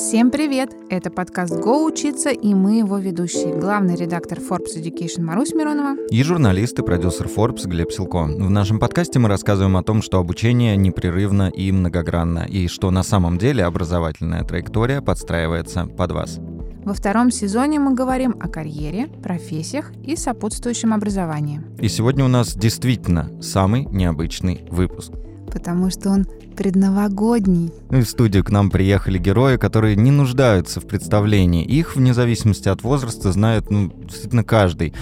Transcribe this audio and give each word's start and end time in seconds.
Всем 0.00 0.30
привет! 0.30 0.74
Это 0.88 1.10
подкаст 1.10 1.60
«Го 1.60 1.84
учиться» 1.84 2.30
и 2.30 2.54
мы 2.54 2.78
его 2.78 2.96
ведущие. 2.96 3.54
Главный 3.54 3.96
редактор 3.96 4.38
Forbes 4.38 4.74
Education 4.74 5.20
Марусь 5.20 5.52
Миронова. 5.52 5.94
И 6.08 6.22
журналист 6.22 6.78
и 6.78 6.82
продюсер 6.82 7.26
Forbes 7.26 7.68
Глеб 7.68 7.92
Силко. 7.92 8.24
В 8.24 8.48
нашем 8.48 8.78
подкасте 8.78 9.18
мы 9.18 9.28
рассказываем 9.28 9.76
о 9.76 9.82
том, 9.82 10.00
что 10.00 10.18
обучение 10.18 10.74
непрерывно 10.78 11.50
и 11.50 11.70
многогранно, 11.70 12.46
и 12.48 12.66
что 12.66 12.90
на 12.90 13.02
самом 13.02 13.36
деле 13.36 13.62
образовательная 13.62 14.42
траектория 14.42 15.02
подстраивается 15.02 15.84
под 15.84 16.12
вас. 16.12 16.38
Во 16.82 16.94
втором 16.94 17.30
сезоне 17.30 17.78
мы 17.78 17.94
говорим 17.94 18.34
о 18.40 18.48
карьере, 18.48 19.06
профессиях 19.22 19.92
и 20.02 20.16
сопутствующем 20.16 20.94
образовании. 20.94 21.60
И 21.78 21.88
сегодня 21.88 22.24
у 22.24 22.28
нас 22.28 22.54
действительно 22.54 23.30
самый 23.42 23.84
необычный 23.84 24.64
выпуск. 24.70 25.12
Потому 25.52 25.90
что 25.90 26.10
он 26.10 26.26
предновогодний. 26.56 27.72
В 27.88 28.04
студию 28.04 28.44
к 28.44 28.50
нам 28.50 28.70
приехали 28.70 29.18
герои, 29.18 29.56
которые 29.56 29.96
не 29.96 30.10
нуждаются 30.10 30.80
в 30.80 30.86
представлении. 30.86 31.64
Их, 31.64 31.96
вне 31.96 32.12
зависимости 32.12 32.68
от 32.68 32.82
возраста, 32.82 33.32
знает 33.32 33.70
ну, 33.70 33.90
действительно 34.04 34.44
каждый. 34.44 34.92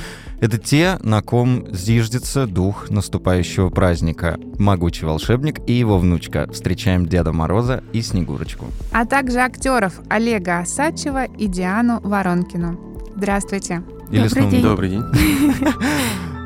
Это 0.41 0.57
те, 0.57 0.99
на 1.03 1.21
ком 1.21 1.67
зиждется 1.73 2.47
дух 2.47 2.91
наступающего 2.91 3.71
праздника. 3.71 4.39
Могучий 4.59 5.05
волшебник 5.05 5.59
и 5.67 5.73
его 5.73 5.99
внучка. 5.99 6.49
Встречаем 6.53 7.07
Деда 7.07 7.33
Мороза 7.33 7.83
и 7.93 8.03
Снегурочку. 8.03 8.67
А 8.93 9.05
также 9.05 9.39
актеров 9.41 10.01
Олега 10.09 10.61
Осадчева 10.61 11.25
и 11.25 11.49
Диану 11.49 12.01
Воронкину. 12.03 12.79
Здравствуйте. 13.17 13.83
Или 14.13 14.29
Добрый 14.29 14.31
снова- 14.31 14.51
день. 14.51 14.63
Добрый 14.63 14.91
день. 14.91 15.03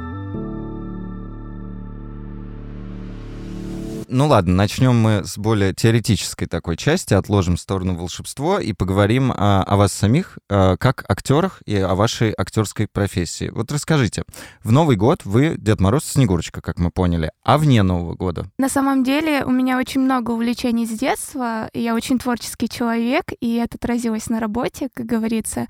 Ну 4.15 4.27
ладно, 4.27 4.55
начнем 4.55 4.95
мы 4.95 5.25
с 5.25 5.39
более 5.39 5.73
теоретической 5.73 6.47
такой 6.47 6.77
части, 6.77 7.15
отложим 7.15 7.57
в 7.57 7.61
сторону 7.61 7.95
волшебство 7.95 8.59
и 8.59 8.74
поговорим 8.74 9.32
о, 9.32 9.63
о 9.63 9.77
вас 9.77 9.91
самих, 9.91 10.38
э, 10.51 10.77
как 10.77 11.07
актерах 11.09 11.63
и 11.65 11.77
о 11.77 11.95
вашей 11.95 12.35
актерской 12.37 12.88
профессии. 12.88 13.49
Вот 13.49 13.73
расскажите, 13.73 14.24
в 14.63 14.71
Новый 14.71 14.96
год 14.96 15.24
вы 15.24 15.54
Дед 15.57 15.80
Мороз 15.80 16.04
Снегурочка, 16.04 16.60
как 16.60 16.79
мы 16.79 16.91
поняли, 16.91 17.32
а 17.43 17.57
вне 17.57 17.82
Нового 17.82 18.15
года? 18.15 18.51
На 18.59 18.69
самом 18.69 19.02
деле 19.02 19.46
у 19.46 19.51
меня 19.51 19.79
очень 19.79 20.02
много 20.02 20.32
увлечений 20.32 20.85
с 20.85 20.91
детства. 20.91 21.71
Я 21.73 21.95
очень 21.95 22.19
творческий 22.19 22.69
человек, 22.69 23.30
и 23.41 23.54
это 23.54 23.76
отразилось 23.76 24.29
на 24.29 24.41
работе, 24.41 24.91
как 24.93 25.07
говорится. 25.07 25.69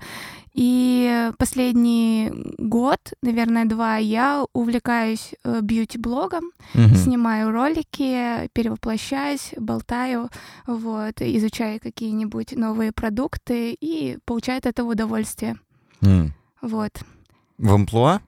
И 0.53 1.31
последний 1.39 2.31
год, 2.59 2.99
наверное, 3.23 3.65
два, 3.65 3.97
я 3.97 4.45
увлекаюсь 4.53 5.33
э, 5.43 5.61
бьюти-блогом, 5.61 6.51
Мгм. 6.75 6.95
снимаю 6.95 7.51
ролики, 7.51 8.49
перевоплощаюсь, 8.53 9.53
болтаю, 9.57 10.29
вот, 10.67 11.21
изучаю 11.21 11.79
какие-нибудь 11.81 12.51
новые 12.55 12.91
продукты 12.91 13.75
и 13.79 14.17
получаю 14.25 14.59
от 14.59 14.67
этого 14.67 14.91
удовольствие. 14.91 15.57
М. 16.01 16.33
Вот. 16.61 16.91
В 17.57 17.73
амплуа? 17.73 18.21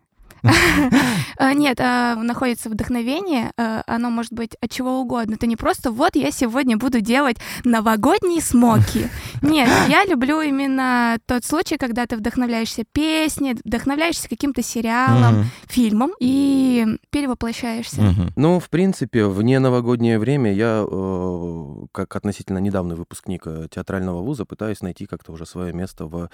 А, 1.37 1.53
Нет, 1.53 1.79
а, 1.81 2.15
находится 2.15 2.69
вдохновение, 2.69 3.51
а, 3.57 3.83
оно 3.87 4.09
может 4.09 4.31
быть 4.31 4.55
от 4.61 4.71
чего 4.71 5.01
угодно. 5.01 5.35
Это 5.35 5.47
не 5.47 5.55
просто 5.55 5.91
вот 5.91 6.15
я 6.15 6.31
сегодня 6.31 6.77
буду 6.77 7.01
делать 7.01 7.37
новогодние 7.63 8.41
смоки. 8.41 9.09
Нет, 9.41 9.69
я 9.89 10.05
люблю 10.05 10.41
именно 10.41 11.17
тот 11.25 11.43
случай, 11.43 11.77
когда 11.77 12.05
ты 12.05 12.15
вдохновляешься 12.17 12.83
песней, 12.91 13.55
вдохновляешься 13.63 14.29
каким-то 14.29 14.61
сериалом, 14.63 15.45
фильмом 15.67 16.13
и 16.19 16.97
перевоплощаешься. 17.09 18.01
Ну, 18.35 18.59
в 18.59 18.69
принципе, 18.69 19.25
в 19.25 19.41
неновогоднее 19.41 20.19
время 20.19 20.53
я, 20.53 20.85
э, 20.89 21.85
как 21.91 22.15
относительно 22.15 22.59
недавний 22.59 22.95
выпускник 22.95 23.43
театрального 23.71 24.21
вуза, 24.21 24.45
пытаюсь 24.45 24.81
найти 24.81 25.05
как-то 25.05 25.31
уже 25.31 25.45
свое 25.45 25.73
место 25.73 26.05
в 26.05 26.29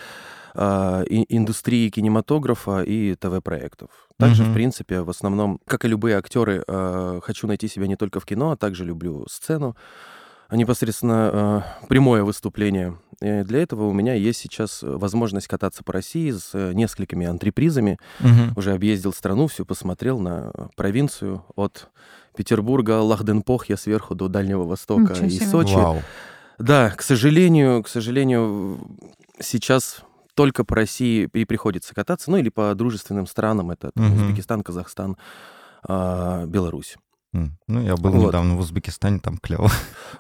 индустрии 0.54 1.90
кинематографа 1.90 2.84
и 2.84 3.16
ТВ-проектов. 3.16 3.90
Также, 4.18 4.44
Мгм. 4.44 4.52
в 4.52 4.54
принципе, 4.54 5.02
в 5.02 5.10
основном, 5.10 5.60
как 5.66 5.84
и 5.86 5.88
любые 5.88 6.18
актеры, 6.18 6.64
э, 6.68 7.20
хочу 7.24 7.48
найти 7.48 7.68
себя 7.68 7.88
не 7.88 7.96
только 7.96 8.20
в 8.20 8.26
кино, 8.26 8.52
а 8.52 8.56
также 8.58 8.86
люблю 8.86 9.26
сцену, 9.28 9.76
а 10.48 10.56
непосредственно 10.58 11.64
э, 11.82 11.88
прямое 11.88 12.24
выступление. 12.24 12.98
И 13.22 13.42
для 13.44 13.62
этого 13.64 13.86
у 13.88 13.94
меня 13.94 14.14
есть 14.14 14.40
сейчас 14.40 14.84
э, 14.84 14.88
возможность 14.88 15.48
кататься 15.48 15.84
по 15.84 15.94
России 15.94 16.30
с 16.32 16.52
э, 16.54 16.74
несколькими 16.74 17.26
антрепризами, 17.26 17.98
Мгм. 18.20 18.54
уже 18.56 18.74
объездил 18.74 19.12
страну, 19.14 19.48
все 19.48 19.66
посмотрел 19.66 20.20
на 20.20 20.52
провинцию 20.76 21.44
от 21.56 21.88
Петербурга, 22.36 23.00
Лахденпохья 23.02 23.76
сверху 23.76 24.14
до 24.14 24.28
Дальнего 24.28 24.64
Востока 24.64 25.14
Ничего 25.14 25.26
и. 25.28 25.40
Сочи. 25.48 25.74
Вау. 25.76 26.02
Да, 26.60 26.92
к 26.92 27.02
сожалению, 27.02 27.82
к 27.82 27.88
сожалению, 27.88 28.80
сейчас 29.40 30.02
только 30.42 30.64
по 30.64 30.76
России 30.76 31.30
и 31.34 31.46
приходится 31.46 31.94
кататься, 31.94 32.32
ну 32.32 32.38
или 32.38 32.50
по 32.50 32.74
дружественным 32.74 33.28
странам, 33.28 33.70
это 33.70 33.92
там, 33.94 34.06
Мгм. 34.08 34.24
Узбекистан, 34.24 34.64
Казахстан, 34.64 35.16
а, 35.88 36.46
Беларусь. 36.48 36.96
Ну, 37.34 37.82
я 37.82 37.96
был 37.96 38.12
Вот. 38.12 38.28
недавно 38.30 38.56
в 38.56 38.60
Узбекистане, 38.60 39.20
там 39.20 39.38
клево. 39.38 39.70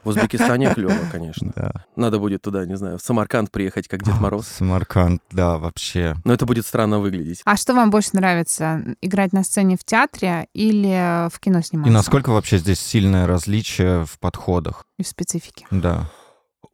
В 0.04 0.09
Узбекистане 0.09 0.74
клево, 0.74 0.94
конечно. 1.12 1.52
Да. 1.56 1.72
Надо 1.96 2.20
будет 2.20 2.42
туда, 2.44 2.66
не 2.68 2.78
знаю, 2.78 3.00
в 3.00 3.02
Самарканд 3.02 3.50
приехать, 3.52 3.88
как 3.90 4.04
Дед 4.04 4.18
Мороз. 4.22 4.48
Самарканд, 4.48 5.22
да, 5.32 5.58
вообще. 5.58 6.16
Но 6.24 6.34
это 6.34 6.46
будет 6.46 6.66
странно 6.68 7.00
выглядеть. 7.00 7.42
А 7.46 7.58
что 7.58 7.74
вам 7.74 7.90
больше 7.90 8.12
нравится? 8.14 8.82
Играть 9.02 9.34
на 9.34 9.44
сцене 9.44 9.76
в 9.76 9.84
театре 9.84 10.48
или 10.53 11.28
в 11.30 11.40
кино 11.40 11.59
И 11.59 11.64
сниматься? 11.64 11.92
насколько 11.92 12.30
вообще 12.30 12.59
здесь 12.59 12.80
сильное 12.80 13.26
различие 13.28 14.06
в 14.06 14.18
подходах? 14.20 14.86
И 15.00 15.03
в 15.03 15.08
специфике. 15.08 15.66
Да. 15.72 16.09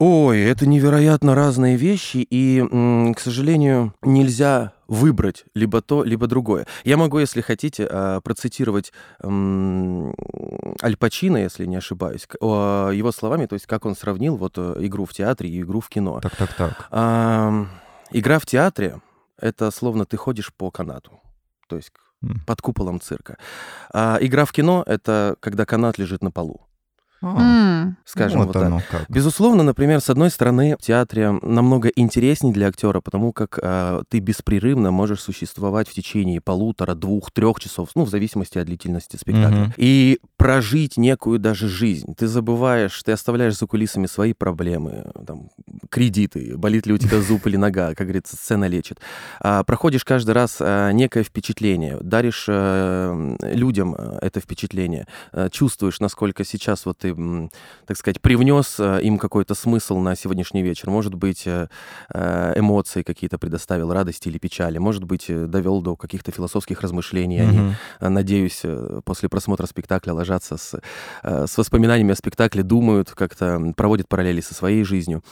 Ой, 0.00 0.40
это 0.40 0.64
невероятно 0.64 1.34
разные 1.34 1.76
вещи, 1.76 2.18
и, 2.18 2.64
к 3.16 3.18
сожалению, 3.18 3.94
нельзя 4.02 4.72
выбрать 4.86 5.44
либо 5.54 5.82
то, 5.82 6.04
либо 6.04 6.28
другое. 6.28 6.66
Я 6.84 6.96
могу, 6.96 7.18
если 7.18 7.40
хотите, 7.40 7.84
а, 7.90 8.20
процитировать 8.20 8.92
Аль 9.22 10.96
Пачино, 10.96 11.38
если 11.38 11.66
не 11.66 11.76
ошибаюсь, 11.76 12.28
его 12.40 13.10
словами, 13.12 13.46
то 13.46 13.54
есть 13.54 13.66
как 13.66 13.86
он 13.86 13.96
сравнил 13.96 14.36
вот 14.36 14.54
э, 14.56 14.76
игру 14.80 15.04
в 15.04 15.12
театре 15.12 15.50
и 15.50 15.60
игру 15.60 15.80
в 15.80 15.88
кино. 15.88 16.20
Так, 16.20 16.36
так, 16.36 16.54
так. 16.54 16.88
Игра 18.10 18.38
в 18.38 18.46
театре— 18.46 19.00
это 19.36 19.70
словно 19.72 20.06
ты 20.06 20.16
ходишь 20.16 20.54
по 20.54 20.70
канату, 20.70 21.20
то 21.68 21.76
есть 21.76 21.92
под 22.46 22.62
куполом 22.62 23.00
цирка. 23.00 23.36
А 23.92 24.18
игра 24.20 24.44
в 24.44 24.52
кино— 24.52 24.84
это 24.86 25.36
когда 25.40 25.66
канат 25.66 25.98
лежит 25.98 26.22
на 26.22 26.30
полу, 26.30 26.62
А, 27.20 27.36
Скажем 28.04 28.40
вот 28.40 28.54
вот 28.54 28.54
так. 28.54 28.86
как. 28.90 29.10
Безусловно, 29.10 29.62
например, 29.62 30.00
с 30.00 30.10
одной 30.10 30.30
стороны, 30.30 30.76
в 30.78 30.82
театре 30.82 31.32
намного 31.42 31.88
интереснее 31.88 32.52
для 32.52 32.68
актера, 32.68 33.00
потому 33.00 33.32
как 33.32 33.58
а, 33.62 34.02
ты 34.08 34.20
беспрерывно 34.20 34.90
можешь 34.90 35.20
существовать 35.20 35.88
в 35.88 35.94
течение 35.94 36.40
полутора, 36.40 36.94
двух, 36.94 37.30
трех 37.30 37.60
часов, 37.60 37.90
ну, 37.94 38.04
в 38.04 38.10
зависимости 38.10 38.58
от 38.58 38.66
длительности 38.66 39.16
спектакля. 39.16 39.58
Мгм. 39.58 39.72
И 39.76 40.18
прожить 40.36 40.96
некую 40.96 41.38
даже 41.38 41.68
жизнь. 41.68 42.14
Ты 42.14 42.26
забываешь, 42.26 43.02
ты 43.02 43.12
оставляешь 43.12 43.58
за 43.58 43.66
кулисами 43.66 44.06
свои 44.06 44.32
проблемы, 44.32 45.10
там, 45.26 45.50
кредиты, 45.90 46.56
болит 46.56 46.86
ли 46.86 46.92
у 46.92 46.98
тебя 46.98 47.20
зуб 47.20 47.46
или 47.46 47.56
нога, 47.56 47.94
как 47.94 48.06
говорится, 48.06 48.36
сцена 48.36 48.66
лечит. 48.66 49.00
А, 49.40 49.64
проходишь 49.64 50.04
каждый 50.04 50.32
раз 50.32 50.58
а, 50.60 50.90
некое 50.92 51.24
впечатление, 51.24 51.98
даришь 52.00 52.46
э, 52.48 53.36
людям 53.42 53.94
э, 53.96 54.18
это 54.22 54.40
впечатление, 54.40 55.06
э, 55.32 55.48
чувствуешь, 55.50 56.00
насколько 56.00 56.44
сейчас 56.44 56.86
вот 56.86 56.98
ты, 56.98 57.14
так 57.86 57.96
сказать, 57.96 58.20
привнес 58.20 58.76
э, 58.78 59.00
им 59.02 59.18
какой-то 59.18 59.54
смысл 59.54 59.98
на 59.98 60.14
сегодняшний 60.16 60.62
вечер. 60.62 60.90
Может 60.90 61.14
быть, 61.14 61.46
э, 61.46 61.68
э, 62.12 62.52
эмоции 62.56 63.02
какие-то 63.02 63.38
предоставил, 63.38 63.92
радости 63.92 64.28
или 64.28 64.38
печали. 64.38 64.78
Может 64.78 65.04
быть, 65.04 65.26
довел 65.28 65.80
до 65.80 65.96
каких-то 65.96 66.32
философских 66.32 66.80
размышлений. 66.80 67.40
Они, 67.40 67.74
э, 68.00 68.08
надеюсь, 68.08 68.62
после 69.04 69.28
просмотра 69.28 69.66
спектакля 69.66 70.12
ложатся 70.12 70.56
с, 70.56 70.80
с 71.22 71.58
воспоминаниями 71.58 72.12
о 72.12 72.16
спектакле, 72.16 72.62
думают, 72.62 73.10
как-то 73.10 73.72
проводят 73.76 74.08
параллели 74.08 74.40
со 74.40 74.54
своей 74.54 74.84
жизнью, 74.84 75.22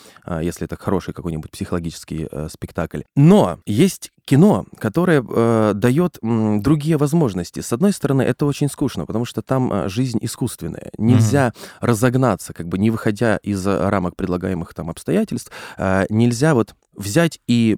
если 0.41 0.65
это 0.65 0.77
хороший 0.77 1.15
какой-нибудь 1.15 1.50
психологический 1.50 2.29
спектакль. 2.49 3.03
Но 3.15 3.59
есть 3.67 4.12
кино, 4.26 4.67
которое 4.78 5.25
э, 5.26 5.73
дает 5.75 6.19
м, 6.23 6.61
другие 6.61 6.96
возможности. 6.99 7.61
С 7.61 7.73
одной 7.73 7.93
стороны, 7.93 8.23
это 8.23 8.44
очень 8.44 8.69
скучно, 8.69 9.06
потому 9.06 9.25
что 9.25 9.40
там 9.40 9.73
э, 9.73 9.88
жизнь 9.88 10.19
искусственная. 10.20 10.90
Нельзя 10.99 11.52
разогнаться, 11.81 12.52
как 12.52 12.67
бы 12.69 12.76
не 12.76 12.90
выходя 12.90 13.38
из 13.38 13.64
э, 13.67 13.88
рамок 13.88 14.17
предлагаемых 14.17 14.75
там 14.75 14.90
обстоятельств, 14.90 15.52
э, 15.78 16.06
нельзя 16.11 16.55
вот 16.55 16.75
взять 16.97 17.41
и 17.47 17.77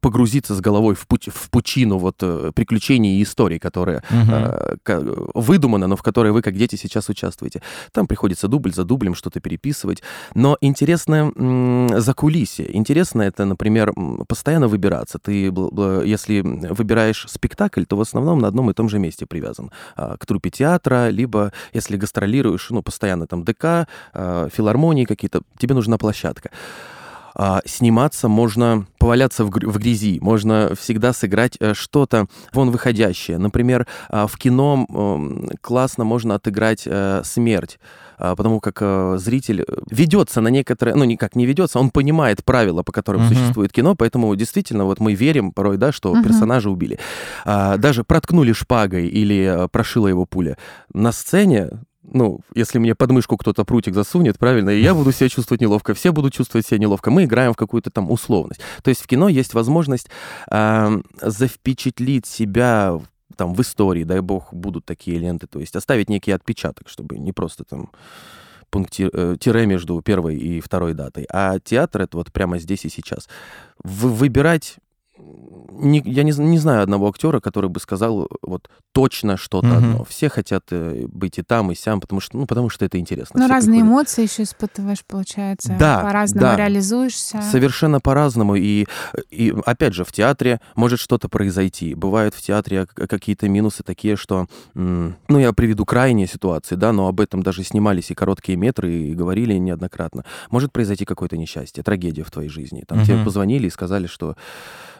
погрузиться 0.00 0.54
с 0.54 0.60
головой 0.60 0.94
в, 0.94 1.06
путь, 1.06 1.28
в 1.32 1.50
пучину 1.50 1.98
вот 1.98 2.16
э, 2.22 2.52
приключений 2.54 3.18
и 3.18 3.22
историй, 3.22 3.58
которые 3.58 4.02
Мгм. 4.10 4.32
э, 4.34 4.76
выдумано, 5.34 5.86
но 5.86 5.96
в 5.96 6.02
которой 6.02 6.32
вы, 6.32 6.42
как 6.42 6.56
дети, 6.56 6.76
сейчас 6.76 7.08
участвуете. 7.08 7.62
Там 7.92 8.06
приходится 8.06 8.48
дубль 8.48 8.72
за 8.72 8.84
дублем 8.84 9.14
что-то 9.14 9.40
переписывать. 9.40 10.02
Но 10.34 10.56
интересно 10.60 11.32
за 12.00 12.14
кулисье. 12.14 12.74
Интересно 12.76 13.22
это, 13.22 13.44
например, 13.44 13.92
постоянно 14.28 14.68
выбираться. 14.68 15.18
Ты, 15.18 15.52
если 16.04 16.40
выбираешь 16.40 17.26
спектакль, 17.28 17.84
то 17.84 17.96
в 17.96 18.00
основном 18.00 18.38
на 18.38 18.48
одном 18.48 18.70
и 18.70 18.74
том 18.74 18.88
же 18.88 18.98
месте 18.98 19.26
привязан. 19.26 19.70
а, 19.96 20.16
К 20.16 20.26
труппе 20.26 20.50
театра, 20.50 21.08
либо 21.10 21.52
если 21.72 21.96
гастролируешь, 21.96 22.70
ну, 22.70 22.82
постоянно 22.82 23.26
там 23.26 23.44
ДК, 23.44 23.86
а, 24.12 24.48
филармонии 24.52 25.04
какие-то, 25.04 25.42
тебе 25.58 25.74
нужна 25.74 25.98
площадка. 25.98 26.50
А, 27.38 27.60
сниматься 27.66 28.28
можно 28.28 28.86
поваляться 28.98 29.44
в, 29.44 29.50
в 29.50 29.78
грязи, 29.78 30.18
можно 30.22 30.72
всегда 30.74 31.12
сыграть 31.12 31.56
э, 31.60 31.74
что-то 31.74 32.26
вон 32.52 32.70
выходящее. 32.70 33.36
Например, 33.36 33.86
а, 34.08 34.26
в 34.26 34.38
кино 34.38 34.86
классно 35.60 36.04
можно 36.04 36.34
отыграть 36.34 36.84
э, 36.86 37.22
смерть 37.24 37.78
а, 38.18 38.34
потому 38.34 38.60
как 38.60 38.78
э, 38.80 39.16
зритель 39.18 39.66
ведется 39.90 40.40
на 40.40 40.48
некоторые, 40.48 40.94
ну 40.94 41.04
никак 41.04 41.36
не 41.36 41.44
ведется, 41.44 41.78
он 41.78 41.90
понимает 41.90 42.42
правила, 42.42 42.82
по 42.82 42.90
которым 42.90 43.22
uh-huh. 43.22 43.28
существует 43.28 43.72
кино, 43.72 43.94
поэтому 43.94 44.34
действительно 44.34 44.86
вот 44.86 45.00
мы 45.00 45.12
верим 45.12 45.52
порой, 45.52 45.76
да, 45.76 45.92
что 45.92 46.14
uh-huh. 46.14 46.22
персонажа 46.22 46.70
убили. 46.70 46.98
Даже 47.44 48.04
проткнули 48.04 48.52
шпагой 48.52 49.08
или 49.08 49.68
прошила 49.70 50.08
его 50.08 50.24
пуля. 50.24 50.56
На 50.94 51.12
сцене 51.12 51.68
ну, 52.12 52.40
если 52.54 52.78
мне 52.78 52.94
под 52.94 53.10
мышку 53.10 53.36
кто-то 53.36 53.64
прутик 53.64 53.94
засунет, 53.94 54.38
правильно, 54.38 54.70
и 54.70 54.80
я 54.80 54.94
буду 54.94 55.12
себя 55.12 55.28
чувствовать 55.28 55.60
неловко, 55.60 55.94
все 55.94 56.12
будут 56.12 56.34
чувствовать 56.34 56.66
себя 56.66 56.78
неловко. 56.78 57.10
Мы 57.10 57.24
играем 57.24 57.52
в 57.52 57.56
какую-то 57.56 57.90
там 57.90 58.10
условность. 58.10 58.60
То 58.82 58.90
есть 58.90 59.02
в 59.02 59.06
кино 59.06 59.28
есть 59.28 59.54
возможность 59.54 60.08
э, 60.50 61.00
завпечатлить 61.20 62.26
себя 62.26 63.00
там 63.36 63.54
в 63.54 63.60
истории, 63.60 64.04
дай 64.04 64.20
бог, 64.20 64.52
будут 64.52 64.84
такие 64.84 65.18
ленты, 65.18 65.46
то 65.46 65.60
есть 65.60 65.76
оставить 65.76 66.08
некий 66.08 66.32
отпечаток, 66.32 66.88
чтобы 66.88 67.18
не 67.18 67.32
просто 67.32 67.64
там 67.64 67.90
пункти, 68.70 69.08
э, 69.12 69.36
тире 69.38 69.66
между 69.66 70.00
первой 70.02 70.36
и 70.36 70.60
второй 70.60 70.94
датой. 70.94 71.26
А 71.30 71.58
театр 71.58 72.02
это 72.02 72.16
вот 72.16 72.32
прямо 72.32 72.58
здесь 72.58 72.84
и 72.84 72.88
сейчас. 72.88 73.28
В, 73.82 74.08
выбирать 74.08 74.76
не, 75.78 76.02
я 76.04 76.22
не, 76.22 76.32
не 76.32 76.58
знаю 76.58 76.82
одного 76.82 77.08
актера, 77.08 77.40
который 77.40 77.70
бы 77.70 77.80
сказал 77.80 78.28
вот 78.42 78.68
точно 78.92 79.36
что-то 79.36 79.66
mm-hmm. 79.68 79.76
одно. 79.76 80.04
Все 80.04 80.28
хотят 80.28 80.64
э, 80.70 81.06
быть 81.08 81.38
и 81.38 81.42
там, 81.42 81.70
и 81.70 81.74
сям, 81.74 82.00
потому 82.00 82.20
что, 82.20 82.36
ну, 82.38 82.46
потому 82.46 82.70
что 82.70 82.84
это 82.84 82.98
интересно. 82.98 83.40
Ну, 83.40 83.44
Все 83.44 83.52
разные 83.52 83.80
приходят. 83.80 83.92
эмоции 83.92 84.22
еще 84.22 84.42
испытываешь, 84.42 85.04
получается. 85.06 85.76
Да, 85.78 86.00
По-разному 86.00 86.46
да. 86.46 86.56
реализуешься. 86.56 87.42
Совершенно 87.42 88.00
по-разному. 88.00 88.56
И, 88.56 88.86
и, 89.30 89.54
опять 89.64 89.94
же, 89.94 90.04
в 90.04 90.12
театре 90.12 90.60
может 90.74 90.98
что-то 90.98 91.28
произойти. 91.28 91.94
Бывают 91.94 92.34
в 92.34 92.40
театре 92.40 92.86
какие-то 92.86 93.48
минусы 93.48 93.82
такие, 93.82 94.16
что... 94.16 94.46
ну, 94.74 95.14
я 95.28 95.52
приведу 95.52 95.84
крайние 95.84 96.26
ситуации, 96.26 96.74
да, 96.74 96.92
но 96.92 97.08
об 97.08 97.20
этом 97.20 97.42
даже 97.42 97.62
снимались 97.62 98.10
и 98.10 98.14
короткие 98.14 98.56
метры, 98.56 98.92
и 98.92 99.14
говорили 99.14 99.54
неоднократно. 99.54 100.24
Может 100.50 100.72
произойти 100.72 101.04
какое-то 101.04 101.36
несчастье, 101.36 101.82
трагедия 101.82 102.22
в 102.22 102.30
твоей 102.30 102.48
жизни. 102.48 102.84
Там 102.86 102.98
mm-hmm. 102.98 103.04
тебе 103.04 103.24
позвонили 103.24 103.66
и 103.66 103.70
сказали, 103.70 104.06
что 104.06 104.36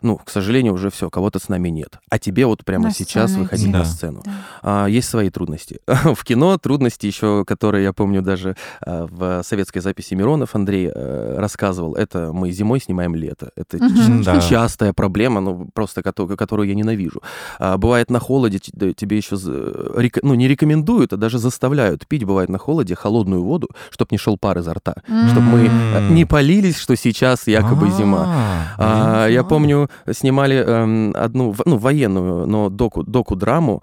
ну, 0.07 0.17
к 0.17 0.31
сожалению, 0.31 0.73
уже 0.73 0.91
все, 0.91 1.11
кого-то 1.11 1.39
с 1.39 1.49
нами 1.49 1.69
нет. 1.69 1.99
А 2.11 2.19
тебе 2.19 2.47
вот 2.47 2.65
прямо 2.65 2.85
на 2.85 2.91
сейчас 2.93 3.33
выходить 3.33 3.73
да. 3.73 3.81
на 3.81 3.85
сцену. 3.85 4.23
Да. 4.25 4.33
А, 4.63 4.87
есть 4.87 5.09
свои 5.09 5.31
трудности. 5.31 5.81
в 5.87 6.25
кино 6.25 6.57
трудности 6.59 7.07
еще, 7.07 7.45
которые 7.45 7.85
я 7.85 7.93
помню 7.93 8.23
даже 8.23 8.57
а, 8.81 9.07
в 9.11 9.43
советской 9.43 9.81
записи 9.81 10.15
Миронов 10.15 10.55
Андрей 10.55 10.91
а, 10.95 11.37
рассказывал, 11.39 11.95
это 11.95 12.33
мы 12.33 12.53
зимой 12.53 12.81
снимаем 12.81 13.15
лето. 13.17 13.51
Это 13.57 13.79
да. 14.25 14.41
частая 14.41 14.93
проблема, 14.93 15.41
ну, 15.41 15.69
просто 15.75 16.03
которую, 16.03 16.69
я 16.69 16.75
ненавижу. 16.75 17.21
А, 17.59 17.77
бывает 17.77 18.11
на 18.11 18.21
холоде 18.21 18.59
тебе 18.59 19.17
еще, 19.17 19.37
ну, 20.23 20.35
не 20.35 20.49
рекомендуют, 20.49 21.13
а 21.13 21.17
даже 21.17 21.39
заставляют 21.39 22.07
пить, 22.07 22.25
бывает 22.25 22.49
на 22.49 22.59
холоде, 22.59 22.95
холодную 22.95 23.43
воду, 23.43 23.69
чтобы 23.91 24.09
не 24.13 24.19
шел 24.19 24.39
пар 24.39 24.59
изо 24.59 24.75
рта, 24.75 24.95
чтобы 25.31 25.47
мы 25.47 25.71
не 26.11 26.25
полились, 26.25 26.79
что 26.79 26.97
сейчас 26.97 27.49
якобы 27.49 27.91
зима. 27.91 28.27
А, 28.79 29.27
я 29.27 29.43
помню, 29.43 29.91
снимали 30.13 30.57
эм, 30.57 31.13
одну, 31.17 31.55
ну, 31.65 31.79
военную, 31.79 32.47
но 32.47 32.69
доку, 32.69 33.03
доку-драму. 33.03 33.83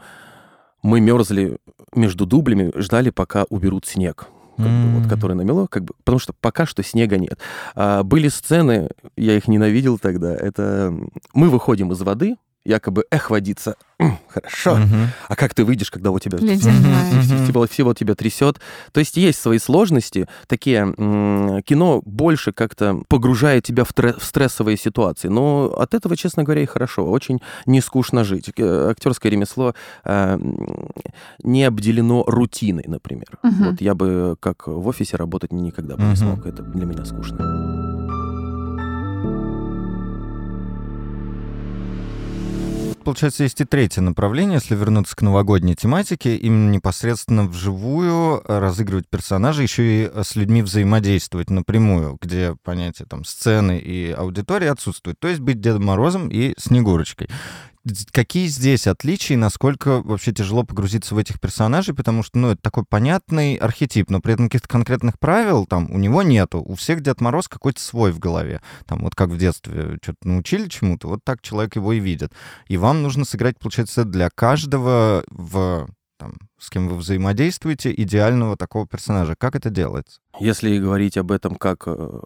Мы 0.81 0.99
мерзли 0.99 1.57
между 1.95 2.25
дублями, 2.25 2.71
ждали, 2.75 3.09
пока 3.09 3.45
уберут 3.49 3.85
снег. 3.85 4.27
Как 4.57 4.67
бы, 4.67 4.99
вот, 4.99 5.09
который 5.09 5.35
намело, 5.35 5.65
как 5.65 5.83
бы, 5.83 5.95
потому 6.03 6.19
что 6.19 6.33
пока 6.39 6.67
что 6.67 6.83
снега 6.83 7.17
нет. 7.17 7.39
А, 7.73 8.03
были 8.03 8.27
сцены, 8.27 8.89
я 9.17 9.35
их 9.35 9.47
ненавидел 9.47 9.97
тогда. 9.97 10.35
Это 10.35 10.93
мы 11.33 11.49
выходим 11.49 11.91
из 11.91 12.01
воды, 12.01 12.35
якобы 12.65 13.05
эх 13.11 13.29
водиться, 13.29 13.75
хорошо. 14.29 14.73
Угу. 14.73 14.95
А 15.29 15.35
как 15.35 15.53
ты 15.53 15.63
выйдешь, 15.63 15.91
когда 15.91 16.11
у 16.11 16.19
тебя 16.19 16.37
всего, 16.37 17.67
всего 17.67 17.93
тебя 17.93 18.15
трясет? 18.15 18.59
То 18.91 18.99
есть 18.99 19.17
есть 19.17 19.39
свои 19.39 19.59
сложности. 19.59 20.27
Такие 20.47 20.93
кино 21.63 22.01
больше 22.05 22.51
как-то 22.51 23.01
погружает 23.07 23.63
тебя 23.63 23.83
в, 23.83 23.91
в 23.95 24.23
стрессовые 24.23 24.77
ситуации. 24.77 25.27
Но 25.27 25.73
от 25.77 25.93
этого, 25.93 26.15
честно 26.17 26.43
говоря, 26.43 26.63
и 26.63 26.65
хорошо. 26.65 27.09
Очень 27.09 27.41
не 27.65 27.81
скучно 27.81 28.23
жить. 28.23 28.51
Э, 28.57 28.89
Актерское 28.91 29.31
ремесло 29.31 29.73
э, 30.03 30.39
не 31.43 31.63
обделено 31.63 32.23
рутиной, 32.25 32.85
например. 32.87 33.39
Угу. 33.43 33.63
Вот 33.71 33.81
я 33.81 33.95
бы 33.95 34.35
как 34.39 34.67
в 34.67 34.87
офисе 34.87 35.17
работать 35.17 35.51
никогда 35.51 35.95
бы 35.95 36.03
угу. 36.03 36.11
не 36.11 36.15
смог. 36.15 36.45
Это 36.45 36.63
для 36.63 36.85
меня 36.85 37.05
скучно. 37.05 37.82
Получается, 43.03 43.43
есть 43.43 43.61
и 43.61 43.65
третье 43.65 44.01
направление, 44.01 44.55
если 44.55 44.75
вернуться 44.75 45.15
к 45.15 45.21
новогодней 45.21 45.75
тематике, 45.75 46.35
именно 46.35 46.71
непосредственно 46.71 47.45
вживую 47.45 48.41
разыгрывать 48.45 49.07
персонажей, 49.07 49.63
еще 49.63 49.83
и 49.83 50.11
с 50.23 50.35
людьми 50.35 50.61
взаимодействовать 50.61 51.49
напрямую, 51.49 52.17
где 52.21 52.55
понятие 52.63 53.07
там 53.07 53.23
сцены 53.25 53.77
и 53.77 54.11
аудитории 54.11 54.67
отсутствует. 54.67 55.19
То 55.19 55.27
есть 55.27 55.41
быть 55.41 55.59
Дедом 55.59 55.85
Морозом 55.85 56.29
и 56.29 56.53
Снегурочкой. 56.57 57.29
Какие 58.11 58.47
здесь 58.47 58.87
отличия 58.87 59.35
и 59.35 59.39
насколько 59.39 60.01
вообще 60.01 60.31
тяжело 60.31 60.63
погрузиться 60.63 61.15
в 61.15 61.17
этих 61.17 61.41
персонажей, 61.41 61.93
потому 61.93 62.23
что, 62.23 62.37
ну, 62.39 62.51
это 62.51 62.61
такой 62.61 62.85
понятный 62.85 63.55
архетип, 63.55 64.09
но 64.09 64.21
при 64.21 64.33
этом 64.33 64.47
каких-то 64.47 64.69
конкретных 64.69 65.19
правил 65.19 65.65
там 65.65 65.91
у 65.91 65.97
него 65.97 66.23
нету. 66.23 66.61
У 66.61 66.75
всех 66.75 67.01
Дед 67.01 67.19
Мороз 67.19 67.49
какой-то 67.49 67.81
свой 67.81 68.13
в 68.13 68.19
голове. 68.19 68.61
Там 68.85 68.99
вот 68.99 69.15
как 69.15 69.29
в 69.29 69.37
детстве 69.37 69.97
что-то 70.01 70.27
научили 70.27 70.69
чему-то, 70.69 71.09
вот 71.09 71.19
так 71.25 71.41
человек 71.41 71.75
его 71.75 71.91
и 71.91 71.99
видит. 71.99 72.31
И 72.67 72.77
вам 72.77 73.01
нужно 73.01 73.25
сыграть, 73.25 73.59
получается, 73.59 74.05
для 74.05 74.29
каждого 74.29 75.25
в 75.29 75.89
там, 76.17 76.35
с 76.57 76.69
кем 76.69 76.87
вы 76.87 76.95
взаимодействуете, 76.95 77.93
идеального 77.93 78.55
такого 78.55 78.87
персонажа. 78.87 79.35
Как 79.35 79.55
это 79.55 79.69
делается? 79.69 80.21
Если 80.39 80.77
говорить 80.77 81.17
об 81.17 81.33
этом 81.33 81.55
как, 81.55 81.83
э, 81.85 82.19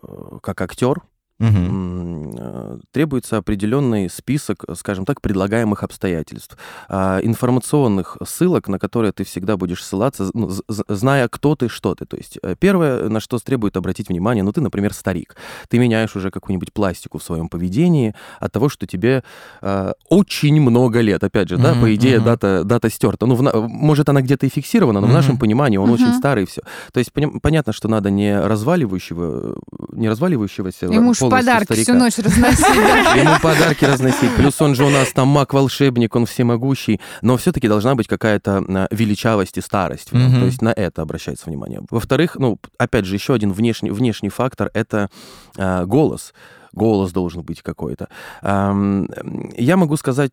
как 0.43 0.61
актер, 0.61 1.01
угу. 1.39 2.81
требуется 2.91 3.37
определенный 3.37 4.09
список, 4.09 4.65
скажем 4.75 5.05
так, 5.05 5.21
предлагаемых 5.21 5.83
обстоятельств, 5.83 6.57
а, 6.89 7.19
информационных 7.21 8.17
ссылок, 8.25 8.67
на 8.67 8.79
которые 8.79 9.11
ты 9.11 9.23
всегда 9.23 9.57
будешь 9.57 9.83
ссылаться, 9.83 10.29
ну, 10.33 10.49
зная, 10.67 11.27
кто 11.27 11.55
ты, 11.55 11.69
что 11.69 11.95
ты. 11.95 12.05
То 12.05 12.17
есть 12.17 12.39
э, 12.41 12.55
первое, 12.59 13.09
на 13.09 13.19
что 13.19 13.37
требует 13.37 13.77
обратить 13.77 14.09
внимание, 14.09 14.43
ну 14.43 14.51
ты, 14.51 14.61
например, 14.61 14.93
старик, 14.93 15.35
ты 15.69 15.77
меняешь 15.77 16.15
уже 16.15 16.31
какую-нибудь 16.31 16.73
пластику 16.73 17.17
в 17.17 17.23
своем 17.23 17.49
поведении 17.49 18.15
от 18.39 18.51
того, 18.51 18.69
что 18.69 18.87
тебе 18.87 19.23
э, 19.61 19.93
очень 20.09 20.61
много 20.61 21.01
лет, 21.01 21.23
опять 21.23 21.49
же, 21.49 21.57
да, 21.57 21.73
по 21.73 21.93
идее 21.93 22.17
mm-hmm. 22.17 22.23
дата 22.23 22.63
дата 22.63 22.89
стерта. 22.89 23.25
Ну, 23.25 23.35
в, 23.35 23.67
может 23.67 24.09
она 24.09 24.21
где-то 24.21 24.45
и 24.45 24.49
фиксирована, 24.49 25.01
но 25.01 25.07
в 25.07 25.13
нашем 25.13 25.37
понимании 25.37 25.77
он 25.77 25.89
очень 25.89 26.13
старый 26.13 26.43
и 26.43 26.45
все. 26.45 26.61
То 26.91 26.99
есть 26.99 27.11
понятно, 27.41 27.73
что 27.73 27.87
надо 27.87 28.09
не 28.09 28.39
разваливающего, 28.39 29.57
не 29.91 30.09
разваливающегося 30.09 30.87
Ему 30.87 31.13
подарки 31.29 31.65
старика. 31.65 31.83
всю 31.83 31.93
ночь 31.93 32.17
разносить. 32.17 32.65
Ему 33.15 33.39
подарки 33.41 33.85
разносить. 33.85 34.35
Плюс 34.35 34.61
он 34.61 34.75
же 34.75 34.83
у 34.85 34.89
нас 34.89 35.11
там 35.11 35.27
маг-волшебник, 35.29 36.15
он 36.15 36.25
всемогущий. 36.25 36.99
Но 37.21 37.37
все-таки 37.37 37.67
должна 37.67 37.95
быть 37.95 38.07
какая-то 38.07 38.63
а, 38.67 38.87
величавость 38.91 39.57
и 39.57 39.61
старость. 39.61 40.09
То 40.11 40.45
есть 40.45 40.61
на 40.61 40.69
это 40.69 41.01
обращается 41.01 41.45
внимание. 41.47 41.81
Во-вторых, 41.89 42.35
ну, 42.35 42.59
опять 42.77 43.05
же, 43.05 43.15
еще 43.15 43.33
один 43.33 43.51
внешний, 43.51 43.91
внешний 43.91 44.29
фактор— 44.29 44.69
это 44.73 45.09
а, 45.57 45.85
голос. 45.85 46.33
Голос 46.73 47.11
должен 47.11 47.41
быть 47.43 47.61
какой-то. 47.63 48.07
Я 48.43 49.77
могу 49.77 49.97
сказать 49.97 50.31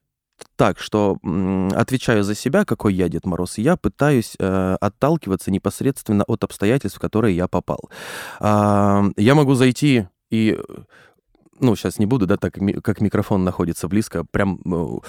так, 0.56 0.78
что 0.78 1.18
отвечаю 1.74 2.22
за 2.22 2.34
себя, 2.34 2.64
какой 2.64 2.94
я 2.94 3.08
Дед 3.08 3.26
Мороз, 3.26 3.58
я 3.58 3.76
пытаюсь 3.76 4.34
э, 4.38 4.76
отталкиваться 4.80 5.50
непосредственно 5.50 6.24
от 6.24 6.44
обстоятельств, 6.44 6.98
в 6.98 7.00
которые 7.00 7.36
я 7.36 7.48
попал. 7.48 7.90
Э, 8.40 9.02
я 9.16 9.34
могу 9.34 9.54
зайти 9.54 10.06
и 10.31 10.59
ну, 11.61 11.76
сейчас 11.76 11.99
не 11.99 12.07
буду, 12.07 12.26
да, 12.26 12.37
так 12.37 12.54
как 12.83 13.00
микрофон 13.00 13.45
находится 13.45 13.88
близко, 13.88 14.25
прям 14.25 14.61
ну, 14.64 15.02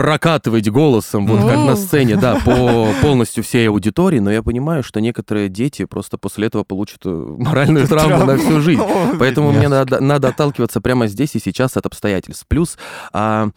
прокатывать 0.00 0.68
голосом, 0.70 1.26
вот 1.26 1.40
как 1.46 1.58
на 1.58 1.76
сцене, 1.76 2.16
да, 2.16 2.40
по 2.44 2.88
полностью 3.02 3.44
всей 3.44 3.68
аудитории, 3.68 4.18
но 4.18 4.32
я 4.32 4.42
понимаю, 4.42 4.82
что 4.82 5.00
некоторые 5.00 5.48
дети 5.48 5.84
просто 5.84 6.16
после 6.16 6.46
этого 6.46 6.64
получат 6.64 7.00
э, 7.04 7.08
моральную 7.38 7.86
травму 7.86 8.24
на 8.24 8.38
всю 8.38 8.60
жизнь. 8.60 8.82
Поэтому 9.18 9.52
мне 9.52 9.68
надо, 9.68 10.00
надо 10.00 10.28
отталкиваться 10.28 10.80
прямо 10.80 11.06
здесь 11.06 11.34
и 11.34 11.38
сейчас 11.38 11.76
от 11.76 11.86
обстоятельств. 11.86 12.46
Плюс... 12.48 12.78
А, 13.12 13.50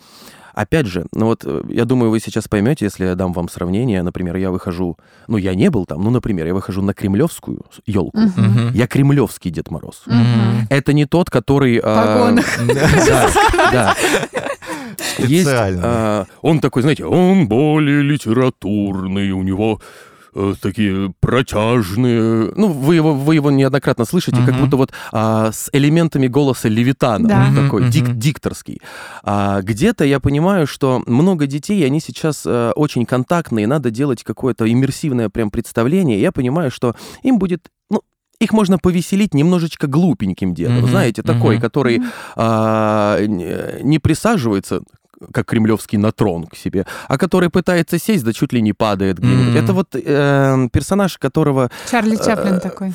Опять 0.54 0.86
же, 0.86 1.06
ну 1.14 1.26
вот 1.26 1.44
э, 1.46 1.62
я 1.70 1.86
думаю, 1.86 2.12
вы 2.12 2.20
сейчас 2.20 2.48
поймете, 2.48 2.86
если 2.86 3.06
я 3.06 3.16
дам 3.16 3.34
вам 3.34 3.50
сравнение. 3.50 4.04
Например, 4.04 4.36
я 4.36 4.52
выхожу, 4.52 4.98
ну 5.28 5.38
я 5.38 5.56
не 5.56 5.70
был 5.70 5.86
там, 5.86 6.04
ну, 6.04 6.12
например, 6.12 6.46
я 6.46 6.54
выхожу 6.54 6.82
на 6.82 6.94
кремлевскую 6.94 7.62
елку. 7.86 8.20
Угу. 8.20 8.74
Я 8.74 8.88
кремлевский 8.88 9.52
Дед 9.52 9.72
Мороз. 9.72 10.04
Угу. 10.06 10.68
Это 10.70 10.94
не 10.94 11.06
тот, 11.06 11.30
который... 11.30 11.80
А, 11.84 12.36
да, 12.68 13.30
да. 13.72 13.96
Есть, 15.18 15.50
а, 15.50 16.26
он 16.42 16.60
такой, 16.60 16.84
знаете, 16.84 17.06
он 17.06 17.48
более 17.48 18.02
литературный, 18.02 19.32
у 19.32 19.42
него 19.42 19.82
э, 20.36 20.54
такие 20.62 21.14
протяжные. 21.20 22.52
Ну, 22.56 22.68
вы 22.68 22.96
его, 22.96 23.14
вы 23.14 23.36
его 23.36 23.52
неоднократно 23.52 24.06
слышите, 24.06 24.38
как 24.38 24.56
Мгм. 24.56 24.64
будто 24.64 24.78
вот 24.78 24.92
а, 25.12 25.52
с 25.52 25.70
элементами 25.72 26.28
голоса 26.28 26.68
Левитана, 26.70 27.28
Да. 27.28 27.44
Мгм, 27.46 27.64
такой 27.66 27.84
дик- 27.90 28.14
дикторский. 28.14 28.82
А 29.24 29.62
где-то 29.62 30.04
я 30.06 30.20
понимаю, 30.20 30.68
что 30.68 31.02
много 31.08 31.48
детей, 31.48 31.86
они 31.86 32.00
сейчас 32.00 32.44
э, 32.46 32.72
очень 32.76 33.06
контактные, 33.06 33.68
надо 33.68 33.92
делать 33.92 34.24
какое-то 34.24 34.72
иммерсивное 34.72 35.30
прям 35.30 35.52
представление. 35.52 36.20
Я 36.22 36.32
понимаю, 36.32 36.72
что 36.72 36.96
им 37.24 37.38
будет, 37.40 37.70
ну, 37.90 38.02
их 38.40 38.52
можно 38.54 38.78
повеселить 38.78 39.34
немножечко 39.34 39.88
глупеньким 39.88 40.54
дедом, 40.54 40.78
Мгм, 40.80 40.90
знаете, 40.90 41.22
такой, 41.22 41.56
мгм. 41.56 41.62
который 41.62 42.02
а, 42.36 43.20
не 43.26 43.84
не 43.84 44.00
присаживается 44.00 44.82
как 45.32 45.46
кремлевский 45.48 45.98
на 45.98 46.12
трон 46.12 46.46
к 46.48 46.56
себе, 46.56 46.86
а 47.08 47.18
который 47.18 47.50
пытается 47.50 48.00
сесть, 48.00 48.24
да 48.24 48.34
чуть 48.34 48.54
ли 48.54 48.62
не 48.62 48.74
падает 48.74 49.20
где-нибудь. 49.20 49.54
Мгм. 49.54 49.64
Это 49.64 49.74
вот 49.74 49.90
э, 49.94 50.68
персонаж, 50.72 51.18
которого... 51.18 51.70
Чарли 51.90 52.16
Чаплин 52.16 52.56
Э, 52.56 52.60
такой. 52.60 52.94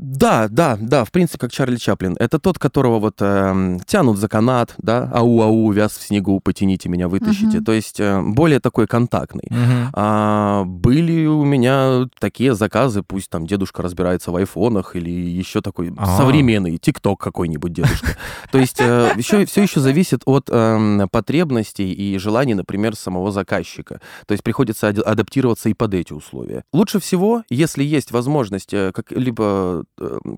Да, 0.00 0.48
да, 0.48 0.78
да, 0.80 1.04
в 1.04 1.10
принципе, 1.10 1.38
как 1.38 1.52
Чарли 1.52 1.76
Чаплин. 1.76 2.16
Это 2.20 2.38
тот, 2.38 2.58
которого 2.58 3.00
вот 3.00 3.16
эм, 3.20 3.80
тянут 3.80 4.18
за 4.18 4.28
канат, 4.28 4.74
да, 4.78 5.10
ау-ау, 5.12 5.72
вяз 5.72 5.92
в 5.96 6.02
снегу, 6.02 6.40
потяните 6.40 6.88
меня, 6.88 7.08
вытащите. 7.08 7.58
Мгм. 7.58 7.64
То 7.64 7.72
есть 7.72 7.98
э, 7.98 8.22
более 8.22 8.60
такой 8.60 8.86
контактный. 8.86 9.48
Мгм. 9.50 9.90
А, 9.92 10.64
были 10.64 11.26
у 11.26 11.44
меня 11.44 12.06
такие 12.20 12.54
заказы, 12.54 13.02
пусть 13.02 13.28
там 13.28 13.46
дедушка 13.46 13.82
разбирается 13.82 14.30
в 14.30 14.36
айфонах 14.36 14.94
или 14.94 15.10
еще 15.10 15.60
такой 15.60 15.92
А. 15.96 16.16
современный 16.16 16.78
ТикТок 16.78 17.20
какой-нибудь 17.20 17.72
дедушка. 17.72 18.16
То 18.52 18.58
есть 18.58 18.78
еще, 18.78 19.44
все 19.46 19.62
еще 19.62 19.80
зависит 19.80 20.22
от 20.26 20.48
эм, 20.50 21.08
потребностей 21.10 21.92
и 21.92 22.18
желаний, 22.18 22.54
например, 22.54 22.94
самого 22.94 23.32
заказчика. 23.32 24.00
То 24.26 24.32
есть 24.32 24.44
приходится 24.44 24.88
адаптироваться 24.88 25.68
и 25.68 25.74
под 25.74 25.94
эти 25.94 26.12
условия. 26.12 26.62
Лучше 26.72 27.00
всего, 27.00 27.42
если 27.50 27.82
есть 27.82 28.12
возможность 28.12 28.72
э, 28.72 28.92
как, 28.94 29.10
либо 29.12 29.44
э, 29.44 29.84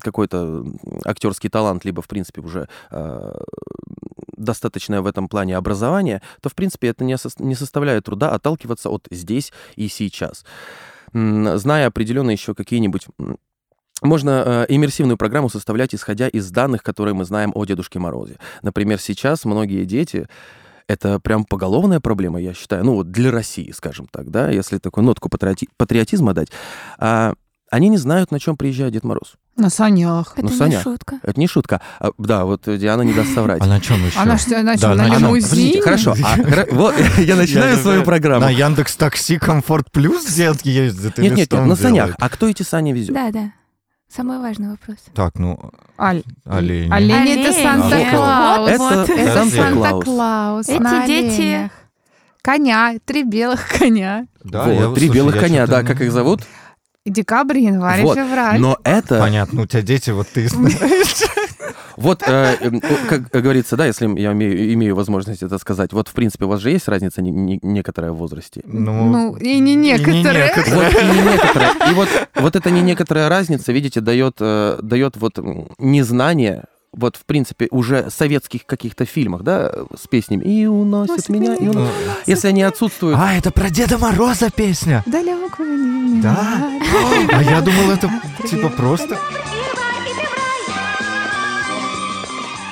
какой-то 0.01 0.65
актерский 1.05 1.51
талант, 1.51 1.85
либо, 1.85 2.03
в 2.03 2.09
принципе, 2.09 2.41
уже 2.41 2.69
э, 2.91 3.33
достаточное 4.37 5.01
в 5.03 5.07
этом 5.07 5.29
плане 5.29 5.57
образование, 5.57 6.23
то, 6.41 6.49
в 6.49 6.55
принципе, 6.55 6.89
это 6.89 7.05
не, 7.05 7.15
сос- 7.15 7.43
не 7.43 7.55
составляет 7.55 8.05
труда 8.05 8.31
отталкиваться 8.31 8.89
от 8.91 9.07
здесь 9.11 9.53
и 9.77 9.89
сейчас. 9.89 10.45
Зная 11.13 11.87
определенно 11.87 12.31
еще 12.31 12.55
какие-нибудь 12.55 13.07
можно 14.03 14.43
э, 14.47 14.67
иммерсивную 14.69 15.19
программу 15.19 15.51
составлять, 15.51 15.95
исходя 15.95 16.29
из 16.29 16.51
данных, 16.51 16.83
которые 16.83 17.15
мы 17.15 17.25
знаем 17.25 17.53
о 17.55 17.65
Дедушке 17.65 17.99
Морозе. 17.99 18.37
Например, 18.63 18.99
сейчас 18.99 19.45
многие 19.45 19.85
дети 19.85 20.27
это 20.87 21.21
прям 21.21 21.45
поголовная 21.45 22.01
проблема, 22.01 22.41
я 22.41 22.55
считаю, 22.55 22.85
ну 22.85 22.95
вот 22.95 23.11
для 23.11 23.31
России, 23.31 23.71
скажем 23.73 24.09
так, 24.11 24.31
да, 24.31 24.51
если 24.51 24.79
такую 24.79 25.05
нотку 25.05 25.29
патриоти- 25.29 25.69
патриотизма 25.77 26.33
дать. 26.33 26.49
А, 26.99 27.35
они 27.71 27.89
не 27.89 27.97
знают, 27.99 28.31
на 28.33 28.39
чем 28.41 28.57
приезжает 28.57 28.93
Дед 28.93 29.05
Мороз. 29.05 29.35
На 29.57 29.71
санях. 29.71 30.33
Это 30.37 30.47
Ну, 30.47 30.51
не 30.53 30.57
Саня, 30.57 30.81
шутка. 30.81 31.19
Это 31.23 31.39
не 31.39 31.47
шутка. 31.47 31.81
А, 31.99 32.11
да, 32.19 32.45
вот 32.45 32.63
Диана 32.67 33.03
не 33.03 33.13
даст 33.13 33.35
соврать. 33.35 33.61
А 33.63 33.67
на 33.67 33.81
чем 33.81 34.05
еще? 34.07 34.19
Она 34.19 34.39
что, 34.39 34.63
на 34.63 34.75
Да, 34.75 34.79
чем, 34.79 34.97
на 34.97 35.05
на 35.09 35.11
чем? 35.11 35.19
лимузине? 35.21 35.83
Хорошо. 35.83 36.15
а, 36.25 36.37
хра- 36.39 36.69
вот, 36.75 36.95
я 37.19 37.37
начинаю 37.37 37.77
свою 37.77 38.03
программу. 38.03 38.45
На 38.47 38.51
Яндекс 38.51 38.97
Такси 38.97 39.39
Комфорт 39.39 39.91
Плюс 39.93 40.25
детки 40.27 40.69
ездят? 40.69 41.19
Нет, 41.19 41.37
нет, 41.37 41.53
нет, 41.53 41.67
на 41.67 41.77
санях. 41.77 42.15
А 42.19 42.29
кто 42.29 42.49
эти 42.49 42.63
сани 42.63 42.93
везет? 42.93 43.15
Да, 43.15 43.31
да. 43.31 43.53
Самый 44.09 44.39
важный 44.41 44.71
вопрос. 44.71 44.97
Так, 45.15 45.39
ну, 45.39 45.59
Аль- 45.99 46.25
олени. 46.45 46.91
Олени 46.93 47.45
это. 47.47 47.53
Санта-Клаус. 47.63 48.69
Это 48.71 48.79
Вот. 48.83 49.11
Это 49.11 49.35
Санта-Клаус. 49.35 49.87
Санта-Клаус. 49.87 50.69
Эти 50.69 50.79
на 50.83 51.07
дети-. 51.07 51.71
Коня, 52.43 52.95
три 53.05 53.23
белых 53.23 53.69
коня. 53.69 54.27
Да, 54.43 54.65
Вот, 54.65 54.73
я- 54.73 54.95
три 54.95 55.07
слушай, 55.07 55.15
белых 55.15 55.35
я 55.37 55.41
коня, 55.43 55.67
да, 55.67 55.83
не- 55.83 55.87
как 55.89 56.01
их 56.01 56.11
зовут? 56.11 56.41
И 57.07 57.11
декабрь, 57.11 57.59
январь, 57.61 58.03
Вот. 58.03 58.17
февраль. 58.17 58.61
Но 58.61 58.77
это, 58.85 59.19
Понятно, 59.19 59.63
у 59.63 59.67
тебя 59.67 59.81
дети, 59.81 60.11
вот 60.11 60.29
ты 60.29 60.47
знаешь. 60.49 61.25
вот, 61.97 62.23
э, 62.27 62.57
э, 62.61 62.71
как 63.09 63.31
говорится, 63.31 63.77
да, 63.77 63.87
если 63.87 64.07
я 64.21 64.33
имею, 64.33 64.75
имею 64.75 64.95
возможность 64.95 65.43
это 65.43 65.57
сказать, 65.57 65.95
вот, 65.95 66.09
в 66.09 66.13
принципе, 66.13 66.45
у 66.45 66.49
вас 66.49 66.61
же 66.61 66.71
есть 66.71 66.89
разница 66.89 67.23
не- 67.23 67.31
не- 67.31 67.59
некоторая 67.63 68.13
в 68.13 68.17
возрасте? 68.17 68.61
Ну, 68.67 69.35
и 69.37 69.59
не 69.61 69.77
некоторые. 69.77 70.53
некоторые. 70.55 70.91
Вот 70.91 71.03
и 71.03 71.07
не 71.07 71.23
некоторая. 71.33 71.91
И 71.91 71.95
вот, 71.95 72.09
вот 72.35 72.57
эта 72.57 72.71
не 72.71 72.83
некоторая 72.83 73.31
разница, 73.31 73.73
видите, 73.73 74.03
дает, 74.03 74.37
э, 74.41 74.79
дает 74.83 75.17
вот 75.17 75.39
незнание, 75.79 76.65
вот, 76.93 77.17
в 77.17 77.25
принципе, 77.25 77.69
уже 77.71 78.11
советских 78.11 78.67
каких-то 78.67 79.05
фильмах, 79.05 79.43
да, 79.43 79.73
с 79.97 80.07
песнями 80.09 80.43
«И 80.43 80.67
уносит 80.67 81.11
Уносит 81.11 81.29
меня», 81.29 81.55
и 81.55 81.69
уносит». 81.69 81.93
Если 82.27 82.49
они 82.49 82.63
отсутствуют, 82.63 83.17
А, 83.19 83.35
это 83.35 83.51
про 83.51 83.71
Деда 83.71 83.99
Мороза 83.99 84.51
песня. 84.51 85.03
Далеко 85.07 85.63
не 85.65 86.21
Да? 86.21 86.71
А 87.33 87.43
я 87.43 87.61
думал, 87.61 87.91
это 87.91 88.11
типа 88.49 88.69
просто... 88.71 89.17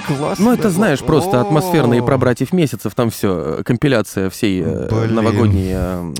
Классно. 0.06 0.44
Ну, 0.46 0.52
это, 0.54 0.70
знаешь, 0.70 1.00
просто 1.00 1.40
атмосферные 1.40 2.02
про 2.02 2.16
братьев 2.16 2.54
месяцев, 2.54 2.94
там 2.94 3.10
все, 3.10 3.60
компиляция 3.62 4.30
всей 4.30 4.62
э, 4.64 4.88
Блин. 4.88 5.14
новогодней 5.14 5.72
э, 5.74 6.14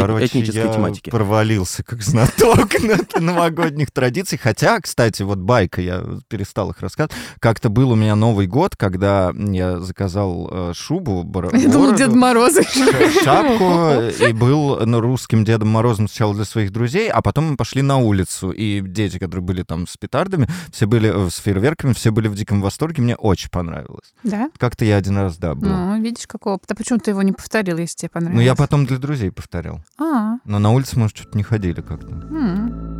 Короче, 0.00 0.26
этнической 0.26 0.62
я 0.66 0.72
тематики. 0.72 1.10
провалился 1.10 1.82
как 1.82 2.02
знаток 2.02 2.70
на 3.14 3.20
новогодних 3.20 3.90
традиций. 3.90 4.38
Хотя, 4.38 4.80
кстати, 4.80 5.22
вот 5.22 5.38
байка, 5.38 5.80
я 5.80 6.02
перестал 6.28 6.70
их 6.70 6.80
рассказывать. 6.80 7.16
Как-то 7.40 7.68
был 7.68 7.90
у 7.90 7.94
меня 7.96 8.14
Новый 8.16 8.46
год, 8.46 8.76
когда 8.76 9.32
я 9.36 9.80
заказал 9.80 10.48
э, 10.50 10.72
шубу, 10.74 11.24
Я 11.52 11.68
думал, 11.70 11.94
Дед 11.94 12.14
Мороз. 12.14 12.54
ш- 12.54 13.22
шапку 13.24 14.24
и 14.28 14.32
был 14.32 14.78
русским 15.00 15.44
Дедом 15.44 15.68
Морозом 15.68 16.08
сначала 16.08 16.34
для 16.34 16.44
своих 16.44 16.70
друзей, 16.72 17.10
а 17.10 17.22
потом 17.22 17.50
мы 17.52 17.56
пошли 17.56 17.82
на 17.82 17.98
улицу. 17.98 18.50
И 18.50 18.80
дети, 18.80 19.18
которые 19.18 19.42
были 19.44 19.62
там 19.62 19.86
с 19.86 19.96
петардами, 19.96 20.48
все 20.72 20.86
были 20.86 21.26
э, 21.26 21.30
с 21.30 21.36
фейерверками, 21.38 21.92
все 21.92 22.10
были 22.10 22.28
в 22.28 22.34
диком 22.34 22.60
восторге. 22.60 23.02
Мне 23.02 23.16
очень 23.16 23.50
понравилось. 23.50 24.14
Да? 24.22 24.50
Как-то 24.58 24.84
я 24.84 24.96
один 24.96 25.16
раз, 25.18 25.36
да, 25.36 25.54
был. 25.54 25.68
Ну, 25.68 26.02
видишь, 26.02 26.26
какой 26.26 26.54
опыт. 26.54 26.70
А 26.70 26.74
почему 26.74 26.98
ты 26.98 27.10
его 27.10 27.22
не 27.22 27.32
повторил, 27.32 27.78
если 27.78 27.96
тебе 27.96 28.10
понравилось? 28.10 28.36
Ну, 28.36 28.42
я 28.42 28.54
потом 28.54 28.86
для 28.86 28.98
друзей 28.98 29.30
повторял. 29.30 29.80
А, 29.98 30.36
Но 30.44 30.58
на 30.58 30.70
улице, 30.72 30.98
может, 30.98 31.16
что-то 31.16 31.36
не 31.38 31.42
ходили 31.44 31.80
как-то. 31.80 32.12
м. 32.12 32.96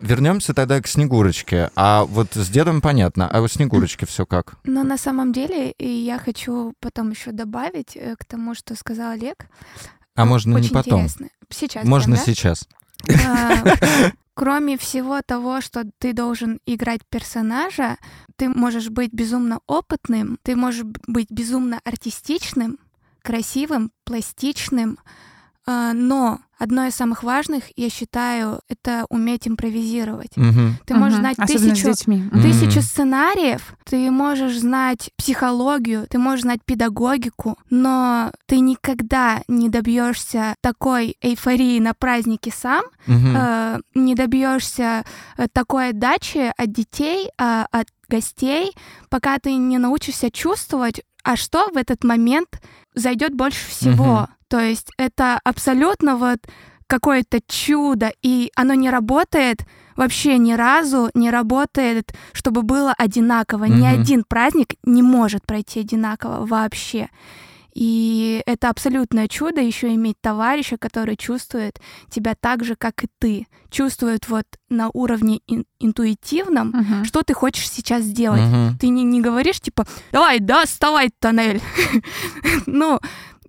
Вернемся 0.00 0.54
тогда 0.54 0.80
к 0.80 0.86
Снегурочке. 0.88 1.70
А 1.76 2.04
вот 2.04 2.28
с 2.34 2.48
дедом 2.48 2.80
понятно. 2.80 3.28
А 3.30 3.40
у 3.42 3.48
Снегурочки 3.48 4.06
все 4.06 4.24
как? 4.26 4.54
Но 4.64 4.82
на 4.82 4.96
самом 4.96 5.32
деле, 5.32 5.72
и 5.72 5.88
я 5.88 6.18
хочу 6.18 6.72
потом 6.80 7.10
еще 7.10 7.32
добавить 7.32 7.96
э, 7.96 8.16
к 8.18 8.24
тому, 8.24 8.54
что 8.54 8.74
сказал 8.76 9.10
Олег. 9.10 9.46
А 10.16 10.24
можно 10.24 10.52
не 10.52 10.62
Очень 10.62 10.72
потом. 10.74 11.02
интересно. 11.02 11.28
Сейчас. 11.50 11.84
Можно 11.84 12.16
прям, 12.16 12.24
да? 12.26 12.32
сейчас. 12.32 12.68
Кроме 14.40 14.78
всего 14.78 15.20
того, 15.20 15.60
что 15.60 15.84
ты 15.98 16.14
должен 16.14 16.60
играть 16.64 17.02
персонажа, 17.10 17.98
ты 18.36 18.48
можешь 18.48 18.88
быть 18.88 19.12
безумно 19.12 19.60
опытным, 19.66 20.38
ты 20.42 20.56
можешь 20.56 20.84
быть 20.84 21.30
безумно 21.30 21.78
артистичным, 21.84 22.78
красивым, 23.20 23.92
пластичным, 24.04 24.98
но 25.66 26.40
одно 26.58 26.86
из 26.86 26.94
самых 26.94 27.22
важных, 27.22 27.64
я 27.76 27.88
считаю, 27.88 28.60
это 28.68 29.06
уметь 29.08 29.48
импровизировать. 29.48 30.36
Мгм. 30.36 30.76
Ты 30.84 30.94
можешь 30.94 31.14
Мгм. 31.18 31.22
знать 31.22 31.38
Особенно 31.38 31.74
тысячу 31.74 31.86
тысячу 32.42 32.82
сценариев, 32.82 33.74
ты 33.84 34.10
можешь 34.10 34.58
знать 34.58 35.10
психологию, 35.16 36.06
ты 36.08 36.18
можешь 36.18 36.42
знать 36.42 36.60
педагогику, 36.64 37.56
но 37.70 38.30
ты 38.46 38.60
никогда 38.60 39.42
не 39.48 39.68
добьешься 39.70 40.54
такой 40.60 41.16
эйфории 41.22 41.80
на 41.80 41.94
празднике 41.94 42.52
сам, 42.54 42.84
э, 43.06 43.80
не 43.94 44.14
добьешься 44.14 45.04
э, 45.38 45.46
такой 45.52 45.90
отдачи 45.90 46.52
от 46.56 46.72
детей, 46.72 47.30
а, 47.38 47.66
от 47.70 47.86
гостей, 48.08 48.72
пока 49.08 49.38
ты 49.38 49.54
не 49.54 49.78
научишься 49.78 50.30
чувствовать, 50.30 51.02
а 51.22 51.36
что 51.36 51.70
в 51.72 51.76
этот 51.76 52.04
момент 52.04 52.60
зайдет 52.94 53.34
больше 53.34 53.68
всего. 53.68 54.12
Мгм. 54.22 54.26
То 54.48 54.60
есть 54.60 54.90
это 54.98 55.38
абсолютно 55.44 56.16
вот 56.16 56.38
какое-то 56.86 57.40
чудо, 57.46 58.12
и 58.20 58.50
оно 58.56 58.74
не 58.74 58.90
работает 58.90 59.64
вообще 59.96 60.38
ни 60.38 60.54
разу, 60.54 61.10
не 61.14 61.30
работает, 61.30 62.12
чтобы 62.32 62.62
было 62.62 62.92
одинаково. 62.98 63.64
Ни 63.66 63.86
Мгм. 63.86 64.00
один 64.00 64.24
праздник 64.26 64.74
не 64.84 65.02
может 65.02 65.46
пройти 65.46 65.80
одинаково 65.80 66.46
вообще. 66.46 67.08
И 67.74 68.42
это 68.46 68.68
абсолютное 68.68 69.28
чудо 69.28 69.60
еще 69.60 69.94
иметь 69.94 70.16
товарища, 70.20 70.76
который 70.76 71.16
чувствует 71.16 71.78
тебя 72.10 72.34
так 72.40 72.64
же, 72.64 72.74
как 72.76 73.04
и 73.04 73.08
ты. 73.18 73.46
Чувствует 73.70 74.28
вот 74.28 74.44
на 74.68 74.90
уровне 74.92 75.40
ин- 75.46 75.64
интуитивном, 75.78 76.68
Мгм. 76.68 77.04
что 77.04 77.22
ты 77.22 77.34
хочешь 77.34 77.68
сейчас 77.70 78.02
сделать. 78.04 78.40
Мгм. 78.42 78.76
Ты 78.78 78.88
не, 78.88 79.04
не 79.04 79.20
говоришь 79.20 79.60
типа, 79.60 79.86
давай, 80.12 80.40
да, 80.40 80.64
вставай, 80.66 81.10
тоннель. 81.20 81.60
ну, 82.66 82.98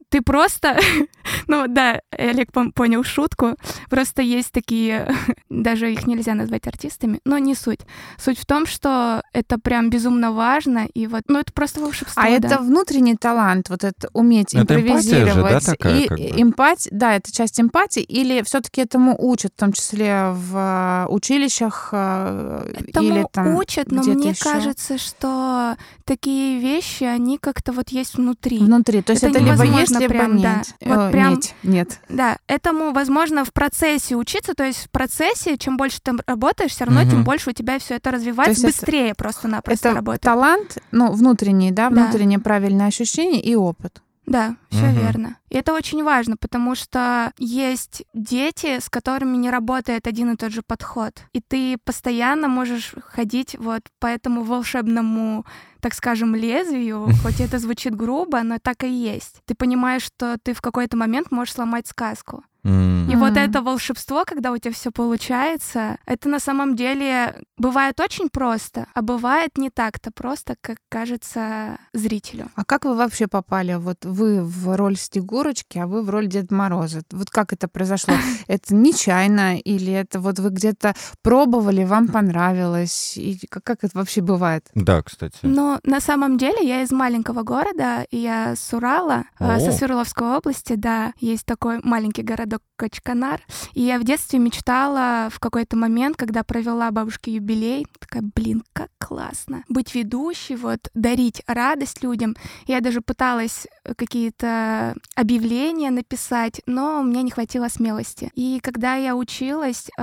ты 0.09 0.21
просто, 0.21 0.77
ну 1.47 1.65
да, 1.67 2.01
Олег 2.11 2.49
понял 2.51 3.03
шутку. 3.03 3.55
Просто 3.89 4.21
есть 4.21 4.51
такие, 4.51 5.13
даже 5.49 5.91
их 5.91 6.07
нельзя 6.07 6.33
назвать 6.33 6.67
артистами, 6.67 7.19
но 7.25 7.37
не 7.37 7.55
суть. 7.55 7.81
Суть 8.17 8.39
в 8.39 8.45
том, 8.45 8.65
что 8.65 9.21
это 9.33 9.57
прям 9.59 9.89
безумно 9.89 10.31
важно, 10.31 10.87
и 10.93 11.07
вот, 11.07 11.23
ну 11.27 11.39
это 11.39 11.51
просто 11.53 11.81
волшебство. 11.81 12.21
А 12.21 12.27
да. 12.39 12.47
это 12.47 12.59
внутренний 12.59 13.15
талант, 13.15 13.69
вот 13.69 13.83
это 13.83 14.09
уметь 14.13 14.53
Это 14.53 14.75
импровизировать. 14.75 15.35
эмпатия 15.35 15.59
же, 15.59 15.65
да, 15.65 15.71
такая, 15.71 15.99
и 15.99 16.07
как 16.07 16.17
бы? 16.17 16.41
эмпатия, 16.41 16.91
да, 16.91 17.15
это 17.15 17.31
часть 17.31 17.59
эмпатии, 17.59 18.01
или 18.01 18.41
все-таки 18.43 18.81
этому 18.81 19.15
учат, 19.17 19.53
в 19.55 19.59
том 19.59 19.73
числе 19.73 20.31
в 20.31 20.55
э, 20.55 21.07
училищах, 21.09 21.89
э, 21.91 22.73
Этому 22.87 23.07
или 23.07 23.25
там 23.31 23.55
учат, 23.55 23.91
но 23.91 24.03
мне 24.03 24.33
кажется, 24.35 24.97
что 24.97 25.75
такие 26.05 26.59
вещи, 26.59 27.03
они 27.03 27.37
как-то 27.37 27.71
вот 27.71 27.89
есть 27.89 28.15
внутри. 28.15 28.59
внутри. 28.59 29.01
То 29.01 29.11
есть 29.11 29.23
Это 29.23 29.39
это, 29.39 29.45
либо 29.45 29.63
есть, 29.63 29.91
невозможно 29.91 29.99
либо 29.99 30.13
прям, 30.13 30.41
да. 30.41 30.55
нет. 30.57 30.75
Вот 30.81 31.11
Прям- 31.29 31.39
Нет. 31.63 31.99
Да, 32.09 32.37
этому, 32.47 32.91
возможно, 32.91 33.45
в 33.45 33.53
процессе 33.53 34.15
учиться, 34.15 34.53
то 34.53 34.63
есть 34.63 34.85
в 34.85 34.89
процессе, 34.89 35.57
чем 35.57 35.77
больше 35.77 35.99
ты 36.01 36.13
работаешь, 36.27 36.71
все 36.71 36.85
равно, 36.85 37.01
Мгм. 37.01 37.09
тем 37.09 37.23
больше 37.23 37.49
у 37.51 37.53
тебя 37.53 37.79
все 37.79 37.95
это 37.95 38.11
развивается, 38.11 38.65
есть 38.67 38.77
это- 38.77 38.85
быстрее 38.85 39.15
просто-напросто 39.15 39.89
Это 39.89 39.95
работает. 39.95 40.21
талант, 40.21 40.77
ну, 40.91 41.11
внутренний, 41.11 41.71
да, 41.71 41.89
Да. 41.89 42.03
внутреннее 42.03 42.39
правильное 42.39 42.87
ощущение 42.87 43.41
и 43.41 43.55
опыт. 43.55 44.01
Да, 44.27 44.55
все 44.69 44.85
Мгм. 44.85 44.93
верно. 44.93 45.37
И 45.49 45.57
это 45.57 45.73
очень 45.73 46.03
важно, 46.03 46.37
потому 46.37 46.75
что 46.75 47.33
есть 47.37 48.03
дети, 48.13 48.79
с 48.79 48.87
которыми 48.87 49.35
не 49.35 49.49
работает 49.49 50.07
один 50.07 50.31
и 50.31 50.35
тот 50.37 50.51
же 50.53 50.61
подход. 50.65 51.13
И 51.33 51.41
ты 51.41 51.77
постоянно 51.83 52.47
можешь 52.47 52.93
ходить 53.07 53.55
вот 53.59 53.81
по 53.99 54.05
этому 54.05 54.43
волшебному, 54.43 55.43
так 55.81 55.93
скажем, 55.93 56.35
лезвию, 56.35 57.09
хоть 57.23 57.41
это 57.41 57.59
звучит 57.59 57.95
грубо, 57.95 58.41
но 58.43 58.59
так 58.59 58.83
и 58.83 58.89
есть. 58.89 59.41
Ты 59.45 59.55
понимаешь, 59.55 60.03
что 60.03 60.37
ты 60.41 60.53
в 60.53 60.61
какой-то 60.61 60.95
момент 60.95 61.31
можешь 61.31 61.55
сломать 61.55 61.87
сказку. 61.87 62.43
М. 62.63 63.09
И 63.09 63.15
вот 63.15 63.37
это 63.37 63.61
волшебство, 63.61 64.23
когда 64.25 64.51
у 64.51 64.57
тебя 64.57 64.73
все 64.73 64.91
получается, 64.91 65.97
это 66.05 66.29
на 66.29 66.39
самом 66.39 66.75
деле 66.75 67.35
бывает 67.57 67.99
очень 67.99 68.29
просто, 68.29 68.87
а 68.93 69.01
бывает 69.01 69.57
не 69.57 69.69
так-то 69.69 70.11
просто, 70.11 70.55
как 70.61 70.77
кажется 70.89 71.77
зрителю. 71.93 72.49
А 72.55 72.63
как 72.63 72.85
вы 72.85 72.95
вообще 72.95 73.27
попали? 73.27 73.75
Вот 73.75 74.05
вы 74.05 74.43
в 74.43 74.75
роль 74.75 74.97
Снегурочки, 74.97 75.77
а 75.79 75.87
вы 75.87 76.03
в 76.03 76.09
роль 76.09 76.27
Деда 76.27 76.53
Мороза. 76.53 77.01
Вот 77.11 77.29
как 77.29 77.53
это 77.53 77.67
произошло? 77.67 78.13
Это 78.47 78.75
нечаянно 78.75 79.57
или 79.57 79.93
это 79.93 80.19
вот 80.19 80.39
вы 80.39 80.49
где-то 80.49 80.93
пробовали, 81.21 81.83
вам 81.83 82.07
понравилось? 82.07 83.17
И 83.17 83.39
как, 83.49 83.63
как 83.63 83.83
это 83.83 83.97
вообще 83.97 84.21
бывает? 84.21 84.67
Да, 84.75 85.01
кстати. 85.01 85.37
Но 85.41 85.79
на 85.83 86.01
самом 86.01 86.37
деле 86.37 86.67
я 86.67 86.81
из 86.81 86.91
маленького 86.91 87.43
города, 87.43 88.05
и 88.09 88.17
я 88.17 88.55
с 88.55 88.73
Урала, 88.73 89.23
со 89.39 89.55
О. 89.55 89.71
Свердловской 89.71 90.27
области, 90.35 90.73
да, 90.73 91.13
есть 91.19 91.45
такой 91.45 91.79
маленький 91.83 92.23
городок 92.51 92.61
Качканар. 92.75 93.41
И 93.73 93.81
я 93.81 93.99
в 93.99 94.03
детстве 94.03 94.39
мечтала 94.39 95.29
в 95.31 95.39
какой-то 95.39 95.77
момент, 95.77 96.17
когда 96.17 96.43
провела 96.43 96.89
бабушке 96.91 97.35
юбилей, 97.35 97.85
такая, 97.99 98.23
блин, 98.35 98.63
как 98.73 98.89
классно. 98.97 99.63
Быть 99.69 99.93
ведущей, 99.93 100.55
вот, 100.55 100.89
дарить 100.93 101.43
радость 101.47 102.03
людям. 102.03 102.35
Я 102.65 102.81
даже 102.81 103.01
пыталась 103.01 103.67
какие-то 103.97 104.95
объявления 105.15 105.91
написать, 105.91 106.61
но 106.65 107.01
у 107.01 107.03
меня 107.03 107.21
не 107.21 107.31
хватило 107.31 107.67
смелости. 107.67 108.31
И 108.35 108.59
когда 108.63 108.95
я 108.95 109.15
училась, 109.15 109.87
э, 109.97 110.01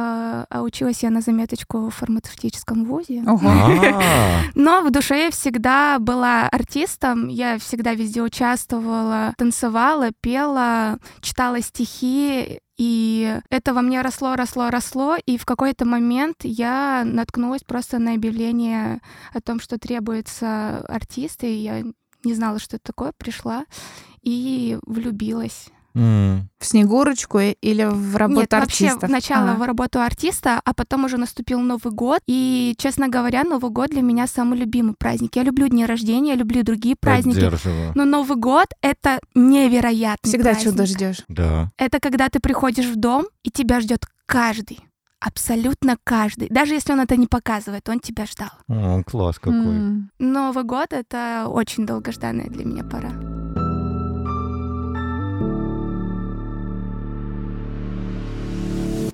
а 0.49 0.63
училась 0.63 1.03
я 1.03 1.11
на 1.11 1.21
заметочку 1.21 1.89
в 1.89 1.91
фармацевтическом 1.91 2.85
вузе. 2.85 3.25
А, 3.49 4.43
но 4.55 4.83
в 4.83 4.91
душе 4.91 5.25
я 5.25 5.31
всегда 5.31 5.99
была 5.99 6.49
артистом, 6.49 7.29
я 7.29 7.59
всегда 7.59 7.95
везде 7.95 8.23
участвовала, 8.23 9.33
танцевала, 9.39 10.11
пела, 10.21 10.99
читала 11.21 11.61
стихи, 11.63 12.38
и 12.79 13.41
это 13.51 13.75
во 13.75 13.83
мне 13.83 14.01
росло, 14.03 14.37
росло, 14.37 14.71
росло, 14.71 15.17
и 15.27 15.37
в 15.37 15.45
какой-то 15.45 15.85
момент 15.85 16.37
я 16.45 17.03
наткнулась 17.05 17.65
просто 17.65 17.99
на 17.99 18.15
объявление 18.15 19.01
о 19.35 19.41
том, 19.41 19.59
что 19.59 19.79
требуется 19.79 20.79
артист, 20.87 21.43
и 21.43 21.53
я 21.53 21.83
не 22.25 22.35
знала, 22.35 22.61
что 22.61 22.77
это 22.77 22.85
такое, 22.85 23.13
пришла 23.19 23.65
и 24.23 24.79
влюбилась. 24.83 25.71
В 25.95 26.65
Снегурочку 26.65 27.39
или 27.41 27.85
в 27.85 28.17
работу 28.17 28.41
Нет, 28.41 28.53
вообще 28.53 28.87
артистов? 28.87 29.09
сначала 29.11 29.53
А. 29.53 29.55
в 29.55 29.63
работу 29.63 30.01
артиста, 30.01 30.61
а 30.65 30.75
потом 30.75 31.05
уже 31.05 31.17
наступил 31.17 31.61
Новый 31.61 31.93
год. 31.93 32.21
И, 32.27 32.75
честно 32.79 33.09
говоря, 33.09 33.43
Новый 33.45 33.71
год 33.71 33.91
для 33.91 34.03
меня 34.03 34.27
самый 34.27 34.59
любимый 34.59 34.95
праздник. 34.99 35.37
Я 35.37 35.43
люблю 35.43 35.67
дни 35.69 35.85
рождения, 35.87 36.31
я 36.31 36.37
люблю 36.37 36.63
другие 36.63 36.95
праздники. 37.01 37.51
Но 37.97 38.05
Новый 38.05 38.37
год— 38.37 38.67
это 38.83 39.19
невероятный 39.35 40.29
Всегда 40.29 40.51
праздник. 40.51 40.71
чудо 40.73 40.87
ждешь. 40.87 41.23
Да. 41.29 41.71
Это 41.79 42.01
когда 42.01 42.29
ты 42.29 42.39
приходишь 42.41 42.87
в 42.87 42.97
дом, 42.97 43.27
и 43.43 43.51
тебя 43.51 43.81
ждет 43.81 44.05
каждый. 44.27 44.81
Абсолютно 45.21 45.97
каждый. 46.05 46.49
Даже 46.49 46.75
если 46.75 46.93
он 46.93 47.01
это 47.01 47.17
не 47.17 47.27
показывает, 47.27 47.89
он 47.89 47.99
тебя 47.99 48.25
ждал. 48.27 48.51
О, 48.69 49.03
класс 49.03 49.39
какой. 49.41 49.59
М. 49.59 50.11
Новый 50.21 50.63
год— 50.63 50.89
это 50.93 51.47
очень 51.49 51.87
долгожданная 51.87 52.47
для 52.47 52.65
меня 52.65 52.85
пора. 52.85 53.11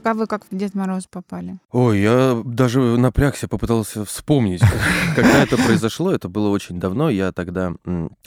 А 0.04 0.12
вы 0.14 0.26
как 0.26 0.44
в 0.50 0.56
Дед 0.56 0.74
Мороз 0.74 1.06
попали? 1.06 1.58
Ой, 1.72 2.00
я 2.00 2.42
даже 2.44 2.80
напрягся, 2.80 3.48
попытался 3.48 4.04
вспомнить, 4.04 4.60
когда 5.16 5.42
это 5.42 5.56
произошло. 5.56 6.12
Это 6.12 6.28
было 6.28 6.48
очень 6.50 6.78
давно. 6.78 7.08
Я 7.08 7.32
тогда 7.32 7.72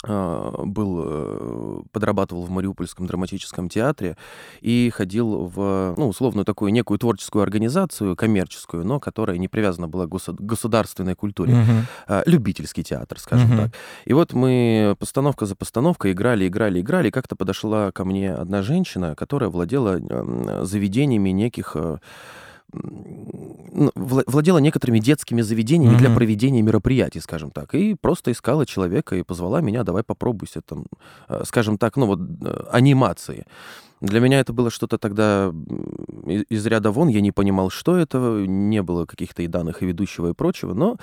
а, 0.04 0.64
был, 0.64 1.02
э, 1.04 1.80
подрабатывал 1.92 2.44
в 2.44 2.50
Мариупольском 2.50 3.06
драматическом 3.06 3.68
театре 3.68 4.16
и 4.60 4.90
ходил 4.94 5.52
в, 5.54 5.94
ну, 5.96 6.08
условную 6.08 6.44
такую 6.44 6.72
некую 6.72 6.98
творческую 6.98 7.42
организацию, 7.42 8.16
коммерческую, 8.16 8.84
но 8.84 8.98
которая 8.98 9.38
не 9.38 9.46
привязана 9.48 9.86
была 9.88 10.06
к 10.06 10.08
госу- 10.08 10.36
государственной 10.38 11.14
культуре. 11.14 11.56
А, 12.06 12.22
любительский 12.26 12.82
театр, 12.82 13.20
скажем 13.20 13.56
так. 13.56 13.70
И 14.04 14.12
вот 14.12 14.32
мы 14.32 14.96
постановка 14.98 15.46
за 15.46 15.54
постановкой 15.54 16.12
играли, 16.12 16.48
играли, 16.48 16.80
играли, 16.80 17.08
и 17.08 17.10
как-то 17.10 17.36
подошла 17.36 17.92
ко 17.92 18.04
мне 18.04 18.34
одна 18.34 18.62
женщина, 18.62 19.14
которая 19.14 19.48
владела 19.50 20.00
заведениями 20.64 21.30
неких 21.30 21.67
э, 21.76 21.98
м, 22.72 22.92
ну, 23.72 23.90
вла- 23.94 24.24
владела 24.26 24.58
некоторыми 24.58 24.98
детскими 24.98 25.42
заведениями 25.42 25.96
для 25.96 26.08
Мгм. 26.08 26.14
проведения 26.16 26.62
мероприятий, 26.62 27.20
скажем 27.20 27.50
так, 27.50 27.74
и 27.74 27.94
просто 27.94 28.30
искала 28.30 28.66
человека 28.66 29.16
и 29.16 29.22
позвала 29.22 29.60
меня, 29.60 29.84
давай 29.84 30.02
попробуйся 30.02 30.60
там, 30.60 30.84
э, 31.28 31.42
скажем 31.44 31.78
так, 31.78 31.96
ну 31.96 32.06
вот 32.06 32.20
э, 32.20 32.64
анимации. 32.72 33.44
Для 34.00 34.20
меня 34.20 34.38
это 34.40 34.52
было 34.52 34.70
что-то 34.70 34.96
тогда 34.98 35.52
из 36.50 36.66
ряда 36.66 36.90
вон, 36.90 37.08
я 37.08 37.20
не 37.20 37.32
понимал, 37.32 37.70
что 37.70 37.96
это, 37.96 38.18
не 38.46 38.82
было 38.82 39.06
каких-то 39.06 39.42
и 39.42 39.46
данных, 39.48 39.82
и 39.82 39.86
ведущего, 39.86 40.28
и 40.30 40.34
прочего, 40.34 40.74
но 40.74 40.96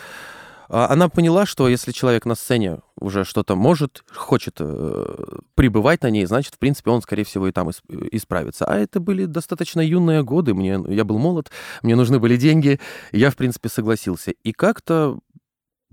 а, 0.69 0.88
она 0.93 1.10
поняла, 1.10 1.45
что 1.45 1.67
если 1.67 1.91
человек 1.91 2.25
на 2.25 2.36
сцене 2.36 2.80
уже 2.99 3.25
что-то 3.25 3.55
может, 3.55 4.03
хочет 4.13 4.58
э, 4.60 5.25
пребывать 5.55 6.03
на 6.03 6.10
ней, 6.10 6.25
значит, 6.25 6.55
в 6.55 6.60
принципе, 6.60 6.91
он, 6.91 7.01
скорее 7.01 7.23
всего, 7.23 7.47
и 7.47 7.51
там 7.51 7.69
ис- 7.69 7.81
исправится. 8.12 8.65
А 8.65 8.77
это 8.77 8.99
были 8.99 9.25
достаточно 9.25 9.81
юные 9.81 10.23
годы, 10.23 10.53
мне, 10.53 10.79
я 10.88 11.03
был 11.03 11.17
молод, 11.17 11.51
мне 11.81 11.95
нужны 11.95 12.19
были 12.19 12.38
деньги, 12.38 12.79
я, 13.12 13.29
в 13.29 13.36
принципе, 13.36 13.69
согласился. 13.69 14.31
И 14.31 14.51
как-то 14.53 15.19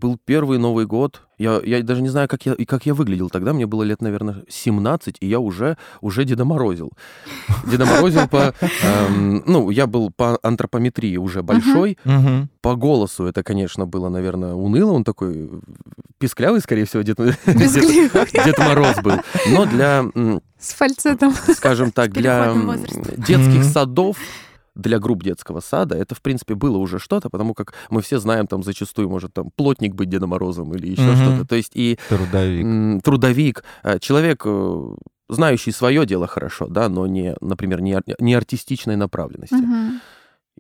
был 0.03 0.19
первый 0.25 0.59
Новый 0.59 0.85
год. 0.85 1.23
Я, 1.39 1.61
я 1.65 1.81
даже 1.83 2.03
не 2.03 2.09
знаю, 2.09 2.29
как 2.29 2.45
я, 2.45 2.55
и 2.55 2.65
как 2.65 2.87
я 2.87 2.93
выглядел 2.95 3.31
тогда. 3.31 3.53
Мне 3.53 3.67
было 3.67 3.85
лет, 3.85 4.03
наверное, 4.03 4.43
17, 4.49 5.17
и 5.21 5.27
я 5.27 5.39
уже, 5.39 5.79
уже 6.01 6.25
Деда 6.25 6.45
Морозил. 6.45 6.91
Деда 7.71 7.87
Морозил 7.87 8.29
по... 8.29 8.53
эм, 8.83 9.45
ну, 9.47 9.71
я 9.71 9.87
был 9.87 10.11
по 10.11 10.39
антропометрии 10.43 11.17
уже 11.17 11.43
большой. 11.43 11.99
Мгм. 12.05 12.49
По 12.61 12.75
голосу 12.75 13.25
это, 13.27 13.45
конечно, 13.45 13.87
было, 13.87 14.09
наверное, 14.09 14.55
уныло. 14.55 14.93
Он 14.93 15.05
такой 15.05 15.51
писклявый, 16.19 16.61
скорее 16.61 16.85
всего, 16.85 17.03
Дед, 17.03 17.19
Дед, 17.47 18.45
Дед 18.45 18.59
Мороз 18.59 18.97
был. 19.03 19.21
Но 19.51 19.67
для, 19.67 20.05
С 20.59 20.75
фальцетом. 20.75 21.33
скажем 21.55 21.93
так, 21.93 22.11
для 22.13 22.55
детских 23.17 23.65
садов, 23.65 24.17
для 24.75 24.99
групп 24.99 25.23
детского 25.23 25.61
сада, 25.61 25.97
это, 25.97 26.15
в 26.15 26.23
принципе, 26.23 26.55
было 26.55 26.79
уже 26.79 26.99
что-то, 26.99 27.29
потому 27.31 27.55
как 27.55 27.75
мы 27.91 28.01
все 28.03 28.19
знаем, 28.19 28.47
там, 28.47 28.63
зачастую 28.63 29.09
может 29.11 29.33
там 29.35 29.51
плотник 29.55 29.95
быть 29.95 30.09
Дедом 30.09 30.31
Морозом 30.31 30.75
или 30.75 30.89
еще 30.91 31.03
Мгм. 31.13 31.17
что-то. 31.17 31.47
То 31.47 31.57
есть 31.57 31.73
и 31.75 31.99
Трудовик. 32.09 32.65
м, 32.65 33.01
трудовик, 33.03 33.65
э, 33.83 33.99
человек, 33.99 34.43
э, 34.47 34.95
знающий 35.29 35.73
свое 35.73 36.07
дело 36.07 36.27
хорошо, 36.27 36.67
да, 36.69 36.89
но 36.89 37.07
не, 37.07 37.35
например, 37.41 37.81
не, 37.83 37.93
ар- 37.95 38.03
не 38.19 38.35
артистичной 38.35 38.97
направленности. 38.97 39.55
Мгм. 39.55 40.01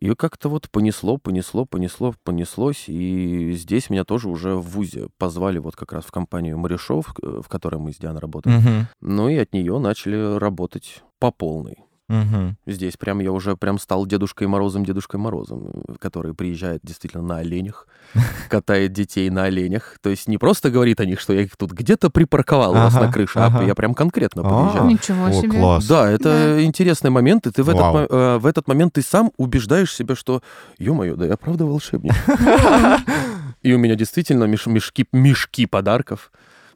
И 0.00 0.14
как-то 0.14 0.48
вот 0.48 0.70
понесло, 0.70 1.18
понесло, 1.18 1.64
понесло, 1.66 2.14
понеслось. 2.24 2.84
И 2.88 3.52
здесь 3.52 3.90
меня 3.90 4.04
тоже 4.04 4.28
уже 4.28 4.54
в 4.56 4.62
ВУЗе 4.62 5.08
позвали 5.18 5.58
вот 5.58 5.76
как 5.76 5.92
раз 5.92 6.04
в 6.04 6.10
компанию 6.10 6.58
Марешов, 6.58 7.14
э, 7.22 7.40
в 7.44 7.48
которой 7.48 7.76
мы 7.76 7.92
с 7.92 7.98
Дианой 7.98 8.20
работаем. 8.20 8.58
Мгм. 8.60 8.86
Ну 9.02 9.28
и 9.28 9.36
от 9.36 9.52
нее 9.52 9.78
начали 9.78 10.38
работать 10.38 11.02
по 11.18 11.30
полной. 11.30 11.76
Мгм. 12.08 12.56
Здесь 12.66 12.96
прям 12.96 13.20
я 13.20 13.32
уже 13.32 13.56
прям 13.56 13.78
стал 13.78 14.04
Дедушкой 14.06 14.46
Морозом, 14.46 14.84
Дедушкой 14.84 15.18
Морозом, 15.18 15.72
который 15.98 16.34
приезжает 16.34 16.80
действительно 16.82 17.22
на 17.22 17.36
оленях, 17.38 17.86
катает 18.50 18.92
детей 18.92 19.30
на 19.30 19.44
оленях. 19.44 19.96
То 20.02 20.10
есть 20.10 20.28
не 20.28 20.36
просто 20.36 20.70
говорит 20.70 21.00
о 21.00 21.06
них, 21.06 21.20
что 21.20 21.32
я 21.32 21.42
их 21.42 21.56
тут 21.56 21.72
где-то 21.72 22.10
припарковал 22.10 22.72
у 22.72 22.74
вас 22.74 22.92
на 22.94 23.10
крыше, 23.12 23.38
а 23.38 23.62
я 23.64 23.74
прям 23.74 23.94
конкретно 23.94 24.42
А, 24.44 24.62
приезжаю. 24.64 24.90
Ничего 24.90 25.30
себе. 25.32 25.58
класс. 25.58 25.86
Да, 25.86 26.10
это 26.10 26.62
интересный 26.64 27.10
момент, 27.10 27.46
и 27.46 27.50
ты 27.50 27.62
в 27.62 27.68
этот, 27.70 28.10
э, 28.10 28.38
в 28.38 28.46
этот 28.46 28.68
момент 28.68 28.94
ты 28.94 29.02
сам 29.02 29.30
убеждаешь 29.38 29.94
себя, 29.94 30.14
что, 30.14 30.42
ё-моё, 30.78 31.16
да 31.16 31.26
я 31.26 31.36
правда 31.36 31.64
волшебник. 31.64 32.12
И 33.62 33.72
у 33.72 33.78
меня 33.78 33.94
действительно 33.94 34.44
меш- 34.44 34.66
мешки, 34.68 35.06
мешки 35.12 35.66
подарков. 35.66 36.32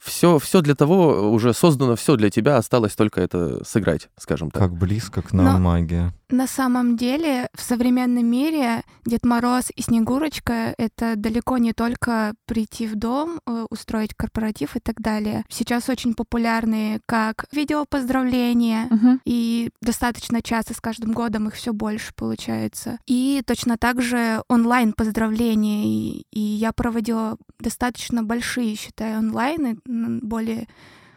Все, 0.07 0.39
все 0.39 0.61
для 0.63 0.75
того 0.75 1.31
уже 1.33 1.53
создано, 1.53 1.97
все 1.97 2.17
для 2.17 2.31
тебя, 2.31 2.57
осталось 2.57 2.95
только 2.95 3.21
это 3.21 3.65
сыграть, 3.65 4.09
скажем 4.19 4.51
так. 4.51 4.63
Как 4.63 4.73
близко 4.73 5.21
к 5.23 5.33
нам 5.33 5.45
Но- 5.45 5.59
магия. 5.59 6.13
На 6.29 6.49
самом 6.49 6.97
деле, 6.97 7.49
в 7.55 7.63
современном 7.63 8.27
мире 8.27 8.83
Дед 9.05 9.25
Мороз 9.25 9.67
и 9.77 9.81
Снегурочка— 9.81 10.75
это 10.79 11.15
далеко 11.15 11.57
не 11.59 11.73
только 11.73 12.35
прийти 12.47 12.89
в 12.89 12.97
дом, 12.97 13.39
э, 13.47 13.67
устроить 13.71 14.13
корпоратив 14.13 14.75
и 14.75 14.81
так 14.81 15.01
далее. 15.01 15.45
Сейчас 15.49 15.89
очень 15.89 16.15
популярны 16.15 16.99
как 17.07 17.45
видеопоздравления, 17.53 18.87
Мгм. 18.91 19.21
и 19.25 19.71
достаточно 19.81 20.43
часто 20.43 20.75
с 20.75 20.81
каждым 20.81 21.13
годом 21.13 21.47
их 21.49 21.55
все 21.55 21.73
больше 21.73 22.13
получается. 22.15 22.99
И 23.07 23.43
точно 23.47 23.77
так 23.79 24.03
же 24.03 24.43
онлайн 24.49 24.93
поздравления. 24.95 25.85
И, 25.87 26.27
и 26.33 26.41
я 26.41 26.73
проводила 26.73 27.37
достаточно 27.61 28.23
большие, 28.25 28.75
считаю, 28.77 29.19
онлайны. 29.19 29.79
Более 30.23 30.69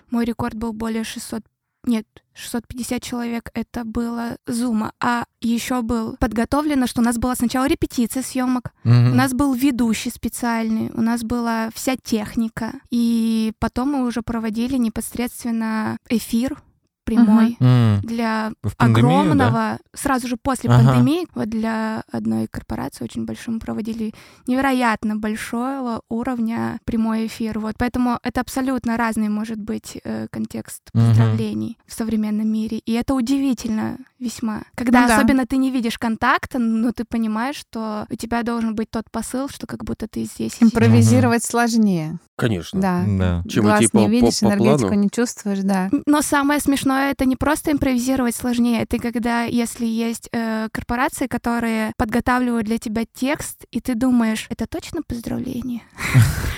мой 0.10 0.26
рекорд 0.26 0.56
был 0.56 0.74
более 0.74 1.04
600 1.04 1.44
нет, 1.86 2.06
650 2.34 3.02
человек 3.02 3.52
это 3.54 3.86
было 3.86 4.38
зума. 4.46 4.92
А 5.00 5.24
еще 5.40 5.82
был 5.82 6.18
подготовлено, 6.18 6.88
что 6.88 7.02
у 7.02 7.04
нас 7.04 7.18
была 7.18 7.36
сначала 7.36 7.68
репетиция 7.68 8.22
съемок, 8.22 8.74
у 8.84 8.90
нас 8.90 9.34
был 9.34 9.54
ведущий 9.54 10.10
специальный, 10.10 10.92
у 10.94 11.02
нас 11.02 11.24
была 11.24 11.70
вся 11.74 11.96
техника. 11.96 12.74
И 12.90 13.54
потом 13.60 13.92
мы 13.92 14.06
уже 14.06 14.22
проводили 14.22 14.76
непосредственно 14.76 15.98
эфир 16.10 16.62
прямой 17.10 17.58
М, 17.60 18.02
для 18.02 18.52
пандемию, 18.78 19.36
да? 19.36 19.48
огромного, 19.48 19.80
сразу 19.94 20.28
же 20.28 20.38
после 20.38 20.70
Ага. 20.70 20.84
пандемии, 20.84 21.28
вот 21.36 21.50
для 21.50 22.04
одной 22.12 22.48
корпорации 22.48 23.04
очень 23.04 23.26
большой 23.26 23.56
мы 23.56 23.60
проводили 23.60 24.14
невероятно 24.48 25.16
большого 25.16 26.02
уровня 26.10 26.80
прямой 26.86 27.28
эфир. 27.28 27.60
Вот, 27.60 27.76
поэтому 27.78 28.20
это 28.24 28.42
абсолютно 28.42 28.98
разный 28.98 29.30
может 29.30 29.60
быть 29.60 29.98
э, 30.04 30.28
контекст 30.32 30.82
поздравлений 30.94 31.78
в 31.88 31.94
современном 31.94 32.48
мире. 32.48 32.78
И 32.86 32.94
это 32.94 33.14
удивительно 33.14 33.98
весьма. 34.20 34.64
Когда 34.76 35.02
Ну 35.02 35.08
да. 35.08 35.16
особенно 35.18 35.46
ты 35.46 35.58
не 35.58 35.72
видишь 35.72 35.98
контакта, 35.98 36.60
но 36.60 36.92
ты 36.92 37.06
понимаешь, 37.06 37.56
что 37.56 38.06
у 38.10 38.16
тебя 38.16 38.44
должен 38.44 38.76
быть 38.76 38.90
тот 38.92 39.06
посыл, 39.12 39.50
что 39.50 39.66
как 39.68 39.84
будто 39.84 40.08
ты 40.08 40.24
здесь. 40.26 40.58
Импровизировать 40.62 41.44
сложнее. 41.44 42.20
Конечно. 42.40 42.80
Да. 42.82 43.04
Да. 43.08 43.44
Чем 43.50 43.66
Глаз 43.66 43.80
идти 43.82 43.90
по- 43.92 43.98
не 43.98 44.06
по- 44.06 44.10
видишь, 44.10 44.40
по 44.40 44.46
энергетику 44.46 44.88
плану. 44.88 45.02
не 45.04 45.10
чувствуешь, 45.10 45.60
да. 45.60 45.90
Но 46.06 46.22
самое 46.22 46.60
смешное 46.60 47.12
это 47.12 47.26
не 47.26 47.36
просто 47.36 47.72
импровизировать 47.72 48.36
сложнее, 48.36 48.82
это 48.82 48.98
когда, 48.98 49.44
если 49.44 49.86
есть 49.86 50.30
э, 50.32 50.68
корпорации, 50.72 51.28
которые 51.28 51.94
подготавливают 51.98 52.66
для 52.66 52.78
тебя 52.78 53.04
текст, 53.14 53.66
и 53.72 53.82
ты 53.82 53.96
думаешь, 53.96 54.48
это 54.50 54.66
точно 54.68 55.02
поздравление? 55.02 55.82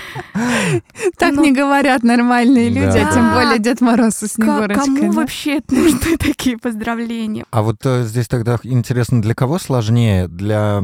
Так 1.18 1.34
Ну, 1.34 1.44
не 1.44 1.52
говорят 1.52 2.02
нормальные 2.02 2.68
люди, 2.68 2.98
а 2.98 3.12
тем 3.12 3.32
более 3.32 3.58
Дед 3.58 3.80
Мороз 3.80 4.14
со 4.14 4.28
Снегурочкой. 4.28 4.84
Кому 4.84 5.12
вообще 5.12 5.60
нужны 5.70 6.16
такие 6.18 6.58
поздравления? 6.58 7.44
А 7.50 7.62
вот 7.62 7.76
э, 7.84 8.04
здесь 8.04 8.28
тогда 8.28 8.58
интересно, 8.62 9.22
для 9.22 9.34
кого 9.34 9.58
сложнее? 9.58 10.28
Для 10.28 10.82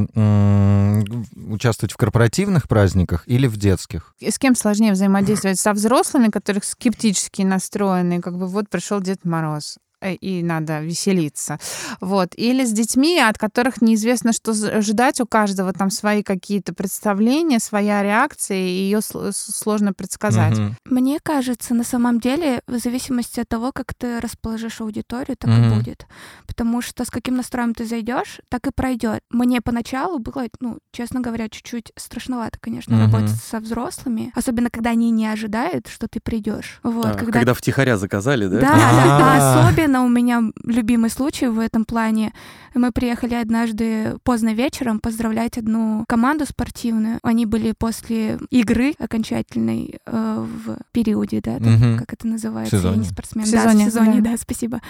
участвовать 1.48 1.92
в 1.92 1.96
корпоративных 1.96 2.68
праздниках 2.68 3.24
или 3.26 3.46
в 3.46 3.56
детских? 3.56 4.14
С 4.20 4.38
кем 4.38 4.54
сложнее 4.54 4.92
взаимодействовать? 4.92 5.58
Со 5.58 5.72
взрослыми, 5.72 6.28
которых 6.28 6.64
скептически 6.64 7.42
настроены, 7.42 8.20
как 8.20 8.36
бы 8.38 8.46
вот 8.46 8.68
пришел 8.68 9.00
Дед 9.00 9.24
Мороз 9.24 9.78
и 10.02 10.42
надо 10.42 10.80
веселиться. 10.80 11.58
Вот. 12.00 12.30
Или 12.36 12.64
с 12.64 12.72
детьми, 12.72 13.18
от 13.18 13.38
которых 13.38 13.80
неизвестно, 13.82 14.32
что 14.32 14.52
ожидать. 14.52 15.20
У 15.20 15.26
каждого 15.26 15.72
там 15.72 15.90
свои 15.90 16.22
какие-то 16.22 16.72
представления, 16.74 17.58
своя 17.58 18.02
реакция, 18.02 18.58
и 18.58 18.68
ее 18.70 19.00
сложно 19.02 19.92
предсказать. 19.92 20.58
Мгм. 20.58 20.76
Мне 20.84 21.18
кажется, 21.22 21.74
на 21.74 21.84
самом 21.84 22.20
деле, 22.20 22.62
в 22.66 22.78
зависимости 22.78 23.40
от 23.40 23.48
того, 23.48 23.72
как 23.72 23.94
ты 23.94 24.20
расположишь 24.20 24.80
аудиторию, 24.80 25.36
так 25.38 25.50
Мгм. 25.50 25.64
и 25.72 25.74
будет. 25.76 26.06
Потому 26.46 26.82
что 26.82 27.04
с 27.04 27.10
каким 27.10 27.36
настроем 27.36 27.74
ты 27.74 27.84
зайдешь, 27.86 28.40
так 28.48 28.66
и 28.66 28.70
пройдет. 28.70 29.20
Мне 29.30 29.60
поначалу 29.60 30.18
было, 30.18 30.44
ну, 30.60 30.78
честно 30.92 31.20
говоря, 31.20 31.48
чуть-чуть 31.48 31.92
страшновато, 31.96 32.58
конечно, 32.60 32.96
Мгм. 32.96 33.12
работать 33.12 33.36
со 33.36 33.60
взрослыми, 33.60 34.32
особенно 34.34 34.70
когда 34.70 34.90
они 34.90 35.10
не 35.10 35.26
ожидают, 35.26 35.86
что 35.88 36.08
ты 36.08 36.20
придешь. 36.20 36.80
Вот, 36.82 37.06
А, 37.06 37.14
когда... 37.14 37.54
втихаря 37.54 37.96
заказали, 37.96 38.46
да? 38.46 38.60
Да, 38.60 38.68
да. 38.76 39.60
А. 39.60 39.68
Особенно 39.88 40.04
у 40.04 40.08
меня 40.10 40.42
любимый 40.64 41.08
случай 41.08 41.46
в 41.46 41.58
этом 41.58 41.86
плане. 41.86 42.34
Мы 42.74 42.92
приехали 42.92 43.32
однажды 43.34 44.18
поздно 44.22 44.52
вечером 44.52 45.00
поздравлять 45.00 45.56
одну 45.56 46.04
команду 46.06 46.44
спортивную. 46.44 47.18
Они 47.22 47.46
были 47.46 47.72
после 47.72 48.38
игры 48.50 48.92
окончательной 48.98 49.98
э, 50.04 50.46
в 50.46 50.76
периоде, 50.92 51.40
да, 51.42 51.58
там, 51.58 51.72
Мгм. 51.72 51.98
как 51.98 52.12
это 52.12 52.26
называется? 52.28 52.76
сезоне. 52.76 52.96
Я 52.96 53.00
не 53.00 53.08
спортсмен. 53.08 53.46
В 53.46 53.50
Да, 53.50 53.62
сезоне, 53.62 53.84
в 53.84 53.88
сезоне, 53.88 54.20
да. 54.20 54.32
да, 54.32 54.36
спасибо. 54.36 54.82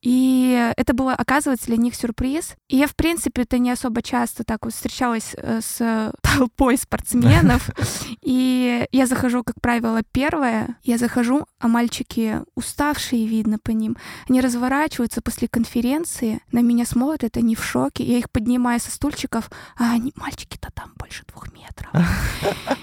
И 0.00 0.72
это 0.78 0.94
было, 0.94 1.12
оказывается, 1.12 1.66
для 1.66 1.76
них 1.76 1.94
сюрприз. 1.94 2.54
И 2.68 2.76
я, 2.78 2.86
в 2.86 2.96
принципе, 2.96 3.42
это 3.42 3.58
не 3.58 3.70
особо 3.70 4.00
часто 4.00 4.44
так 4.44 4.64
вот 4.64 4.72
встречалась 4.72 5.34
э, 5.36 5.60
с 5.62 6.10
толпой 6.22 6.78
спортсменов. 6.78 7.68
И 8.22 8.86
я 8.92 9.06
захожу, 9.06 9.44
как 9.44 9.60
правило, 9.60 10.00
первая. 10.10 10.76
Я 10.84 10.96
захожу, 10.96 11.44
а 11.60 11.68
мальчики 11.68 12.40
уставшие, 12.54 13.26
видно 13.26 13.58
по 13.62 13.72
ним. 13.72 13.96
Они 14.28 14.37
разворачиваются 14.40 15.20
после 15.22 15.48
конференции, 15.48 16.40
на 16.52 16.60
меня 16.60 16.84
смотрят, 16.84 17.36
они 17.36 17.54
в 17.54 17.64
шоке. 17.64 18.04
Я 18.04 18.18
их 18.18 18.30
поднимаю 18.30 18.80
со 18.80 18.90
стульчиков, 18.90 19.50
а 19.76 19.92
они, 19.92 20.12
мальчики-то 20.16 20.70
там 20.74 20.92
больше 20.96 21.24
двух 21.26 21.46
метров. 21.52 21.90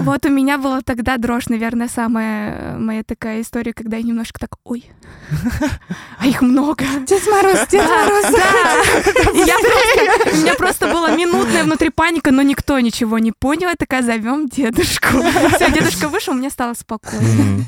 Вот 0.00 0.26
у 0.26 0.28
меня 0.28 0.58
была 0.58 0.82
тогда 0.82 1.16
дрожь, 1.16 1.46
наверное, 1.48 1.88
самая 1.88 2.74
э, 2.74 2.78
моя 2.78 3.02
такая 3.02 3.40
история, 3.40 3.72
когда 3.72 3.96
я 3.96 4.02
немножко 4.02 4.38
так, 4.38 4.56
ой, 4.64 4.84
а 6.18 6.26
их 6.26 6.42
много. 6.42 6.84
Дед 7.06 7.22
Мороз, 7.26 7.66
Дед 7.70 7.86
Да, 7.86 8.04
Мороз. 8.04 8.24
да. 8.30 8.82
У 10.32 10.36
меня 10.36 10.54
просто 10.54 10.86
была 10.88 11.16
минутная 11.16 11.64
внутри 11.64 11.88
паника, 11.88 12.30
но 12.30 12.42
никто 12.42 12.78
ничего 12.80 13.18
не 13.18 13.32
понял. 13.32 13.70
Я 13.70 13.74
такая, 13.74 14.02
зовем 14.02 14.48
дедушку. 14.48 15.22
Все, 15.54 15.70
дедушка 15.72 16.08
вышел, 16.08 16.34
мне 16.34 16.50
стало 16.50 16.74
спокойно. 16.74 17.64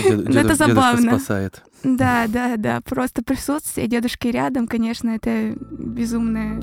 Это 0.00 0.54
забавно. 0.56 1.16
спасает. 1.18 1.62
Да, 1.82 2.26
да, 2.28 2.56
да. 2.56 2.80
Просто 2.82 3.22
присутствие 3.22 3.86
дедушки 3.86 4.28
рядом, 4.28 4.66
конечно, 4.66 5.10
это 5.10 5.54
безумное. 5.58 6.60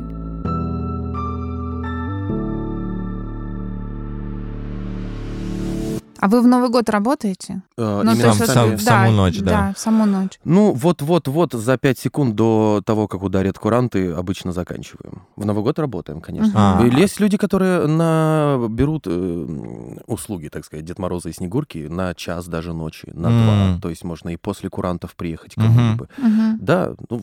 А 6.20 6.28
вы 6.28 6.42
в 6.42 6.48
Новый 6.48 6.70
год 6.70 6.90
работаете? 6.90 7.62
Э, 7.78 8.02
Ну, 8.04 8.12
именно 8.12 8.22
то 8.22 8.28
есть 8.28 8.38
в 8.38 8.40
вот- 8.42 8.50
сам- 8.50 8.76
в 8.78 8.82
саму 8.82 9.12
ночь, 9.12 9.40
да. 9.40 9.46
Да, 9.52 9.74
в 9.76 9.80
саму 9.80 10.06
ночь. 10.06 10.40
Ну, 10.44 10.74
вот-вот-вот 10.74 11.54
за 11.54 11.78
5 11.78 12.00
секунд 12.00 12.36
до 12.36 12.82
того, 12.86 13.08
как 13.08 13.24
ударят 13.24 13.58
куранты, 13.60 14.12
обычно 14.12 14.52
заканчиваем. 14.52 15.24
В 15.36 15.46
Новый 15.46 15.64
год 15.64 15.80
работаем, 15.80 16.22
конечно. 16.22 16.80
А. 16.80 16.86
И 16.86 16.90
Есть 16.96 17.20
люди, 17.20 17.38
которые 17.38 17.88
на... 17.88 18.68
берут 18.70 19.04
э, 19.08 19.98
услуги, 20.08 20.48
так 20.50 20.66
сказать, 20.66 20.86
Дед 20.86 21.00
Мороза 21.00 21.30
и 21.30 21.34
Снегурки 21.34 21.88
на 21.88 22.14
час 22.14 22.48
даже 22.48 22.74
ночи, 22.74 23.10
на 23.14 23.28
М. 23.28 23.44
два. 23.76 23.82
То 23.82 23.90
есть 23.90 24.04
можно 24.04 24.30
и 24.30 24.38
после 24.38 24.70
курантов 24.70 25.16
приехать 25.16 25.54
к 25.54 25.58
кому-либо. 25.58 26.08
Мгм. 26.18 26.58
Да, 26.62 26.94
ну, 27.10 27.22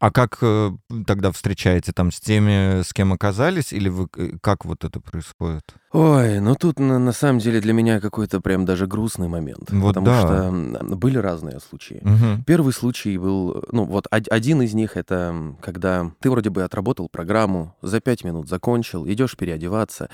А 0.00 0.12
как 0.12 0.38
э, 0.42 0.70
тогда 1.08 1.32
встречаете 1.32 1.90
там 1.92 2.12
с 2.12 2.20
теми, 2.20 2.82
с 2.82 2.92
кем 2.92 3.12
оказались, 3.12 3.72
или 3.72 3.88
вы 3.88 4.06
э, 4.16 4.30
как 4.40 4.64
вот 4.64 4.84
это 4.84 5.00
происходит? 5.00 5.74
Ой, 5.90 6.40
ну 6.40 6.54
тут 6.54 6.78
на, 6.78 6.98
на 6.98 7.12
самом 7.12 7.38
деле 7.38 7.60
для 7.62 7.72
меня 7.72 7.98
какой-то 7.98 8.42
прям 8.42 8.66
даже 8.66 8.86
грустный 8.86 9.28
момент. 9.28 9.70
Вот 9.70 9.94
потому 9.94 10.06
да. 10.06 10.20
что 10.20 10.96
были 10.96 11.16
разные 11.16 11.60
случаи. 11.60 12.00
Мгм. 12.02 12.44
Первый 12.44 12.74
случай 12.74 13.16
был, 13.16 13.64
ну 13.72 13.84
вот 13.84 14.06
од- 14.10 14.28
один 14.30 14.60
из 14.60 14.74
них 14.74 14.98
это 14.98 15.54
когда 15.62 16.10
ты 16.20 16.30
вроде 16.30 16.50
бы 16.50 16.62
отработал 16.62 17.08
программу, 17.08 17.74
за 17.80 18.00
пять 18.00 18.22
минут 18.22 18.50
закончил, 18.50 19.08
идешь 19.08 19.34
переодеваться, 19.34 20.10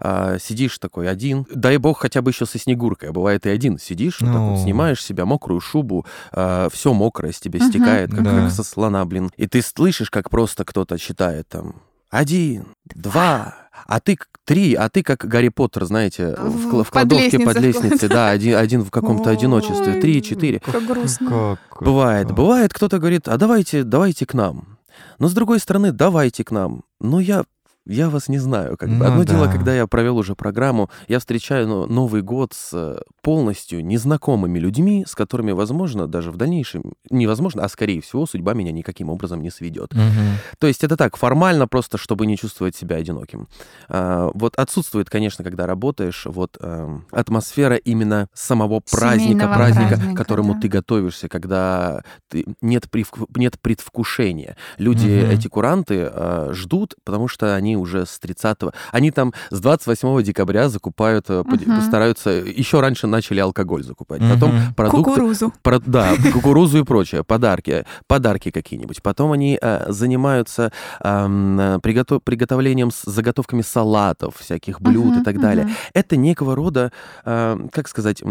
а, 0.00 0.38
сидишь 0.40 0.78
такой 0.78 1.08
один, 1.08 1.46
дай 1.54 1.76
бог 1.76 2.00
хотя 2.00 2.20
бы 2.20 2.32
еще 2.32 2.44
со 2.44 2.58
снегуркой, 2.58 3.10
а 3.10 3.12
бывает 3.12 3.46
и 3.46 3.50
один 3.50 3.78
сидишь, 3.78 4.20
вот 4.20 4.26
так 4.26 4.36
вот 4.40 4.56
Ну. 4.58 4.62
снимаешь 4.64 5.00
себя 5.04 5.24
мокрую 5.24 5.60
шубу, 5.60 6.04
все 6.32 6.92
мокрое 6.92 7.30
с 7.30 7.38
тебя 7.38 7.60
Мгм. 7.60 7.68
стекает, 7.68 8.10
как, 8.10 8.24
Да. 8.24 8.30
как 8.40 8.50
со 8.50 8.64
слона, 8.64 9.04
блин, 9.04 9.30
и 9.36 9.46
ты 9.46 9.62
слышишь, 9.62 10.10
как 10.10 10.30
просто 10.30 10.64
кто-то 10.64 10.98
читает 10.98 11.46
там 11.48 11.76
один, 12.12 12.66
два, 12.94 13.54
а 13.86 13.98
ты 13.98 14.18
три, 14.44 14.74
а 14.74 14.90
ты 14.90 15.02
как 15.02 15.24
Гарри 15.26 15.48
Поттер, 15.48 15.86
знаете, 15.86 16.36
в, 16.36 16.82
в 16.82 16.84
Под 16.84 16.88
кладовке 16.90 17.38
под 17.38 17.56
лестницей 17.58 17.88
лестницей, 17.88 18.08
да, 18.10 18.28
один, 18.28 18.56
один 18.56 18.82
в 18.82 18.90
каком-то 18.90 19.30
одиночестве, 19.30 19.98
три, 19.98 20.22
четыре. 20.22 20.60
Как 20.60 20.84
грустно. 20.86 21.58
Как 21.70 21.82
Бывает, 21.82 22.26
это? 22.26 22.34
бывает, 22.34 22.74
кто-то 22.74 22.98
говорит, 22.98 23.28
а 23.28 23.38
давайте, 23.38 23.82
давайте 23.82 24.26
к 24.26 24.34
нам. 24.34 24.78
Но 25.18 25.28
с 25.28 25.32
другой 25.32 25.58
стороны, 25.58 25.90
давайте 25.90 26.44
к 26.44 26.50
нам. 26.50 26.82
Но 27.00 27.18
я, 27.18 27.44
я 27.86 28.08
вас 28.08 28.28
не 28.28 28.38
знаю. 28.38 28.76
Как 28.76 28.88
бы. 28.88 28.96
Ну 28.96 29.04
Одно 29.04 29.24
дело, 29.24 29.46
да. 29.46 29.52
когда 29.52 29.74
я 29.74 29.86
провел 29.86 30.16
уже 30.16 30.34
программу, 30.34 30.90
я 31.08 31.18
встречаю 31.18 31.66
ну, 31.68 31.86
Новый 31.86 32.22
год 32.22 32.52
с 32.54 32.70
э, 32.72 33.00
полностью 33.22 33.84
незнакомыми 33.84 34.58
людьми, 34.58 35.04
с 35.06 35.14
которыми, 35.14 35.52
возможно, 35.52 36.06
даже 36.06 36.30
в 36.30 36.36
дальнейшем, 36.36 36.94
невозможно, 37.10 37.64
а 37.64 37.68
скорее 37.68 38.00
всего, 38.00 38.26
судьба 38.26 38.54
меня 38.54 38.72
никаким 38.72 39.10
образом 39.10 39.42
не 39.42 39.50
сведет. 39.50 39.92
Мгм. 39.92 40.38
То 40.58 40.66
есть 40.66 40.84
это 40.84 40.96
так, 40.96 41.16
формально 41.16 41.66
просто, 41.68 41.98
чтобы 41.98 42.26
не 42.26 42.36
чувствовать 42.36 42.76
себя 42.76 42.96
одиноким. 42.96 43.48
А, 43.88 44.30
вот 44.34 44.54
отсутствует, 44.56 45.10
конечно, 45.10 45.44
когда 45.44 45.66
работаешь, 45.66 46.26
вот 46.26 46.56
эм, 46.60 47.04
атмосфера 47.10 47.76
именно 47.76 48.28
самого 48.34 48.80
праздника, 48.80 49.22
Семейного 49.32 49.54
праздника, 49.54 49.88
праздника, 49.88 50.14
к 50.14 50.16
которому 50.16 50.54
да. 50.54 50.60
ты 50.60 50.68
готовишься, 50.68 51.28
когда 51.28 52.02
ты, 52.28 52.44
нет, 52.60 52.84
привку- 52.90 53.28
нет 53.36 53.60
предвкушения. 53.60 54.56
Люди, 54.78 55.08
Мгм. 55.08 55.30
эти 55.30 55.48
куранты, 55.48 56.08
э, 56.12 56.50
ждут, 56.52 56.94
потому 57.04 57.28
что 57.28 57.54
они 57.54 57.71
уже 57.76 58.06
с 58.06 58.18
30 58.18 58.58
Они 58.92 59.10
там 59.10 59.32
с 59.50 59.60
28 59.60 60.22
декабря 60.22 60.68
закупают, 60.68 61.30
э, 61.30 61.42
поди- 61.44 61.66
Мгм. 61.66 61.82
стараются, 61.82 62.30
еще 62.30 62.80
раньше 62.80 63.06
начали 63.06 63.40
алкоголь 63.40 63.82
закупать. 63.84 64.20
Потом 64.20 64.54
Мгм. 64.56 64.74
продукты, 64.74 65.04
Кукурузу. 65.10 65.52
про- 65.62 65.78
да, 65.80 66.12
кукурузу 66.32 66.78
и 66.78 66.84
прочее, 66.84 67.24
подарки, 67.24 67.84
подарки 68.06 68.50
какие-нибудь. 68.50 69.02
Потом 69.02 69.32
они 69.32 69.58
э, 69.60 69.84
занимаются 69.92 70.72
э, 71.00 71.78
приготов- 71.82 72.20
приготовлением, 72.24 72.90
с- 72.90 73.02
заготовками 73.10 73.62
салатов, 73.62 74.36
всяких 74.36 74.80
блюд 74.80 75.06
и 75.06 75.16
Мгм, 75.16 75.24
так 75.24 75.40
далее. 75.40 75.64
мгм. 75.66 75.74
Это 75.94 76.16
некого 76.16 76.54
рода, 76.56 76.92
э, 77.24 77.58
как 77.72 77.88
сказать, 77.88 78.22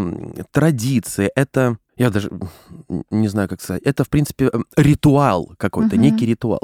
традиции, 0.50 1.30
это... 1.34 1.76
Я 1.98 2.08
даже 2.10 2.30
не 3.10 3.28
знаю, 3.28 3.48
как 3.50 3.60
сказать. 3.60 3.82
Это, 3.84 4.02
в 4.02 4.08
принципе, 4.08 4.46
э, 4.52 4.58
ритуал 4.76 5.52
какой-то, 5.58 5.96
Мгм. 5.96 6.02
некий 6.04 6.26
ритуал. 6.26 6.60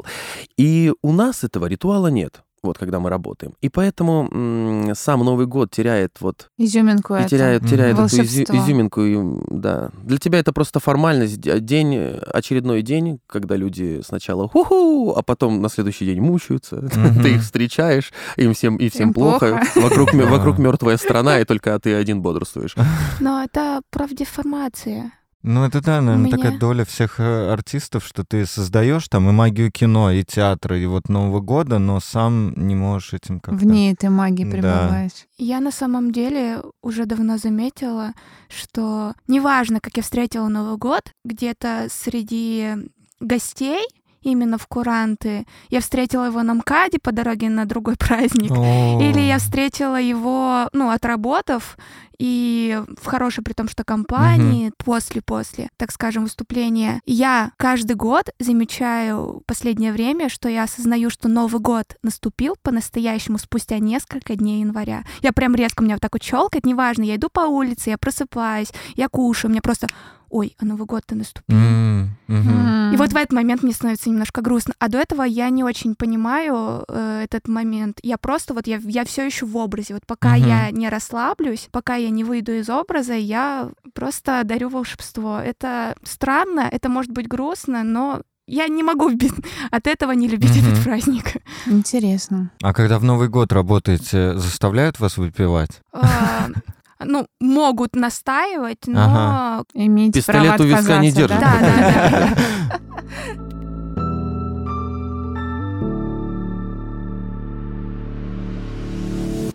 И 0.57 0.91
у 1.03 1.11
нас 1.13 1.43
этого 1.43 1.67
ритуала 1.67 2.07
нет, 2.07 2.41
вот 2.63 2.77
когда 2.77 2.99
мы 2.99 3.09
работаем. 3.09 3.53
И 3.61 3.69
поэтому 3.69 4.27
м, 4.31 4.91
сам 4.95 5.19
Новый 5.23 5.45
год 5.45 5.71
теряет 5.71 6.17
вот 6.19 6.49
Изюминку 6.57 7.15
и 7.15 7.25
теряет, 7.25 7.61
Мгм. 7.61 7.69
теряет 7.71 7.93
эту 7.99 8.03
изю- 8.05 8.43
изюминку. 8.57 9.01
и, 9.01 9.17
да. 9.49 9.89
Для 10.03 10.17
тебя 10.17 10.39
это 10.39 10.51
просто 10.53 10.79
формальность. 10.79 11.39
День, 11.39 11.95
э, 11.95 12.17
очередной 12.33 12.81
день, 12.81 13.19
когда 13.27 13.55
люди 13.55 14.01
сначала 14.05 14.47
ху-ху, 14.49 15.13
а 15.15 15.21
потом 15.21 15.61
на 15.61 15.69
следующий 15.69 16.05
день 16.05 16.21
мучаются. 16.21 16.75
Мгм. 16.95 17.23
Ты 17.23 17.29
их 17.35 17.41
встречаешь, 17.43 18.11
им 18.37 18.53
всем, 18.53 18.77
и 18.77 18.89
всем 18.89 19.09
Им 19.09 19.13
плохо. 19.13 19.39
плохо. 19.73 19.79
Вокруг, 19.89 20.13
вокруг 20.13 20.57
мертвая 20.59 20.97
страна, 20.97 21.39
и 21.39 21.45
только 21.45 21.77
ты 21.79 21.93
один 21.93 22.21
бодрствуешь. 22.21 22.75
Но 23.19 23.43
это 23.43 23.81
профдеформация. 23.89 25.11
Ну, 25.41 25.63
это 25.63 25.81
да, 25.81 26.01
наверное, 26.01 26.25
меня- 26.27 26.37
такая 26.37 26.57
доля 26.59 26.83
всех 26.83 27.19
э, 27.19 27.51
артистов, 27.53 28.05
что 28.05 28.25
ты 28.25 28.45
создаешь 28.45 29.07
там 29.07 29.29
и 29.29 29.31
магию 29.31 29.71
кино, 29.71 30.11
и 30.11 30.23
театра, 30.23 30.77
и 30.77 30.85
вот 30.85 31.07
Нового 31.07 31.39
года, 31.39 31.79
но 31.79 32.01
сам 32.01 32.53
не 32.57 32.75
можешь 32.75 33.13
этим 33.13 33.39
как-то... 33.39 33.65
Вне 33.65 33.93
этой 33.93 34.09
магии 34.09 34.43
Да. 34.43 34.51
пребывать. 34.51 35.27
Я 35.37 35.61
на 35.61 35.71
самом 35.71 36.11
деле 36.11 36.61
уже 36.81 37.05
давно 37.05 37.37
заметила, 37.37 38.11
что 38.49 39.13
неважно, 39.27 39.79
как 39.79 39.95
я 39.95 40.03
встретила 40.03 40.49
Новый 40.49 40.77
год, 40.77 41.13
где-то 41.23 41.87
среди 41.89 42.73
гостей, 43.21 43.85
именно 44.21 44.57
в 44.57 44.67
Куранты, 44.67 45.45
я 45.69 45.81
встретила 45.81 46.25
его 46.25 46.43
на 46.43 46.53
МКАДе 46.55 46.99
по 47.01 47.11
дороге 47.11 47.49
на 47.49 47.65
другой 47.65 47.95
праздник, 47.99 48.51
О. 48.51 48.99
или 49.01 49.19
я 49.19 49.39
встретила 49.39 49.99
его, 49.99 50.69
ну, 50.73 50.89
отработав, 50.89 51.77
и 52.19 52.81
в 53.01 53.05
хорошей, 53.05 53.43
при 53.43 53.53
том, 53.53 53.69
что 53.69 53.85
компании, 53.85 54.73
после-после, 54.77 55.69
так 55.77 55.91
скажем, 55.91 56.23
выступления. 56.23 57.01
Я 57.05 57.51
каждый 57.57 57.95
год 57.95 58.29
замечаю 58.39 59.39
в 59.39 59.43
последнее 59.45 59.93
время, 59.93 60.27
что 60.27 60.49
я 60.49 60.63
осознаю, 60.63 61.09
что 61.09 61.29
Новый 61.29 61.61
год 61.61 61.95
наступил 62.03 62.57
по-настоящему 62.61 63.37
спустя 63.37 63.79
несколько 63.79 64.35
дней 64.35 64.61
января. 64.61 65.03
Я 65.21 65.31
прям 65.31 65.55
резко, 65.55 65.81
у 65.81 65.85
меня 65.85 65.95
вот 65.95 66.01
так 66.01 66.13
вот 66.13 66.21
щелкает, 66.21 66.65
неважно, 66.65 67.03
я 67.03 67.15
иду 67.15 67.29
по 67.31 67.41
улице, 67.41 67.91
я 67.91 67.97
просыпаюсь, 67.97 68.73
я 68.95 69.07
кушаю, 69.07 69.51
мне 69.51 69.61
просто, 69.61 69.87
ой, 70.29 70.55
а 70.59 70.65
Новый 70.65 70.85
год-то 70.85 71.15
наступил. 71.15 71.57
М, 71.57 72.15
мгм. 72.27 72.93
И 72.93 72.97
вот 72.97 73.11
в 73.13 73.15
этот 73.15 73.31
момент 73.33 73.63
мне 73.63 73.73
становится 73.73 74.09
немножко 74.09 74.41
грустно. 74.41 74.73
А 74.79 74.87
до 74.89 74.97
этого 74.97 75.23
я 75.23 75.49
не 75.49 75.63
очень 75.63 75.95
понимаю 75.95 76.83
э, 76.87 77.21
этот 77.23 77.47
момент. 77.47 77.99
Я 78.03 78.17
просто 78.17 78.53
вот, 78.53 78.67
я, 78.67 78.79
я 78.83 79.05
все 79.05 79.25
еще 79.25 79.45
в 79.45 79.55
образе. 79.57 79.93
Вот 79.93 80.05
пока 80.05 80.35
Мгм. 80.37 80.47
я 80.47 80.71
не 80.71 80.89
расслаблюсь, 80.89 81.67
пока 81.71 81.95
я 81.95 82.09
не 82.09 82.23
выйду 82.23 82.51
из 82.53 82.69
образа, 82.69 83.13
я 83.13 83.69
просто 83.93 84.41
дарю 84.43 84.69
волшебство. 84.69 85.39
Это 85.39 85.95
странно, 86.03 86.67
это 86.71 86.89
может 86.89 87.11
быть 87.11 87.27
грустно, 87.27 87.83
но 87.83 88.21
я 88.47 88.67
не 88.67 88.81
могу 88.81 89.09
без- 89.11 89.31
от 89.69 89.85
этого 89.85 90.11
не 90.13 90.27
любить 90.27 90.55
Мгм. 90.57 90.71
этот 90.71 90.83
праздник. 90.83 91.25
Интересно. 91.67 92.51
А 92.63 92.73
когда 92.73 92.97
в 92.97 93.03
Новый 93.03 93.27
год 93.29 93.53
работаете, 93.53 94.35
заставляют 94.37 94.99
вас 94.99 95.17
выпивать? 95.17 95.81
Ну, 97.01 97.27
могут 97.39 97.95
настаивать, 97.95 98.87
но 98.87 99.03
Ага. 99.03 99.63
Имеете 99.73 100.19
Пистолет 100.19 100.57
право 100.57 100.63
у 100.63 100.65
виска 100.65 100.97
не 100.99 101.09
отказаться, 101.09 101.15
держит. 101.15 101.39
да? 101.39 101.57
Да, 101.61 102.35
да, 102.35 103.49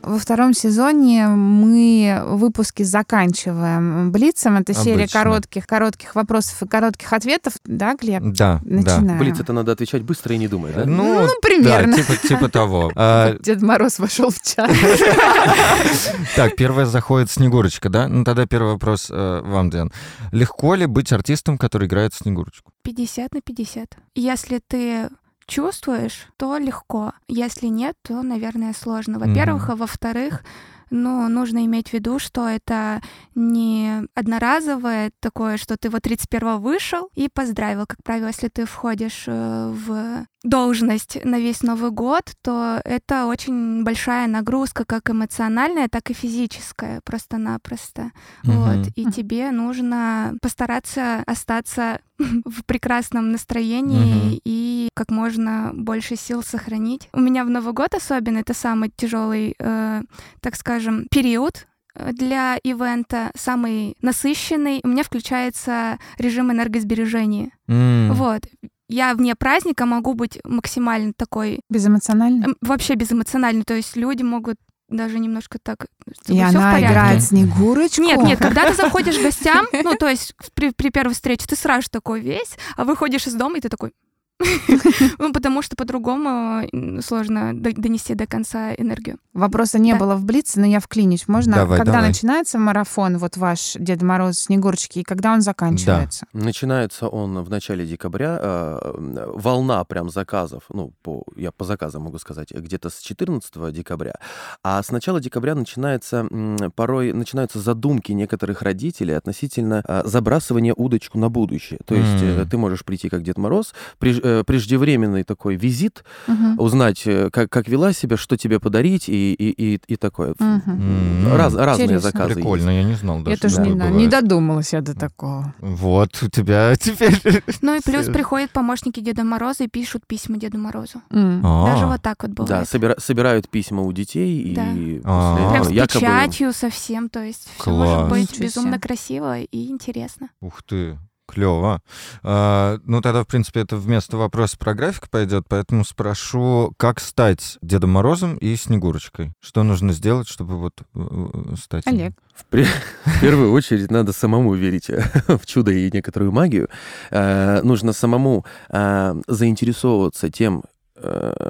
Во 0.06 0.18
втором 0.18 0.54
сезоне 0.54 1.28
мы 1.28 2.22
выпуски 2.26 2.82
заканчиваем 2.82 4.12
блицем. 4.12 4.56
Это 4.56 4.74
серия 4.74 5.04
Обычно. 5.04 5.20
коротких, 5.20 5.66
коротких 5.66 6.14
вопросов 6.14 6.62
и 6.62 6.68
коротких 6.68 7.12
ответов, 7.12 7.54
да, 7.64 7.94
Глеб? 7.94 8.22
Да, 8.22 8.60
да. 8.62 8.76
Начинаем. 8.76 9.18
Блиц, 9.18 9.40
это 9.40 9.52
надо 9.52 9.72
отвечать 9.72 10.02
быстро 10.02 10.34
и 10.34 10.38
не 10.38 10.48
думая, 10.48 10.72
да? 10.72 10.84
Ну, 10.84 11.20
Ну, 11.20 11.26
да, 11.26 11.32
примерно. 11.42 11.96
типа, 11.96 12.16
типа 12.16 12.48
того. 12.48 12.90
А, 12.96 13.36
Дед 13.40 13.60
Мороз 13.62 13.98
вошел 13.98 14.30
в 14.30 14.40
чат. 14.42 14.70
Так, 16.36 16.56
первая 16.56 16.86
заходит 16.86 17.30
Снегурочка, 17.30 17.88
да? 17.88 18.08
Ну, 18.08 18.24
тогда 18.24 18.46
первый 18.46 18.72
вопрос 18.72 19.08
э, 19.10 19.40
вам, 19.44 19.70
Дэн. 19.70 19.92
Легко 20.32 20.74
ли 20.74 20.86
быть 20.86 21.12
артистом, 21.12 21.58
который 21.58 21.86
играет 21.88 22.14
Снегурочку? 22.14 22.72
50 22.82 23.34
на 23.34 23.40
50. 23.40 23.96
Если 24.14 24.60
ты 24.66 25.08
чувствуешь, 25.46 26.26
то 26.36 26.56
легко. 26.58 27.12
Если 27.28 27.66
нет, 27.66 27.94
то, 28.02 28.22
наверное, 28.22 28.72
сложно. 28.72 29.18
Во-первых, 29.18 29.64
Мгм. 29.64 29.72
а 29.72 29.76
во-вторых, 29.76 30.44
ну, 30.90 31.28
нужно 31.28 31.64
иметь 31.64 31.88
в 31.88 31.92
виду, 31.94 32.18
что 32.18 32.46
это 32.48 33.00
не 33.34 34.06
одноразовое 34.14 35.10
такое, 35.20 35.56
что 35.56 35.76
ты 35.76 35.88
вот 35.90 36.02
31 36.02 36.58
вышел 36.60 37.08
и 37.14 37.28
поздравил. 37.28 37.86
Как 37.86 37.98
правило, 38.04 38.28
если 38.28 38.48
ты 38.48 38.64
входишь 38.64 39.24
э, 39.26 39.72
в 39.72 40.26
должность 40.44 41.18
на 41.24 41.40
весь 41.40 41.62
Новый 41.62 41.90
год, 41.90 42.30
то 42.42 42.80
это 42.84 43.26
очень 43.26 43.82
большая 43.82 44.28
нагрузка, 44.28 44.84
как 44.84 45.10
эмоциональная, 45.10 45.88
так 45.88 46.10
и 46.10 46.14
физическая, 46.14 47.00
просто-напросто. 47.02 48.12
Вот. 48.44 48.76
Мгм. 48.76 48.92
И 48.94 49.10
тебе 49.10 49.50
нужно 49.50 50.34
постараться 50.40 51.22
остаться 51.26 52.00
в 52.18 52.64
прекрасном 52.66 53.32
настроении 53.32 54.04
Мгм. 54.34 54.40
и 54.44 54.88
как 54.94 55.10
можно 55.10 55.72
больше 55.74 56.14
сил 56.16 56.42
сохранить. 56.42 57.08
У 57.12 57.20
меня 57.20 57.44
в 57.44 57.50
Новый 57.50 57.72
год 57.72 57.94
особенно 57.94 58.38
это 58.38 58.54
самый 58.54 58.92
тяжелый, 58.94 59.54
э, 59.58 60.02
так 60.40 60.54
скажем, 60.56 61.06
период 61.10 61.66
э, 61.96 62.12
для 62.12 62.56
ивента, 62.62 63.30
самый 63.34 63.96
насыщенный. 64.02 64.80
У 64.84 64.88
меня 64.88 65.02
включается 65.04 65.98
режим 66.18 66.52
энергосбережения. 66.52 67.50
М, 67.66 68.12
Вот. 68.12 68.42
Я 68.88 69.14
вне 69.14 69.34
праздника 69.34 69.86
могу 69.86 70.14
быть 70.14 70.38
максимально 70.44 71.12
такой, 71.16 71.60
Безэмоционально? 71.70 72.44
эм, 72.44 72.56
вообще 72.60 72.94
безэмоциональной. 72.94 73.64
То 73.64 73.74
есть 73.74 73.96
люди 73.96 74.22
могут 74.22 74.56
даже 74.88 75.18
немножко 75.18 75.58
так... 75.62 75.86
И 76.26 76.38
она 76.38 76.80
играет 76.80 77.22
Снегурочку? 77.22 78.02
Нет, 78.02 78.22
нет, 78.22 78.38
когда 78.38 78.68
ты 78.68 78.74
заходишь 78.74 79.18
к 79.18 79.22
гостям, 79.22 79.66
ну, 79.84 79.94
то 79.94 80.08
есть 80.08 80.34
при, 80.54 80.70
при 80.70 80.90
первой 80.90 81.14
встрече 81.14 81.46
ты 81.46 81.56
сразу 81.56 81.88
такой 81.90 82.20
весь, 82.20 82.56
а 82.76 82.84
выходишь 82.84 83.26
из 83.26 83.34
дома, 83.34 83.58
и 83.58 83.60
ты 83.60 83.68
такой... 83.68 83.92
Ну, 85.18 85.32
потому 85.32 85.62
что 85.62 85.76
по-другому 85.76 86.62
сложно 87.02 87.52
до- 87.54 87.72
донести 87.72 88.14
до 88.14 88.26
конца 88.26 88.72
энергию. 88.74 89.18
Вопроса 89.32 89.78
не 89.78 89.92
Да. 89.92 89.98
было 89.98 90.16
в 90.16 90.24
Блице, 90.24 90.60
но 90.60 90.66
я 90.66 90.80
вклинюсь. 90.80 91.28
Можно, 91.28 91.54
Давай, 91.56 91.78
когда 91.78 91.92
давай. 91.94 92.08
начинается 92.08 92.58
марафон, 92.58 93.18
вот 93.18 93.36
ваш 93.36 93.74
Дед 93.78 94.02
Мороз, 94.02 94.38
Снегурочки, 94.40 95.00
и 95.00 95.02
когда 95.02 95.32
он 95.32 95.40
заканчивается? 95.40 96.26
Начинается 96.32 97.08
он 97.08 97.42
в 97.42 97.50
начале 97.50 97.86
декабря. 97.86 98.38
э, 98.40 99.30
волна 99.34 99.84
прям 99.84 100.10
заказов, 100.10 100.64
ну, 100.72 100.92
по, 101.02 101.24
я 101.36 101.50
по 101.52 101.64
заказам 101.64 102.02
могу 102.02 102.18
сказать, 102.18 102.50
где-то 102.52 102.90
с 102.90 102.98
14 103.00 103.70
декабря. 103.72 104.14
А 104.62 104.82
с 104.82 104.90
начала 104.90 105.20
декабря 105.20 105.54
начинается, 105.54 106.26
порой 106.74 107.12
начинаются 107.12 107.58
задумки 107.60 108.12
некоторых 108.12 108.62
родителей 108.62 109.14
относительно 109.16 109.82
э, 109.86 110.02
забрасывания 110.04 110.74
удочку 110.74 111.18
на 111.18 111.28
будущее. 111.28 111.80
То 111.86 111.94
есть 111.94 112.22
э, 112.22 112.46
ты 112.50 112.56
можешь 112.56 112.84
прийти 112.84 113.08
как 113.08 113.22
Дед 113.22 113.38
Мороз, 113.38 113.74
приж- 114.00 114.20
э, 114.22 114.23
преждевременный 114.46 115.24
такой 115.24 115.56
визит, 115.56 116.04
Мгм. 116.26 116.58
узнать, 116.58 117.02
э, 117.06 117.30
как, 117.30 117.50
как 117.50 117.68
вела 117.68 117.92
себя, 117.92 118.16
что 118.16 118.36
тебе 118.36 118.58
подарить 118.60 119.08
и, 119.08 119.32
и, 119.34 119.50
и, 119.74 119.80
и 119.86 119.96
такое. 119.96 120.34
М, 120.38 121.32
Раз, 121.34 121.54
разные 121.54 121.84
Интересно. 121.86 122.10
заказы 122.10 122.34
Прикольно, 122.34 122.70
есть. 122.70 122.82
я 122.84 122.88
не 122.90 122.94
знал 122.96 123.18
даже. 123.20 123.30
Я 123.30 123.36
тоже 123.36 123.54
что 123.54 123.62
не, 123.64 123.72
знаю, 123.72 123.90
не 123.94 124.04
бывает. 124.06 124.10
додумалась 124.10 124.72
я 124.72 124.80
до 124.80 124.94
такого. 124.94 125.54
Вот, 125.58 126.22
у 126.22 126.28
тебя 126.28 126.74
теперь... 126.80 127.18
Ну 127.62 127.74
и 127.76 127.80
плюс 127.84 128.06
приходят 128.06 128.50
помощники 128.50 129.00
Деда 129.00 129.24
Мороза 129.24 129.64
и 129.64 129.68
пишут 129.68 130.02
письма 130.06 130.36
Деду 130.38 130.58
Морозу. 130.58 131.02
М. 131.10 131.42
Даже 131.42 131.84
А, 131.84 131.86
вот 131.86 132.02
так 132.02 132.22
вот 132.22 132.32
бывает. 132.32 132.68
Да, 132.70 132.78
собира- 132.78 133.00
собирают 133.00 133.48
письма 133.48 133.82
у 133.82 133.92
детей 133.92 134.54
Да. 134.54 134.66
и 134.72 135.00
А. 135.04 135.50
Прям 135.52 135.64
с 135.64 135.68
печатью 135.68 136.52
совсем, 136.52 137.08
то 137.08 137.22
есть 137.22 137.48
все 137.58 137.70
может 137.70 138.08
быть 138.08 138.38
безумно 138.40 138.78
красиво 138.78 139.40
и 139.40 139.68
интересно. 139.70 140.28
Ух 140.40 140.62
ты, 140.62 140.98
клево. 141.26 141.80
А, 142.22 142.78
ну, 142.84 143.00
тогда, 143.00 143.22
в 143.22 143.26
принципе, 143.26 143.60
это 143.60 143.76
вместо 143.76 144.16
вопроса 144.16 144.56
про 144.58 144.74
график 144.74 145.08
пойдет, 145.10 145.44
поэтому 145.48 145.84
спрошу, 145.84 146.72
как 146.76 147.00
стать 147.00 147.58
Дедом 147.62 147.90
Морозом 147.90 148.36
и 148.36 148.54
Снегурочкой? 148.56 149.32
Что 149.40 149.62
нужно 149.62 149.92
сделать, 149.92 150.28
чтобы 150.28 150.56
вот 150.56 150.74
э, 150.94 151.54
стать? 151.60 151.86
им? 151.86 151.92
Олег. 151.94 152.12
В, 152.34 152.52
пре- 152.52 152.66
в 153.04 153.20
первую 153.20 153.52
очередь 153.52 153.90
надо 153.90 154.12
самому 154.12 154.54
верить 154.54 154.90
э, 154.90 155.04
в 155.28 155.46
чудо 155.46 155.70
и 155.70 155.90
некоторую 155.92 156.32
магию. 156.32 156.68
Э, 157.10 157.60
нужно 157.62 157.92
самому 157.92 158.44
э, 158.70 159.14
заинтересовываться 159.26 160.30
тем, 160.30 160.58
э, 160.58 160.73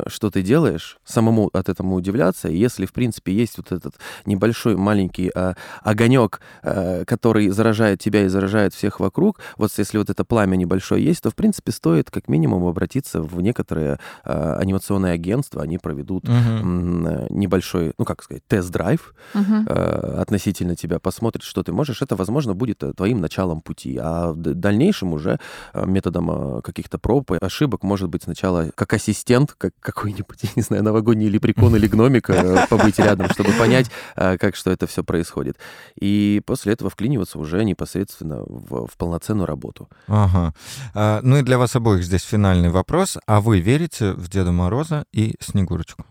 что 0.08 0.30
ты 0.30 0.42
делаешь, 0.42 0.98
самому 1.04 1.50
от 1.52 1.68
этому 1.68 1.94
удивляться. 1.96 2.48
И 2.48 2.56
если, 2.56 2.86
в 2.86 2.92
принципе, 2.92 3.32
есть 3.32 3.56
вот 3.58 3.72
этот 3.72 3.94
небольшой 4.26 4.76
маленький 4.76 5.30
э, 5.34 5.54
огонек, 5.82 6.40
э, 6.62 7.04
который 7.04 7.48
заражает 7.48 8.00
тебя 8.00 8.24
и 8.24 8.28
заражает 8.28 8.74
всех 8.74 9.00
вокруг, 9.00 9.40
вот 9.56 9.70
если 9.78 9.98
вот 9.98 10.10
это 10.10 10.24
пламя 10.24 10.56
небольшое 10.56 11.04
есть, 11.04 11.22
то, 11.22 11.30
в 11.30 11.34
принципе, 11.34 11.72
стоит 11.72 12.10
как 12.10 12.28
минимум 12.28 12.64
обратиться 12.66 13.22
в 13.22 13.40
некоторые 13.40 13.98
э, 14.24 14.56
анимационные 14.60 15.12
агентства. 15.12 15.62
Они 15.62 15.78
проведут 15.78 16.28
м, 16.28 17.06
э, 17.06 17.26
небольшой, 17.30 17.92
ну 17.98 18.04
как 18.04 18.22
сказать, 18.22 18.42
тест-драйв, 18.48 19.14
Мгм. 19.34 19.66
э, 19.68 20.20
относительно 20.20 20.76
тебя, 20.76 20.98
посмотрит, 20.98 21.42
что 21.42 21.62
ты 21.62 21.72
можешь, 21.72 22.02
это, 22.02 22.16
возможно, 22.16 22.54
будет 22.54 22.82
э, 22.82 22.92
твоим 22.92 23.20
началом 23.20 23.60
пути. 23.60 23.98
А 24.00 24.32
в 24.32 24.36
дальнейшем 24.36 25.12
уже 25.12 25.38
э, 25.72 25.86
методом 25.86 26.30
э, 26.58 26.62
каких-то 26.62 26.98
проб 26.98 27.30
и 27.32 27.38
ошибок, 27.40 27.82
может 27.82 28.08
быть, 28.08 28.22
сначала 28.22 28.70
как 28.74 28.92
ассистент, 28.92 29.43
как 29.56 29.72
какой-нибудь, 29.80 30.38
я 30.42 30.50
не 30.56 30.62
знаю, 30.62 30.82
новогодний 30.82 31.28
лепрекон 31.28 31.76
или 31.76 31.86
гномик 31.86 32.30
э, 32.30 32.66
побыть 32.70 32.98
рядом, 32.98 33.28
чтобы 33.30 33.52
понять, 33.52 33.90
э, 34.16 34.38
как 34.38 34.56
что 34.56 34.70
это 34.70 34.86
все 34.86 35.04
происходит. 35.04 35.58
И 36.00 36.42
после 36.46 36.72
этого 36.72 36.90
вклиниваться 36.90 37.38
уже 37.38 37.64
непосредственно 37.64 38.42
в, 38.46 38.86
в 38.86 38.96
полноценную 38.96 39.46
работу. 39.46 39.88
Ага. 40.06 40.54
А, 40.94 41.20
ну 41.22 41.38
и 41.38 41.42
для 41.42 41.58
вас 41.58 41.76
обоих 41.76 42.04
здесь 42.04 42.22
финальный 42.22 42.70
вопрос. 42.70 43.18
А 43.26 43.40
вы 43.40 43.60
верите 43.60 44.12
в 44.12 44.28
Деда 44.28 44.52
Мороза 44.52 45.04
и 45.12 45.34
Снегурочку? 45.40 46.04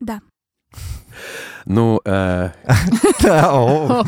Да. 0.00 0.20
Ну, 1.68 2.00
э, 2.04 2.50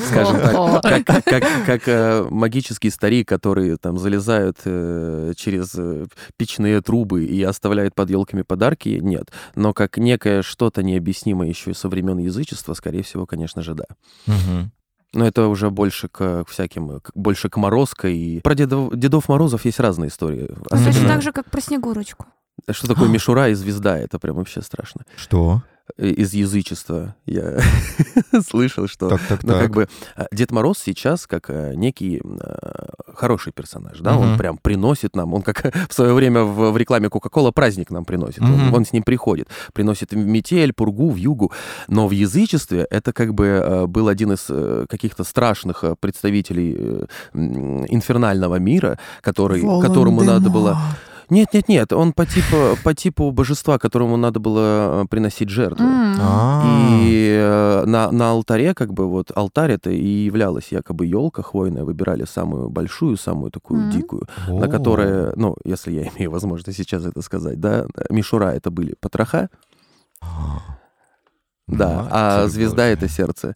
скажем 0.07 0.41
так, 0.81 1.05
как, 1.05 1.05
как- 1.05 1.25
как- 1.25 1.65
как, 1.67 1.89
э, 1.89 2.27
магический 2.31 2.91
старик, 2.91 3.29
который 3.29 3.77
там 3.77 3.99
залезают 3.99 4.59
э, 4.65 5.33
через 5.37 5.75
печные 6.37 6.81
трубы 6.83 7.25
и 7.25 7.43
оставляет 7.43 7.95
под 7.97 8.11
елками 8.11 8.43
подарки, 8.43 9.01
нет. 9.03 9.33
Но 9.57 9.73
как 9.73 9.99
некое 9.99 10.43
что-то 10.43 10.83
необъяснимое 10.85 11.49
еще 11.49 11.75
со 11.75 11.89
времен 11.89 12.19
язычества, 12.19 12.75
скорее 12.75 13.03
всего, 13.03 13.27
конечно 13.27 13.63
же, 13.63 13.75
да. 13.75 13.87
Но 15.15 15.27
это 15.27 15.47
уже 15.49 15.71
больше 15.71 16.09
к 16.09 16.45
всяким, 16.49 17.01
больше 17.15 17.49
к 17.49 17.57
Морозко. 17.57 18.09
И 18.09 18.41
про 18.41 18.55
Дедов, 18.55 18.95
Дедов 18.95 19.29
Морозов 19.29 19.65
есть 19.65 19.81
разные 19.81 20.09
истории. 20.11 20.49
Точно 20.69 21.09
так 21.09 21.23
же, 21.23 21.33
как 21.33 21.51
про 21.51 21.61
Снегурочку. 21.61 22.27
что 22.71 22.87
такое 22.87 23.09
мишура 23.09 23.49
и 23.49 23.55
звезда, 23.55 23.99
это 23.99 24.19
прям 24.19 24.37
вообще 24.37 24.61
страшно. 24.63 25.03
Что? 25.17 25.63
Э, 25.97 26.09
Из 26.09 26.35
язычества 26.35 27.15
я 27.27 27.59
слышал, 28.49 28.87
что 28.89 29.09
Так, 29.09 29.21
так, 29.29 29.43
Ну, 29.43 29.53
как 29.53 29.63
так. 29.63 29.71
бы 29.73 29.89
а, 30.17 30.27
Дед 30.33 30.51
Мороз 30.51 30.79
сейчас 30.79 31.27
как 31.27 31.51
э, 31.51 31.73
некий 31.75 32.21
э, 32.23 32.87
хороший 33.15 33.53
персонаж, 33.53 33.99
да, 34.01 34.17
он 34.17 34.29
Мгм. 34.31 34.39
прям 34.39 34.59
приносит 34.59 35.17
нам, 35.17 35.35
он 35.35 35.43
как 35.43 35.73
в 35.89 35.93
свое 35.95 36.13
время 36.13 36.43
в, 36.43 36.71
в 36.73 36.77
рекламе 36.77 37.09
Кока-Кола 37.09 37.51
праздник 37.53 37.91
нам 37.91 38.05
приносит, 38.05 38.43
он, 38.43 38.53
Мгм. 38.53 38.75
он 38.75 38.85
с 38.85 38.93
ним 38.93 39.03
приходит, 39.03 39.49
приносит 39.73 40.13
метель, 40.13 40.73
пургу, 40.73 41.11
вьюгу, 41.11 41.53
но 41.89 42.07
в 42.09 42.13
язычестве 42.13 42.87
это 42.91 43.13
как 43.13 43.35
бы 43.35 43.45
э, 43.47 43.87
был 43.87 44.09
один 44.09 44.33
из 44.33 44.47
каких-то 44.89 45.25
страшных 45.25 45.85
представителей 46.01 47.07
инфернального 47.35 48.57
мира, 48.57 48.99
который, 49.21 49.61
которому 49.61 50.23
надо 50.23 50.51
было... 50.51 50.79
Нет, 51.31 51.49
нет, 51.53 51.69
нет, 51.69 51.93
он 51.93 52.13
по 52.13 52.25
типу, 52.27 52.77
по 52.85 52.95
типу 52.95 53.31
божества, 53.31 53.79
которому 53.79 54.17
надо 54.17 54.41
было 54.41 55.03
э, 55.03 55.07
приносить 55.11 55.49
жертву. 55.51 55.85
А, 55.87 56.63
И 57.03 57.37
э, 57.39 57.85
на, 57.87 58.11
на 58.11 58.31
алтаре, 58.31 58.75
как 58.75 58.93
бы, 58.93 59.07
вот 59.09 59.31
алтарь 59.35 59.73
это 59.73 59.91
и 59.91 60.27
являлась 60.27 60.73
якобы 60.73 61.07
елка 61.07 61.43
хвойная, 61.43 61.85
выбирали 61.85 62.25
самую 62.25 62.71
большую, 62.71 63.17
самую 63.17 63.51
такую 63.51 63.91
дикую, 63.91 64.23
на 64.49 64.69
которой, 64.69 65.33
ну, 65.37 65.57
если 65.65 65.93
я 65.93 66.03
имею 66.09 66.31
возможность 66.31 66.79
сейчас 66.79 67.05
это 67.05 67.23
сказать, 67.23 67.61
да, 67.61 67.87
мишура 68.11 68.47
это 68.55 68.71
были 68.71 68.95
потроха, 69.01 69.49
да, 71.69 72.09
а 72.11 72.39
Матерь 72.43 72.51
звезда 72.53 72.77
Божья. 72.83 72.93
это 72.93 73.09
сердце. 73.09 73.55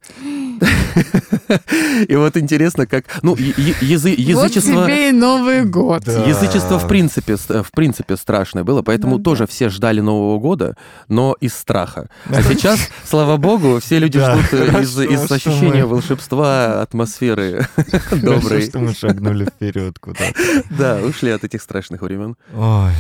И 2.09 2.17
вот 2.17 2.37
интересно, 2.37 2.87
как, 2.87 3.05
ну, 3.23 3.37
я- 3.37 3.53
я- 3.57 3.75
язы- 3.81 4.11
Вот 4.35 4.45
язычество... 4.45 4.85
тебе 4.87 5.11
и 5.11 5.13
Новый 5.13 5.65
год. 5.65 6.07
Язычество 6.07 6.79
в 6.79 6.89
принципе, 6.89 7.37
в 7.37 7.71
принципе 7.73 8.17
страшное 8.17 8.65
было, 8.65 8.83
поэтому 8.83 9.17
Ну 9.19 9.23
тоже 9.23 9.47
все 9.47 9.69
ждали 9.69 10.01
Нового 10.01 10.39
года, 10.39 10.77
но 11.09 11.37
из 11.41 11.55
страха. 11.55 12.09
А 12.29 12.43
сейчас, 12.43 12.89
слава 13.05 13.37
богу, 13.37 13.81
все 13.81 13.99
люди 13.99 14.19
ждут 14.19 14.53
из, 14.53 15.31
ощущения 15.31 15.85
волшебства, 15.85 16.81
атмосферы 16.83 17.67
доброй. 18.13 18.63
что 18.63 18.79
мы 18.79 18.95
шагнули 18.95 19.47
вперед 19.47 19.99
куда-то. 19.99 20.35
Да, 20.71 20.99
ушли 21.03 21.31
от 21.31 21.45
этих 21.45 21.63
страшных 21.63 22.03
времен. 22.03 22.37
Ой. 22.55 22.93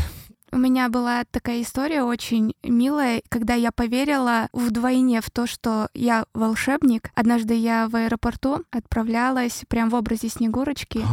У 0.52 0.58
меня 0.58 0.90
была 0.90 1.24
такая 1.30 1.62
история 1.62 2.02
очень 2.02 2.54
милая, 2.62 3.22
когда 3.30 3.54
я 3.54 3.72
поверила 3.72 4.48
вдвойне 4.52 5.22
в 5.22 5.30
то, 5.30 5.46
что 5.46 5.88
я 5.94 6.26
волшебник. 6.34 7.10
Однажды 7.14 7.54
я 7.54 7.88
в 7.88 7.96
аэропорту 7.96 8.62
отправлялась 8.70 9.62
прям 9.68 9.88
в 9.88 9.94
образе 9.94 10.28
Снегурочки, 10.28 11.06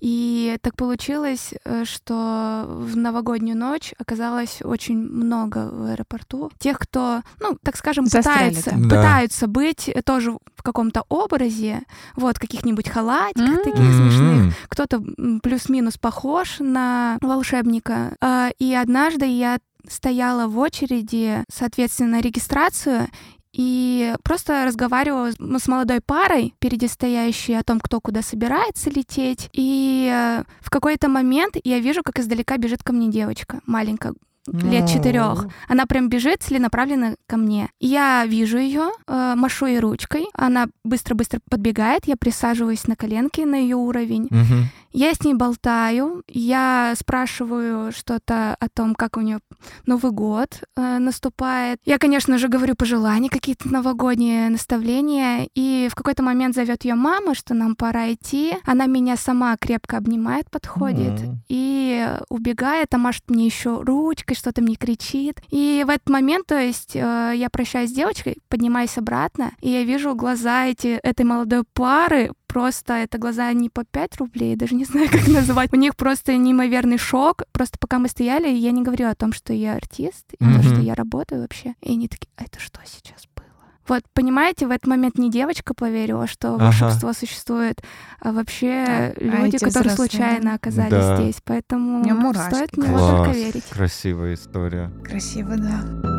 и 0.00 0.56
так 0.62 0.76
получилось, 0.76 1.52
э, 1.64 1.84
что 1.84 2.64
в 2.66 2.96
новогоднюю 2.96 3.56
ночь 3.56 3.92
оказалось 3.98 4.62
очень 4.62 4.98
много 4.98 5.68
в 5.70 5.90
аэропорту. 5.90 6.50
Тех, 6.58 6.78
кто, 6.78 7.22
ну, 7.40 7.58
так 7.62 7.76
скажем, 7.76 8.06
Застряли 8.06 8.48
пытается, 8.48 8.70
там. 8.70 8.88
Да. 8.88 8.96
пытаются 8.96 9.46
быть 9.46 9.90
тоже 10.06 10.32
в 10.32 10.55
каком-то 10.66 11.04
образе, 11.08 11.82
вот, 12.16 12.38
каких-нибудь 12.38 12.88
халатиках 12.88 13.58
М. 13.58 13.64
таких 13.64 13.92
смешных, 13.94 14.54
кто-то 14.68 15.02
плюс-минус 15.42 15.96
похож 15.96 16.56
на 16.60 17.18
волшебника. 17.22 18.16
А, 18.20 18.50
И 18.58 18.74
однажды 18.74 19.26
я 19.26 19.58
стояла 19.88 20.48
в 20.48 20.58
очереди, 20.58 21.44
соответственно, 21.48 22.16
на 22.16 22.20
регистрацию, 22.20 23.08
и 23.52 24.14
просто 24.22 24.64
разговаривала 24.66 25.30
с 25.30 25.36
с 25.36 25.68
молодой 25.68 26.00
парой, 26.04 26.52
впереди 26.56 26.88
стоящей, 26.88 27.54
о 27.58 27.62
том, 27.62 27.80
кто 27.80 28.00
куда 28.00 28.20
собирается 28.22 28.90
лететь. 28.90 29.48
И 29.52 30.10
э, 30.12 30.44
в 30.60 30.68
какой-то 30.70 31.08
момент 31.08 31.56
я 31.64 31.78
вижу, 31.80 32.02
как 32.04 32.18
издалека 32.18 32.58
бежит 32.58 32.82
ко 32.82 32.92
мне 32.92 33.08
девочка 33.08 33.60
маленькая, 33.66 34.12
лет 34.46 34.88
четырех. 34.88 35.46
Она 35.68 35.86
прям 35.86 36.08
бежит 36.08 36.42
целенаправленно 36.42 37.16
ко 37.26 37.36
мне. 37.36 37.68
Я 37.80 38.24
вижу 38.26 38.58
ее, 38.58 38.90
э, 39.06 39.34
машу 39.36 39.66
ей 39.66 39.80
ручкой. 39.80 40.26
Она 40.34 40.66
быстро-быстро 40.84 41.40
подбегает. 41.50 42.06
Я 42.06 42.16
присаживаюсь 42.16 42.86
на 42.86 42.96
коленки 42.96 43.40
на 43.40 43.56
ее 43.56 43.76
уровень. 43.76 44.28
Мгм. 44.30 44.68
Я 44.92 45.14
с 45.14 45.22
ней 45.22 45.34
болтаю. 45.34 46.22
Я 46.28 46.94
спрашиваю 46.98 47.92
что-то 47.92 48.56
о 48.58 48.68
том, 48.68 48.94
как 48.94 49.16
у 49.16 49.20
нее 49.20 49.40
Новый 49.84 50.12
год 50.12 50.62
э, 50.76 50.98
наступает. 50.98 51.78
Я, 51.84 51.98
конечно 51.98 52.38
же, 52.38 52.48
говорю 52.48 52.74
пожелания, 52.74 53.28
какие-то 53.28 53.68
новогодние 53.68 54.48
наставления. 54.48 55.48
И 55.54 55.88
в 55.90 55.94
какой-то 55.94 56.22
момент 56.22 56.54
зовет 56.54 56.84
ее 56.84 56.94
мама, 56.94 57.34
что 57.34 57.54
нам 57.54 57.76
пора 57.76 58.12
идти. 58.12 58.54
Она 58.64 58.86
меня 58.86 59.16
сама 59.16 59.56
крепко 59.56 59.96
обнимает, 59.96 60.50
подходит 60.50 61.20
М. 61.20 61.42
и 61.48 62.08
убегает, 62.28 62.94
а 62.94 62.98
машет 62.98 63.24
мне 63.28 63.46
еще 63.46 63.80
ручкой, 63.82 64.34
что-то 64.34 64.62
мне 64.62 64.76
кричит. 64.76 65.40
И 65.50 65.84
в 65.86 65.90
этот 65.90 66.08
момент, 66.08 66.46
то 66.46 66.58
есть, 66.58 66.96
э, 66.96 67.32
я 67.34 67.48
прощаюсь 67.50 67.90
с 67.90 67.94
девочкой, 67.94 68.38
поднимаюсь 68.48 68.96
обратно, 68.98 69.52
и 69.60 69.70
я 69.70 69.84
вижу 69.84 70.14
глаза 70.14 70.66
эти, 70.66 70.98
этой 71.02 71.24
молодой 71.24 71.64
пары, 71.72 72.32
просто 72.46 72.94
это 72.94 73.18
глаза 73.18 73.52
не 73.52 73.68
по 73.70 73.84
5 73.84 74.16
рублей, 74.18 74.56
даже 74.56 74.74
не 74.74 74.84
знаю, 74.84 75.08
как 75.10 75.26
назвать. 75.28 75.72
У 75.72 75.76
них 75.76 75.96
просто 75.96 76.36
неимоверный 76.36 76.98
шок. 76.98 77.42
Просто 77.52 77.78
пока 77.78 77.98
мы 77.98 78.08
стояли, 78.08 78.48
я 78.48 78.70
не 78.70 78.82
говорю 78.82 79.08
о 79.08 79.14
том, 79.14 79.32
что 79.32 79.52
я 79.52 79.74
артист, 79.74 80.26
и 80.38 80.44
то, 80.44 80.62
что 80.62 80.80
я 80.80 80.94
работаю 80.94 81.42
вообще. 81.42 81.74
И 81.80 81.92
они 81.92 82.08
такие, 82.08 82.28
а 82.36 82.44
это 82.44 82.60
что 82.60 82.80
сейчас 82.84 83.26
было? 83.34 83.46
Вот, 83.88 84.02
понимаете, 84.14 84.66
в 84.66 84.70
этот 84.70 84.88
момент 84.88 85.16
не 85.16 85.30
девочка 85.30 85.72
поверила, 85.72 86.26
что 86.26 86.54
Ага. 86.56 86.64
волшебство 86.64 87.12
существует, 87.12 87.80
а 88.20 88.32
вообще 88.32 88.68
А 88.86 89.14
люди, 89.20 89.56
эти 89.56 89.64
которые 89.64 89.92
взрослые, 89.94 90.08
случайно 90.10 90.54
оказались 90.54 90.90
Да. 90.90 91.16
здесь. 91.22 91.36
Поэтому 91.44 92.02
стоит 92.34 92.72
в 92.72 92.78
него 92.78 92.98
только 92.98 93.30
верить. 93.30 93.64
Красивая 93.70 94.34
история. 94.34 94.90
Красиво, 95.04 95.56
да. 95.56 96.15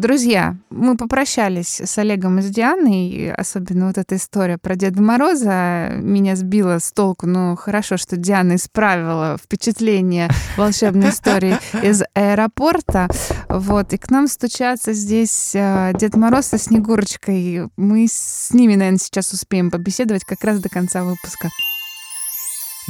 Друзья, 0.00 0.56
мы 0.70 0.96
попрощались 0.96 1.78
с 1.78 1.98
Олегом 1.98 2.38
и 2.38 2.42
с 2.42 2.46
Дианой, 2.46 3.08
и 3.08 3.28
особенно 3.28 3.88
вот 3.88 3.98
эта 3.98 4.16
история 4.16 4.56
про 4.56 4.74
Деда 4.74 5.02
Мороза 5.02 5.90
меня 5.94 6.36
сбила 6.36 6.78
с 6.78 6.90
толку. 6.90 7.26
Ну, 7.26 7.54
хорошо, 7.54 7.98
что 7.98 8.16
Диана 8.16 8.54
исправила 8.54 9.36
впечатление 9.36 10.30
волшебной 10.56 11.10
истории 11.10 11.58
из 11.82 12.02
аэропорта. 12.14 13.10
Вот, 13.50 13.92
и 13.92 13.98
к 13.98 14.10
нам 14.10 14.26
стучатся 14.26 14.94
здесь 14.94 15.52
э, 15.54 15.92
Дед 15.92 16.16
Мороз 16.16 16.46
со 16.46 16.56
Снегурочкой. 16.56 17.68
Мы 17.76 18.06
с 18.10 18.54
ними, 18.54 18.76
наверное, 18.76 18.98
сейчас 18.98 19.34
успеем 19.34 19.70
побеседовать 19.70 20.24
как 20.24 20.42
раз 20.44 20.60
до 20.60 20.70
конца 20.70 21.04
выпуска. 21.04 21.50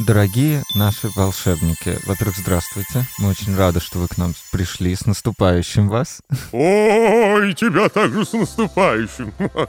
Дорогие 0.07 0.62
наши 0.74 1.11
волшебники, 1.14 1.98
во-первых, 2.07 2.38
здравствуйте. 2.38 3.05
Мы 3.18 3.28
очень 3.28 3.55
рады, 3.55 3.80
что 3.80 3.98
вы 3.98 4.09
к 4.09 4.16
нам 4.16 4.32
пришли. 4.51 4.94
С 4.94 5.05
наступающим 5.05 5.88
вас. 5.90 6.22
Ой, 6.53 7.53
тебя 7.53 7.90
также 7.90 8.24
с 8.24 8.32
наступающим. 8.32 9.32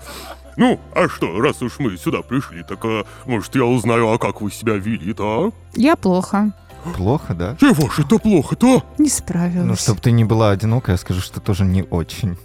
Ну, 0.57 0.81
а 0.93 1.07
что, 1.07 1.39
раз 1.39 1.61
уж 1.61 1.79
мы 1.79 1.95
сюда 1.95 2.21
пришли, 2.21 2.61
так, 2.61 2.83
а, 2.83 3.05
может, 3.25 3.55
я 3.55 3.63
узнаю, 3.63 4.09
а 4.09 4.19
как 4.19 4.41
вы 4.41 4.51
себя 4.51 4.73
вели-то, 4.73 5.23
а? 5.23 5.51
Я 5.79 5.95
плохо, 5.95 6.51
Плохо, 6.95 7.33
да? 7.33 7.55
Чего 7.59 7.89
ж 7.89 7.99
это 7.99 8.17
плохо-то? 8.17 8.83
не 8.97 9.09
справилась. 9.09 9.67
Ну, 9.67 9.75
чтобы 9.75 9.99
ты 10.01 10.11
не 10.11 10.23
была 10.23 10.49
одинокой, 10.51 10.91
я 10.93 10.97
скажу, 10.97 11.21
что 11.21 11.39
тоже 11.39 11.63
не 11.65 11.83
очень. 11.83 12.37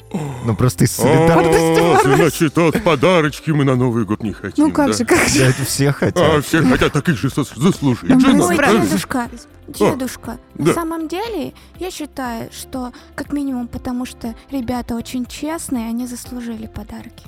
Ну, 0.45 0.55
просто 0.57 0.85
из 0.85 0.99
А, 0.99 1.03
солидарности. 1.03 2.17
значит, 2.17 2.57
вот 2.57 2.83
подарочки 2.83 3.51
мы 3.51 3.65
на 3.65 3.77
Новый 3.77 4.05
год 4.05 4.23
не 4.23 4.33
хотим, 4.33 4.67
Ну 4.67 4.73
как 4.73 4.95
же, 4.95 5.05
как 5.05 5.27
же. 5.29 5.39
Да, 5.41 5.47
это 5.47 5.65
все 5.65 5.89
А, 5.91 5.93
хотят. 5.93 6.45
все 6.45 6.63
хотят 6.63 6.93
так 6.93 7.09
их 7.09 7.17
же 7.19 7.29
заслужить. 7.31 8.09
Ну, 8.09 8.47
Ой, 8.47 8.57
дедушка, 8.57 9.29
дедушка, 9.69 10.39
да. 10.55 10.65
на 10.65 10.73
самом 10.75 11.09
деле 11.09 11.53
я 11.79 11.91
считаю, 11.91 12.51
что 12.53 12.93
как 13.15 13.33
минимум 13.33 13.69
потому, 13.69 14.07
что 14.07 14.35
ребята 14.51 14.95
очень 14.95 15.27
честные, 15.27 15.89
они 15.89 16.07
заслужили 16.07 16.67
подарки. 16.67 17.25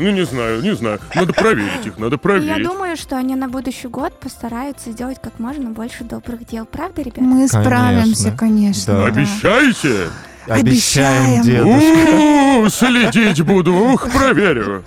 Ну, 0.00 0.10
не 0.10 0.24
знаю, 0.24 0.62
не 0.62 0.74
знаю. 0.74 0.98
Надо 1.14 1.32
проверить 1.32 1.86
их, 1.86 1.98
надо 1.98 2.14
И 2.14 2.18
я 2.18 2.18
проверить. 2.18 2.66
думаю, 2.66 2.96
что 2.96 3.16
они 3.16 3.34
на 3.36 3.48
будущий 3.48 3.88
год 3.88 4.18
постараются 4.18 4.90
сделать 4.92 5.18
как 5.22 5.38
можно 5.38 5.70
больше 5.70 6.04
добрых 6.04 6.46
дел. 6.46 6.64
Правда, 6.64 7.02
ребята? 7.02 7.20
Мы 7.20 7.46
справимся, 7.46 8.32
конечно. 8.32 8.94
Да. 8.94 9.06
Обещаете? 9.06 10.08
Обещаем, 10.46 11.42
дедушка. 11.42 12.64
У, 12.64 12.68
Следить 12.70 13.42
буду, 13.42 13.74
ух, 13.74 14.10
проверю. 14.10 14.84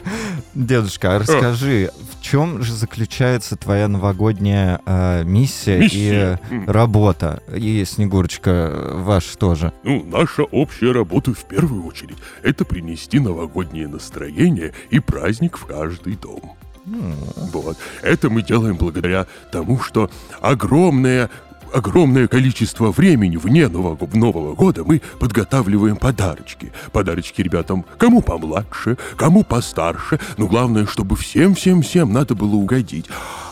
Дедушка, 0.56 1.16
а 1.16 1.20
расскажи, 1.20 1.92
чем 2.34 2.64
же 2.64 2.74
заключается 2.74 3.56
твоя 3.56 3.88
новогодняя 3.88 4.82
э, 4.88 5.24
миссия, 5.24 5.78
Миссия. 5.78 6.40
и 6.50 6.66
работа? 6.66 7.44
И 7.56 7.86
Снегурочка, 7.86 8.74
ваша 8.94 9.38
тоже. 9.38 9.72
Ну, 9.84 10.04
наша 10.04 10.42
общая 10.42 10.94
работа 10.94 11.32
в 11.36 11.46
первую 11.48 11.86
очередь— 11.86 12.18
это 12.42 12.66
принести 12.66 13.20
новогоднее 13.20 13.88
настроение 13.88 14.74
и 14.90 15.00
праздник 15.00 15.60
в 15.60 15.68
каждый 15.68 16.16
дом. 16.16 16.56
М, 16.88 17.14
Вот. 17.54 17.78
Это 18.02 18.32
мы 18.32 18.42
делаем 18.42 18.78
благодаря 18.78 19.28
тому, 19.52 19.80
что 19.80 20.10
огромное 20.42 21.30
огромное 21.74 22.28
количество 22.28 22.92
времени 22.92 23.38
вне 23.38 23.68
Нового, 23.68 24.08
Нового 24.14 24.56
года 24.56 24.84
мы 24.84 25.02
подготавливаем 25.20 25.98
подарочки. 25.98 26.72
Подарочки 26.92 27.42
ребятам 27.42 27.86
кому 27.98 28.22
помладше, 28.22 28.98
кому 29.18 29.44
постарше. 29.44 30.20
Но 30.38 30.48
главное, 30.48 30.86
чтобы 30.86 31.16
всем-всем-всем 31.16 32.14
надо 32.14 32.36
было 32.36 32.56
угодить. 32.56 33.08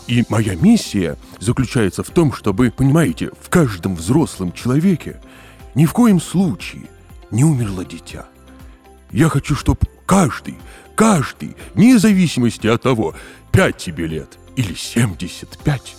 И 0.07 0.23
моя 0.29 0.55
миссия 0.55 1.17
заключается 1.39 2.03
в 2.03 2.09
том, 2.09 2.33
чтобы, 2.33 2.71
понимаете, 2.71 3.31
в 3.41 3.49
каждом 3.49 3.95
взрослом 3.95 4.51
человеке 4.51 5.19
ни 5.75 5.85
в 5.85 5.93
коем 5.93 6.21
случае 6.21 6.83
не 7.31 7.43
умерло 7.43 7.83
дитя. 7.83 8.25
Я 9.11 9.29
хочу, 9.29 9.55
чтобы 9.55 9.79
каждый, 10.05 10.57
каждый, 10.95 11.55
вне 11.73 11.97
зависимости 11.97 12.67
от 12.67 12.81
того, 12.83 13.15
5 13.51 13.77
тебе 13.77 14.07
лет 14.07 14.37
или 14.55 14.73
75, 14.73 15.95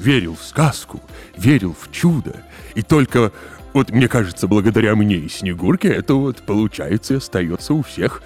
верил 0.00 0.34
в 0.36 0.42
сказку, 0.42 1.00
верил 1.36 1.74
в 1.78 1.90
чудо. 1.92 2.42
И 2.74 2.82
только, 2.82 3.32
вот 3.72 3.90
мне 3.90 4.08
кажется, 4.08 4.48
благодаря 4.48 4.96
мне 4.96 5.16
и 5.16 5.28
Снегурке 5.28 5.88
это 5.88 6.14
вот 6.14 6.38
получается 6.42 7.14
и 7.14 7.16
остается 7.18 7.74
у 7.74 7.82
всех, 7.82 8.22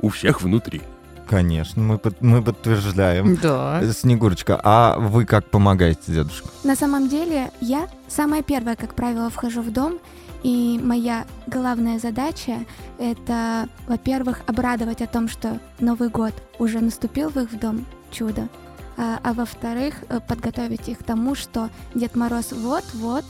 у 0.00 0.08
всех 0.08 0.42
внутри. 0.42 0.82
Конечно, 1.28 1.80
мы, 1.80 1.98
под- 1.98 2.20
мы 2.20 2.42
подтверждаем. 2.42 3.36
Да. 3.36 3.80
Снегурочка, 3.92 4.60
а 4.64 4.98
вы 4.98 5.24
как 5.24 5.44
помогаете, 5.46 6.00
дедушка? 6.12 6.48
На 6.64 6.74
самом 6.74 7.08
деле, 7.08 7.52
я 7.60 7.88
самая 8.08 8.42
первая, 8.42 8.74
как 8.74 8.94
правило, 8.96 9.30
вхожу 9.30 9.62
в 9.62 9.70
дом, 9.72 9.98
и 10.42 10.80
моя 10.82 11.26
главная 11.46 12.00
задача— 12.00 12.64
это, 12.98 13.68
во-первых, 13.86 14.40
обрадовать 14.48 15.02
о 15.02 15.06
том, 15.06 15.28
что 15.28 15.60
Новый 15.78 16.08
год 16.08 16.32
уже 16.58 16.80
наступил 16.80 17.30
в 17.30 17.36
их 17.36 17.60
дом, 17.60 17.84
чудо, 18.10 18.48
а, 19.00 19.18
а 19.24 19.32
во-вторых, 19.32 19.94
э, 20.10 20.20
подготовить 20.20 20.86
их 20.90 20.98
к 20.98 21.04
тому, 21.04 21.34
что 21.34 21.70
Дед 21.94 22.16
Мороз 22.16 22.52
вот-вот 22.52 23.24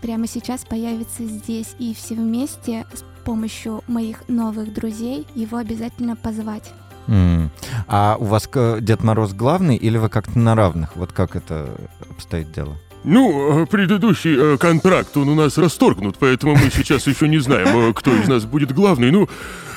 прямо 0.00 0.26
сейчас 0.26 0.64
появится 0.64 1.26
здесь, 1.26 1.76
и 1.78 1.92
все 1.92 2.14
вместе 2.14 2.86
с 2.94 3.04
помощью 3.22 3.84
моих 3.86 4.26
новых 4.28 4.72
друзей 4.72 5.26
его 5.34 5.58
обязательно 5.58 6.16
позвать. 6.16 6.72
М. 7.08 7.50
А 7.88 8.16
у 8.18 8.24
вас 8.24 8.48
Дед 8.80 9.02
Мороз 9.02 9.34
главный 9.34 9.76
или 9.76 9.98
вы 9.98 10.08
как-то 10.08 10.38
на 10.38 10.54
равных? 10.54 10.96
Вот 10.96 11.12
как 11.12 11.36
это 11.36 11.68
обстоит 12.08 12.50
дело? 12.50 12.78
Ну, 13.04 13.62
э, 13.62 13.66
предыдущий 13.66 14.36
э, 14.54 14.58
контракт, 14.58 15.16
он 15.16 15.28
у 15.28 15.34
нас 15.34 15.58
расторгнут, 15.58 16.16
поэтому 16.18 16.54
мы 16.54 16.70
сейчас 16.70 17.06
еще 17.06 17.28
не 17.28 17.38
знаем, 17.38 17.90
э, 17.90 17.92
кто 17.92 18.14
из 18.14 18.28
нас 18.28 18.44
будет 18.44 18.72
главный. 18.72 19.10
Ну, 19.10 19.28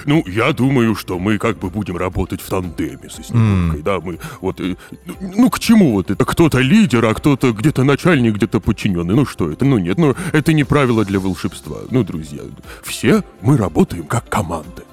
ну, 0.05 0.23
я 0.27 0.53
думаю, 0.53 0.93
что 0.93 1.17
мы 1.17 1.39
как 1.39 1.57
бы 1.57 1.71
будем 1.71 1.97
работать 1.97 2.39
в 2.39 2.47
тандеме 2.47 3.09
со 3.09 3.23
Снегуркой, 3.23 3.79
М. 3.79 3.83
да, 3.83 3.99
мы 3.99 4.19
вот... 4.41 4.59
э, 4.61 4.75
ну, 5.05 5.15
ну, 5.35 5.49
к 5.49 5.59
чему 5.59 5.93
вот 5.93 6.11
это? 6.11 6.23
Кто-то 6.23 6.59
лидер, 6.59 7.03
а 7.05 7.13
кто-то 7.15 7.51
где-то 7.51 7.83
начальник, 7.83 8.35
где-то 8.35 8.59
подчиненный. 8.59 9.15
Ну, 9.15 9.25
что 9.25 9.49
это? 9.49 9.65
Ну, 9.65 9.79
нет, 9.79 9.97
ну, 9.97 10.15
это 10.31 10.53
не 10.53 10.63
правило 10.63 11.03
для 11.03 11.19
волшебства. 11.19 11.77
Ну, 11.89 12.03
друзья, 12.03 12.41
все 12.83 13.23
мы 13.41 13.57
работаем 13.57 14.03
как 14.05 14.29
команда. 14.29 14.83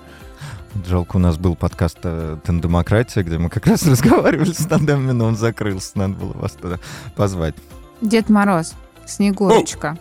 Жалко, 0.89 1.17
у 1.17 1.19
нас 1.19 1.37
был 1.37 1.55
подкаст 1.55 1.99
э, 2.05 2.39
«Тандемократия», 2.43 3.23
где 3.23 3.37
мы 3.37 3.51
как 3.51 3.67
раз 3.67 3.87
разговаривали 3.87 4.53
с 4.53 4.65
тандемами, 4.67 5.13
но 5.13 5.27
он 5.27 5.37
закрылся. 5.37 5.91
Надо 5.97 6.15
было 6.15 6.33
вас 6.33 6.53
туда 6.53 6.79
позвать. 7.15 7.55
Дед 8.03 8.29
Мороз, 8.29 8.75
Снегурочка. 9.07 9.97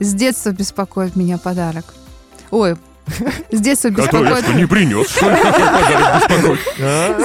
С 0.00 0.12
детства 0.14 0.50
беспокоит 0.50 1.16
меня 1.16 1.38
подарок. 1.38 1.94
Ой, 2.50 2.76
с 3.50 3.60
детства 3.60 3.88
беспокоит... 3.90 4.54
не 4.54 4.66
принес, 4.66 5.08
что 5.08 5.30
ли, 5.30 5.36
подарок 5.36 6.28
беспокоит? 6.28 6.60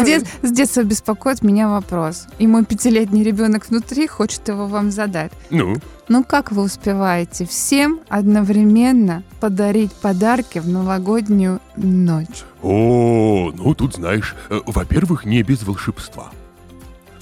С, 0.01 0.05
дет- 0.05 0.27
с 0.41 0.51
детства 0.51 0.83
беспокоит 0.83 1.41
меня 1.43 1.67
вопрос. 1.67 2.27
И 2.39 2.47
мой 2.47 2.63
пятилетний 2.65 3.23
ребенок 3.23 3.67
внутри 3.69 4.07
хочет 4.07 4.47
его 4.47 4.67
вам 4.67 4.91
задать. 4.91 5.31
Ну, 5.49 5.75
Ну 6.07 6.23
как 6.23 6.51
вы 6.51 6.63
успеваете 6.63 7.45
всем 7.45 7.99
одновременно 8.09 9.23
подарить 9.39 9.91
подарки 9.91 10.59
в 10.59 10.67
новогоднюю 10.69 11.59
ночь? 11.75 12.43
О, 12.61 13.51
ну 13.53 13.73
тут 13.75 13.95
знаешь, 13.95 14.35
э, 14.49 14.59
во-первых, 14.65 15.25
не 15.25 15.43
без 15.43 15.63
волшебства. 15.63 16.31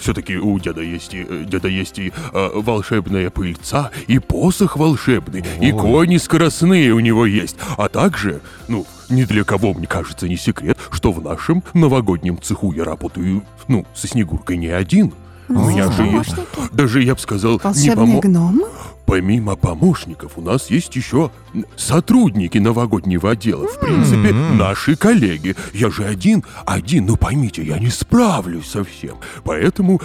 Все-таки 0.01 0.35
у 0.35 0.59
деда 0.59 0.81
есть 0.81 1.13
и, 1.13 1.25
э, 1.27 1.45
деда 1.47 1.67
есть 1.67 1.99
и 1.99 2.11
э, 2.33 2.49
волшебная 2.55 3.29
пыльца, 3.29 3.91
и 4.07 4.17
посох 4.17 4.75
волшебный, 4.75 5.43
и 5.61 5.71
Ой. 5.71 5.79
кони 5.79 6.17
скоростные 6.17 6.91
у 6.91 6.99
него 6.99 7.27
есть. 7.27 7.55
А 7.77 7.87
также, 7.87 8.41
ну, 8.67 8.87
ни 9.09 9.25
для 9.25 9.43
кого, 9.43 9.73
мне 9.75 9.85
кажется, 9.85 10.27
не 10.27 10.37
секрет, 10.37 10.77
что 10.89 11.11
в 11.11 11.23
нашем 11.23 11.63
новогоднем 11.75 12.41
цеху 12.41 12.73
я 12.73 12.83
работаю, 12.83 13.43
ну, 13.67 13.85
со 13.93 14.07
Снегуркой 14.07 14.57
не 14.57 14.69
один. 14.69 15.13
У 15.57 15.63
Ну, 15.63 15.69
меня 15.69 15.91
же 15.91 16.03
есть, 16.03 16.35
помощники. 16.35 16.73
даже 16.75 17.01
я 17.03 17.13
бы 17.15 17.19
сказал, 17.21 17.61
не 17.75 17.91
помо... 17.95 18.19
гномы? 18.19 18.65
Помимо 19.05 19.55
помощников, 19.57 20.33
у 20.37 20.41
нас 20.41 20.69
есть 20.69 20.95
еще 20.95 21.31
сотрудники 21.75 22.57
новогоднего 22.57 23.31
отдела. 23.31 23.67
В 23.67 23.79
принципе, 23.79 24.29
М. 24.29 24.57
наши 24.57 24.95
коллеги. 24.95 25.55
Я 25.73 25.89
же 25.89 26.05
один, 26.05 26.43
один, 26.65 27.05
ну 27.07 27.17
поймите, 27.17 27.63
я 27.63 27.77
не 27.79 27.89
справлюсь 27.89 28.67
со 28.69 28.83
всем. 28.85 29.17
Поэтому 29.43 30.01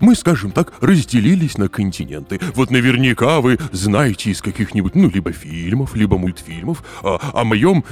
мы, 0.00 0.14
скажем 0.14 0.50
так, 0.50 0.72
разделились 0.82 1.56
на 1.56 1.68
континенты. 1.68 2.40
Вот 2.54 2.70
наверняка 2.70 3.40
вы 3.40 3.58
знаете 3.70 4.30
из 4.30 4.42
каких-нибудь, 4.42 4.94
ну, 4.96 5.08
либо 5.08 5.32
фильмов, 5.32 5.94
либо 5.94 6.18
мультфильмов 6.18 6.82
о, 7.02 7.18
о 7.32 7.44
моем 7.44 7.84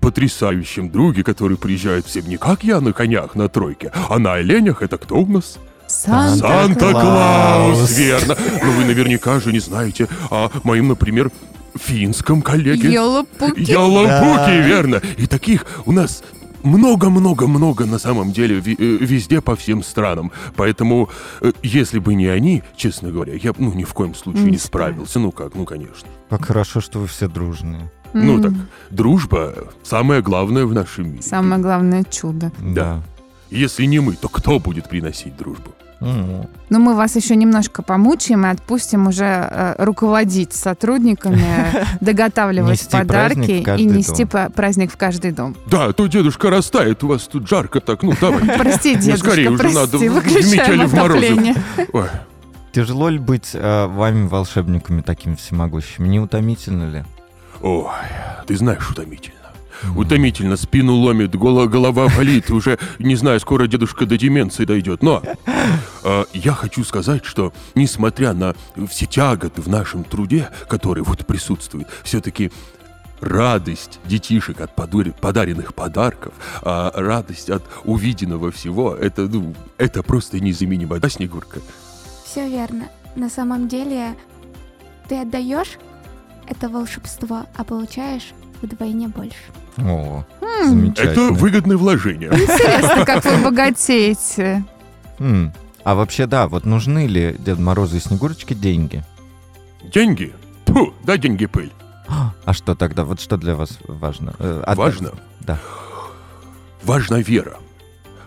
потрясающем 0.00 0.90
друге, 0.90 1.22
который 1.24 1.56
приезжает 1.56 2.06
всем 2.06 2.28
не 2.28 2.36
как 2.36 2.64
я 2.64 2.80
на 2.80 2.92
конях 2.92 3.34
на 3.34 3.48
тройке, 3.48 3.92
а 4.08 4.18
на 4.18 4.34
оленях. 4.34 4.82
Это 4.82 4.98
кто 4.98 5.16
у 5.16 5.26
нас? 5.26 5.58
Санта-Клаус. 5.88 6.40
Санта-Клаус, 6.40 7.76
Клаус. 7.76 7.98
верно. 7.98 8.36
Но 8.62 8.70
вы 8.72 8.84
наверняка 8.84 9.40
же 9.40 9.52
не 9.52 9.60
знаете 9.60 10.08
о 10.30 10.50
моем, 10.64 10.88
например, 10.88 11.30
финском 11.78 12.42
коллеге. 12.42 12.92
Елопуки. 12.92 13.60
Ялапуки, 13.60 14.66
верно. 14.66 15.00
И 15.16 15.26
таких 15.26 15.66
у 15.84 15.92
нас 15.92 16.22
много-много-много 16.62 17.86
на 17.86 17.98
самом 17.98 18.32
деле 18.32 18.58
э, 18.58 18.60
везде 19.00 19.40
по 19.40 19.54
всем 19.56 19.82
странам. 19.82 20.32
Поэтому, 20.56 21.08
э, 21.40 21.52
если 21.62 21.98
бы 21.98 22.14
не 22.14 22.26
они, 22.26 22.62
честно 22.76 23.10
говоря, 23.10 23.34
я 23.34 23.52
бы 23.52 23.62
ну, 23.62 23.72
ни 23.72 23.84
в 23.84 23.94
коем 23.94 24.14
случае 24.14 24.44
Не 24.44 24.50
не 24.52 24.58
справился. 24.58 25.18
Ну 25.20 25.32
как, 25.32 25.54
ну 25.54 25.64
конечно. 25.64 26.08
Как 26.28 26.46
хорошо, 26.46 26.80
что 26.80 26.98
вы 26.98 27.06
все 27.06 27.28
дружные. 27.28 27.90
Ну 28.12 28.40
так, 28.40 28.52
дружба 28.90 29.68
самое 29.82 30.22
главное 30.22 30.64
в 30.64 30.72
нашем 30.72 31.12
мире. 31.12 31.22
Самое 31.22 31.60
главное 31.60 32.04
чудо. 32.04 32.50
Да. 32.58 33.02
Если 33.50 33.84
не 33.84 34.00
мы, 34.00 34.14
то 34.14 34.28
кто 34.28 34.58
будет 34.58 34.88
приносить 34.88 35.36
дружбу? 35.36 35.70
М. 36.00 36.46
Но 36.68 36.78
мы 36.78 36.94
вас 36.94 37.16
еще 37.16 37.36
немножко 37.36 37.82
помучаем 37.82 38.44
и 38.44 38.50
отпустим 38.50 39.06
уже 39.06 39.24
э, 39.24 39.74
руководить 39.78 40.52
сотрудниками, 40.52 41.42
доготавливать 42.02 42.86
подарки 42.90 43.64
и 43.78 43.84
нести 43.84 44.26
праздник 44.26 44.92
в 44.92 44.96
каждый 44.98 45.32
дом. 45.32 45.56
Да, 45.70 45.86
а 45.86 45.92
то 45.94 46.06
дедушка 46.06 46.50
растает, 46.50 47.02
у 47.02 47.08
вас 47.08 47.22
тут 47.22 47.48
жарко. 47.48 47.80
Так, 47.80 48.02
ну 48.02 48.12
давай. 48.20 48.44
Прости, 48.58 48.96
Ну, 49.02 49.16
скорее 49.16 49.44
дедушка, 49.44 49.66
уже 49.66 49.74
надо 49.74 49.96
в- 49.98 50.02
метели 50.02 50.84
в 50.84 50.92
морозы. 50.94 51.54
Тяжело 52.72 53.08
ли 53.08 53.18
быть 53.18 53.52
э, 53.54 53.86
вами, 53.86 54.28
волшебниками, 54.28 55.00
такими 55.00 55.34
всемогущими? 55.34 56.08
Не 56.08 56.20
утомительно 56.20 56.90
ли? 56.90 57.04
Ой, 57.62 57.86
ты 58.46 58.54
знаешь, 58.54 58.90
утомительно. 58.90 59.35
Утомительно, 59.96 60.56
спину 60.56 60.94
ломит, 60.96 61.34
голо- 61.34 61.66
голова 61.66 62.08
болит, 62.16 62.50
уже, 62.50 62.78
не 62.98 63.16
знаю, 63.16 63.40
скоро 63.40 63.66
дедушка 63.66 64.06
до 64.06 64.16
деменции 64.16 64.64
дойдет. 64.64 65.02
Но 65.02 65.22
э, 66.04 66.24
я 66.32 66.52
хочу 66.52 66.84
сказать, 66.84 67.24
что, 67.24 67.52
несмотря 67.74 68.32
на 68.32 68.54
все 68.88 69.06
тяготы 69.06 69.62
в 69.62 69.68
нашем 69.68 70.04
труде, 70.04 70.48
которые 70.68 71.04
вот 71.04 71.26
присутствуют, 71.26 71.88
все-таки 72.04 72.50
радость 73.20 73.98
детишек 74.04 74.60
от 74.60 74.74
подар- 74.74 75.12
подаренных 75.20 75.74
подарков, 75.74 76.34
а 76.62 76.90
радость 76.94 77.50
от 77.50 77.62
увиденного 77.84 78.50
всего, 78.52 78.94
это, 78.94 79.22
ну, 79.22 79.54
это 79.78 80.02
просто 80.02 80.38
незаменимо. 80.40 80.98
Да, 80.98 81.08
Снегурка? 81.08 81.60
Все 82.24 82.48
верно. 82.48 82.88
На 83.14 83.30
самом 83.30 83.68
деле 83.68 84.14
ты 85.08 85.16
отдаешь 85.20 85.78
это 86.46 86.68
волшебство, 86.68 87.46
а 87.56 87.64
получаешь 87.64 88.32
вдвойне 88.62 89.08
больше. 89.08 89.36
О. 89.78 90.24
Это 90.96 91.32
выгодное 91.32 91.76
вложение. 91.76 92.30
Интересно, 92.30 93.04
как 93.04 93.24
вы 93.24 93.36
богатеете. 93.44 94.64
М. 95.18 95.52
А 95.84 95.94
вообще, 95.94 96.26
да, 96.26 96.48
вот 96.48 96.64
нужны 96.64 97.06
ли 97.06 97.36
Дед 97.38 97.58
Морозу 97.58 97.96
и 97.96 98.00
Снегурочке 98.00 98.54
деньги? 98.54 99.04
Деньги? 99.84 100.34
Фу, 100.66 100.92
да, 101.04 101.16
деньги 101.16 101.46
пыль. 101.46 101.72
А 102.08 102.52
что 102.52 102.74
тогда? 102.74 103.04
Вот 103.04 103.20
что 103.20 103.36
для 103.36 103.54
вас 103.54 103.78
важно? 103.86 104.34
Э, 104.38 104.62
отдать? 104.62 104.76
Важно? 104.76 105.12
Да. 105.40 105.58
Важна 106.82 107.20
вера. 107.20 107.58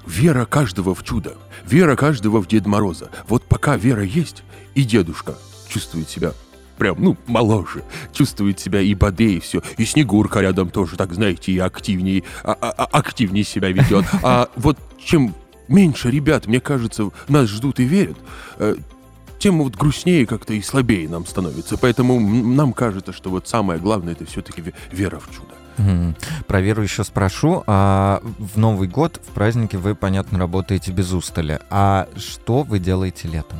Вера 0.05 0.45
каждого 0.45 0.95
в 0.95 1.03
чудо. 1.03 1.35
Вера 1.65 1.95
каждого 1.95 2.41
в 2.41 2.47
Дед 2.47 2.65
Мороза. 2.65 3.09
Вот 3.27 3.43
пока 3.43 3.75
вера 3.77 4.03
есть, 4.03 4.43
и 4.75 4.83
дедушка 4.83 5.35
чувствует 5.67 6.09
себя 6.09 6.31
прям, 6.79 6.95
ну, 6.99 7.17
моложе. 7.27 7.83
Чувствует 8.13 8.59
себя 8.59 8.81
и 8.81 8.95
бодрее, 8.95 9.37
и 9.37 9.39
все. 9.39 9.61
И 9.77 9.85
Снегурка 9.85 10.41
рядом 10.41 10.69
тоже, 10.69 10.95
так 10.97 11.13
знаете, 11.13 11.51
и 11.51 11.59
активнее, 11.59 12.23
а- 12.43 12.57
а- 12.59 12.71
а- 12.71 12.85
активнее 12.97 13.43
себя 13.43 13.69
ведет. 13.69 14.05
А 14.23 14.49
вот 14.55 14.77
чем 14.97 15.35
меньше 15.67 16.09
ребят, 16.09 16.47
мне 16.47 16.59
кажется, 16.59 17.09
нас 17.27 17.47
ждут 17.47 17.79
и 17.79 17.83
верят, 17.83 18.17
э, 18.57 18.75
тем 19.37 19.61
вот 19.63 19.75
грустнее 19.75 20.25
как-то 20.25 20.53
и 20.53 20.61
слабее 20.61 21.07
нам 21.07 21.25
становится. 21.25 21.77
Поэтому 21.77 22.19
нам 22.19 22.73
кажется, 22.73 23.13
что 23.13 23.29
вот 23.29 23.47
самое 23.47 23.79
главное 23.79 24.13
это 24.13 24.25
все-таки 24.25 24.63
вера 24.91 25.19
в 25.19 25.29
чудо. 25.31 25.53
Мгм. 25.77 26.15
Про 26.45 26.59
веру 26.59 26.81
еще 26.83 27.05
спрошу. 27.05 27.63
А 27.65 28.21
в 28.37 28.57
Новый 28.57 28.89
год, 28.89 29.21
в 29.25 29.31
празднике 29.33 29.77
вы, 29.77 29.95
понятно, 29.95 30.37
работаете 30.37 30.91
без 30.91 31.13
устали. 31.13 31.59
А 31.69 32.09
что 32.17 32.63
вы 32.63 32.79
делаете 32.79 33.29
летом? 33.29 33.59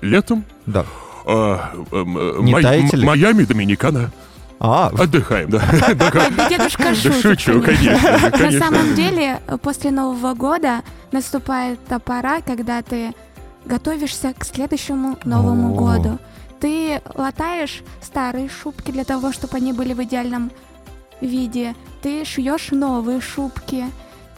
Летом 0.00 0.44
Да. 0.66 0.84
А, 1.30 1.72
эм, 1.92 2.18
э, 2.18 2.40
Май- 2.40 3.04
Майами, 3.04 3.44
Доминикана. 3.44 4.10
А, 4.60 4.88
Отдыхаем, 4.98 5.50
да. 5.50 5.60
Дедушка 6.48 6.94
шутит, 6.94 7.20
шучу, 7.20 7.62
конечно. 7.62 8.30
На 8.38 8.50
самом 8.52 8.94
деле, 8.94 9.40
после 9.62 9.90
Нового 9.90 10.34
года 10.34 10.82
наступает 11.12 11.78
та 11.86 11.98
пора, 11.98 12.40
когда 12.40 12.82
ты 12.82 13.12
готовишься 13.66 14.32
к 14.36 14.44
следующему 14.44 15.18
Новому 15.24 15.74
году. 15.74 16.18
Ты 16.60 17.00
латаешь 17.14 17.82
старые 18.00 18.48
шубки 18.48 18.90
для 18.90 19.04
того, 19.04 19.30
чтобы 19.32 19.58
они 19.58 19.72
были 19.72 19.92
в 19.92 20.02
идеальном 20.02 20.50
виде. 21.20 21.74
Ты 22.02 22.24
шьешь 22.24 22.70
новые 22.70 23.20
шубки. 23.20 23.84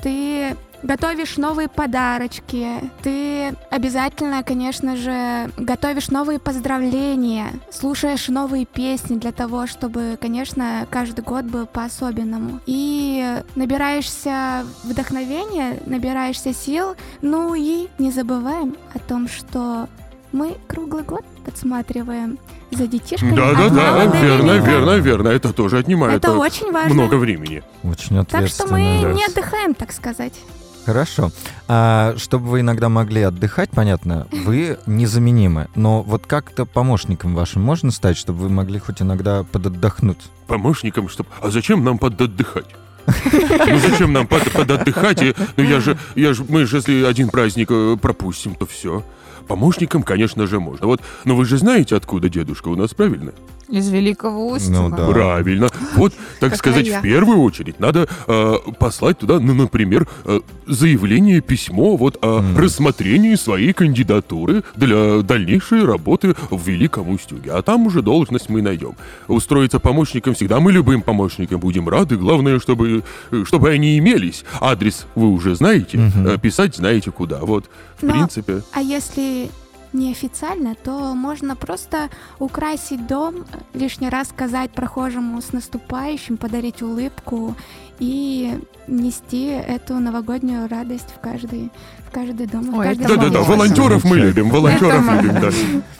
Ты 0.02 0.56
готовишь 0.82 1.36
новые 1.36 1.68
подарочки. 1.68 2.68
Ты 3.02 3.54
обязательно, 3.70 4.42
конечно 4.42 4.96
же, 4.96 5.50
готовишь 5.56 6.08
новые 6.08 6.38
поздравления, 6.38 7.52
слушаешь 7.70 8.28
новые 8.28 8.66
песни 8.66 9.16
для 9.16 9.32
того, 9.32 9.66
чтобы, 9.66 10.18
конечно, 10.20 10.86
каждый 10.90 11.22
год 11.22 11.44
был 11.44 11.66
по-особенному. 11.66 12.60
И 12.66 13.42
набираешься 13.56 14.64
вдохновения, 14.84 15.78
набираешься 15.86 16.52
сил. 16.54 16.94
Ну 17.22 17.54
и 17.54 17.88
не 17.98 18.10
забываем 18.10 18.76
о 18.94 18.98
том, 18.98 19.28
что 19.28 19.88
мы 20.32 20.56
круглый 20.68 21.02
год 21.02 21.24
подсматриваем 21.44 22.38
за 22.70 22.86
детишками. 22.86 23.34
Да, 23.34 23.50
от 23.50 23.56
да, 23.56 23.68
да, 23.68 24.20
верно, 24.20 24.52
верно, 24.58 24.90
верно. 24.98 25.28
Это 25.28 25.52
тоже 25.52 25.78
отнимает 25.78 26.18
Это 26.18 26.32
э, 26.32 26.36
очень 26.36 26.70
важно. 26.70 26.94
много 26.94 27.16
времени. 27.16 27.62
очень 27.82 28.24
Так 28.26 28.46
что 28.46 28.66
мы 28.68 28.80
ответственно. 28.80 29.02
да. 29.02 29.12
не 29.12 29.24
отдыхаем, 29.24 29.74
так 29.74 29.90
сказать. 29.92 30.34
Хорошо. 30.86 31.30
А, 31.68 32.14
чтобы 32.16 32.48
вы 32.48 32.60
иногда 32.60 32.88
могли 32.88 33.22
отдыхать, 33.22 33.70
понятно, 33.70 34.26
вы 34.32 34.78
незаменимы. 34.86 35.68
Но 35.74 36.02
вот 36.02 36.26
как-то 36.26 36.64
помощником 36.64 37.34
вашим 37.34 37.62
можно 37.62 37.90
стать, 37.90 38.16
чтобы 38.16 38.40
вы 38.40 38.48
могли 38.48 38.78
хоть 38.78 39.02
иногда 39.02 39.44
подотдохнуть? 39.44 40.18
Помощником, 40.46 41.08
чтобы... 41.08 41.28
А 41.40 41.50
зачем 41.50 41.84
нам 41.84 41.98
подотдыхать? 41.98 42.66
Ну 43.06 43.78
зачем 43.78 44.12
нам 44.12 44.26
под, 44.26 44.50
подотдыхать? 44.52 45.22
Ну 45.56 45.64
я 45.64 45.80
же, 45.80 45.98
я 46.14 46.32
же, 46.32 46.44
мы 46.48 46.66
же 46.66 46.76
если 46.76 47.04
один 47.04 47.28
праздник 47.28 47.68
э, 47.70 47.96
пропустим, 48.00 48.54
то 48.54 48.66
все. 48.66 49.04
Помощником, 49.48 50.02
конечно 50.02 50.46
же, 50.46 50.60
можно. 50.60 50.86
Вот, 50.86 51.02
но 51.24 51.34
вы 51.34 51.44
же 51.44 51.58
знаете, 51.58 51.96
откуда 51.96 52.28
дедушка 52.28 52.68
у 52.68 52.76
нас, 52.76 52.94
правильно? 52.94 53.32
Из 53.70 53.88
Великого 53.88 54.50
Устюга. 54.50 54.78
Ну 54.88 54.96
да. 54.96 55.06
Правильно. 55.08 55.68
Вот, 55.94 56.12
так 56.40 56.50
Как 56.50 56.58
сказать, 56.58 56.86
я. 56.86 56.98
в 56.98 57.02
первую 57.02 57.38
очередь 57.40 57.78
надо 57.78 58.08
э, 58.26 58.54
послать 58.78 59.18
туда, 59.18 59.38
ну, 59.38 59.54
например, 59.54 60.08
э, 60.24 60.40
заявление, 60.66 61.40
письмо 61.40 61.96
вот 61.96 62.18
о 62.22 62.40
Мгм. 62.40 62.56
рассмотрении 62.58 63.34
своей 63.36 63.72
кандидатуры 63.72 64.62
для 64.76 65.22
дальнейшей 65.22 65.84
работы 65.84 66.34
в 66.50 66.66
Великом 66.68 67.10
Устюге. 67.10 67.52
А 67.52 67.62
там 67.62 67.86
уже 67.86 68.02
должность 68.02 68.48
мы 68.48 68.62
найдем. 68.62 68.94
Устроиться 69.28 69.78
помощником 69.78 70.34
всегда 70.34 70.58
мы 70.60 70.72
любым 70.72 71.02
помощникам 71.02 71.60
будем 71.60 71.88
рады. 71.88 72.16
Главное, 72.16 72.58
чтобы, 72.58 73.02
чтобы 73.44 73.70
они 73.70 73.98
имелись. 73.98 74.44
Адрес 74.60 75.06
вы 75.14 75.28
уже 75.30 75.54
знаете, 75.54 75.98
э, 76.26 76.38
писать 76.42 76.76
знаете 76.76 77.10
куда. 77.10 77.38
Вот, 77.40 77.66
в 78.00 78.02
Но- 78.04 78.12
принципе. 78.12 78.62
А 78.72 78.80
если 78.80 79.50
неофициально, 79.92 80.74
то 80.74 81.14
можно 81.14 81.56
просто 81.56 82.10
украсить 82.38 83.06
дом, 83.06 83.46
лишний 83.74 84.08
раз 84.08 84.28
сказать 84.28 84.70
прохожему 84.70 85.40
с 85.40 85.52
наступающим, 85.52 86.36
подарить 86.36 86.82
улыбку 86.82 87.54
и 87.98 88.60
нести 88.86 89.46
эту 89.46 89.94
новогоднюю 89.98 90.68
радость 90.68 91.10
в 91.14 91.20
каждый, 91.20 91.70
в 92.10 92.12
каждый 92.12 92.46
дом, 92.46 92.70
в 92.72 92.78
Ой, 92.78 92.86
каждый 92.86 93.04
это 93.04 93.16
Да-да-да, 93.16 93.40
волонтеров 93.42 94.04
мы 94.04 94.16
любим, 94.18 94.50
волонтеров 94.50 95.04
Это 95.08 95.22
любим, 95.22 95.40
да. 95.40 95.50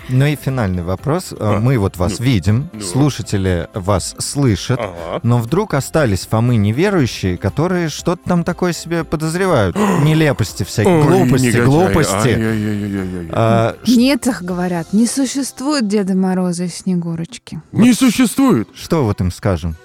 Ну 0.09 0.27
и 0.27 0.35
финальный 0.37 0.83
вопрос. 0.83 1.33
А, 1.33 1.57
А, 1.57 1.61
Мы 1.61 1.79
вот 1.79 1.97
вас 1.97 2.19
ну, 2.19 2.25
видим, 2.25 2.69
ну. 2.73 2.81
слушатели 2.81 3.69
вас 3.75 4.17
слышат, 4.19 4.81
Ага. 4.81 5.21
но 5.23 5.39
вдруг 5.39 5.75
остались 5.75 6.27
Фомы 6.27 6.57
неверующие, 6.57 7.37
которые 7.39 7.89
что-то 7.89 8.23
там 8.29 8.43
такое 8.45 8.73
себе 8.73 9.05
подозревают. 9.05 9.77
Нелепости 10.03 10.65
всякие, 10.65 10.99
Ой, 10.99 11.07
глупости, 11.07 11.47
негодяи. 11.47 11.65
глупости. 11.65 13.29
А, 13.33 13.77
Нет 13.87 14.27
их, 14.27 14.43
говорят, 14.43 14.93
не 14.93 15.07
существует 15.07 15.87
Деда 15.87 16.15
Мороза 16.15 16.65
и 16.65 16.69
Снегурочки. 16.69 17.63
Не 17.73 17.93
существует. 17.95 18.69
Что 18.75 19.05
вот 19.05 19.21
им 19.21 19.31
скажем? 19.31 19.77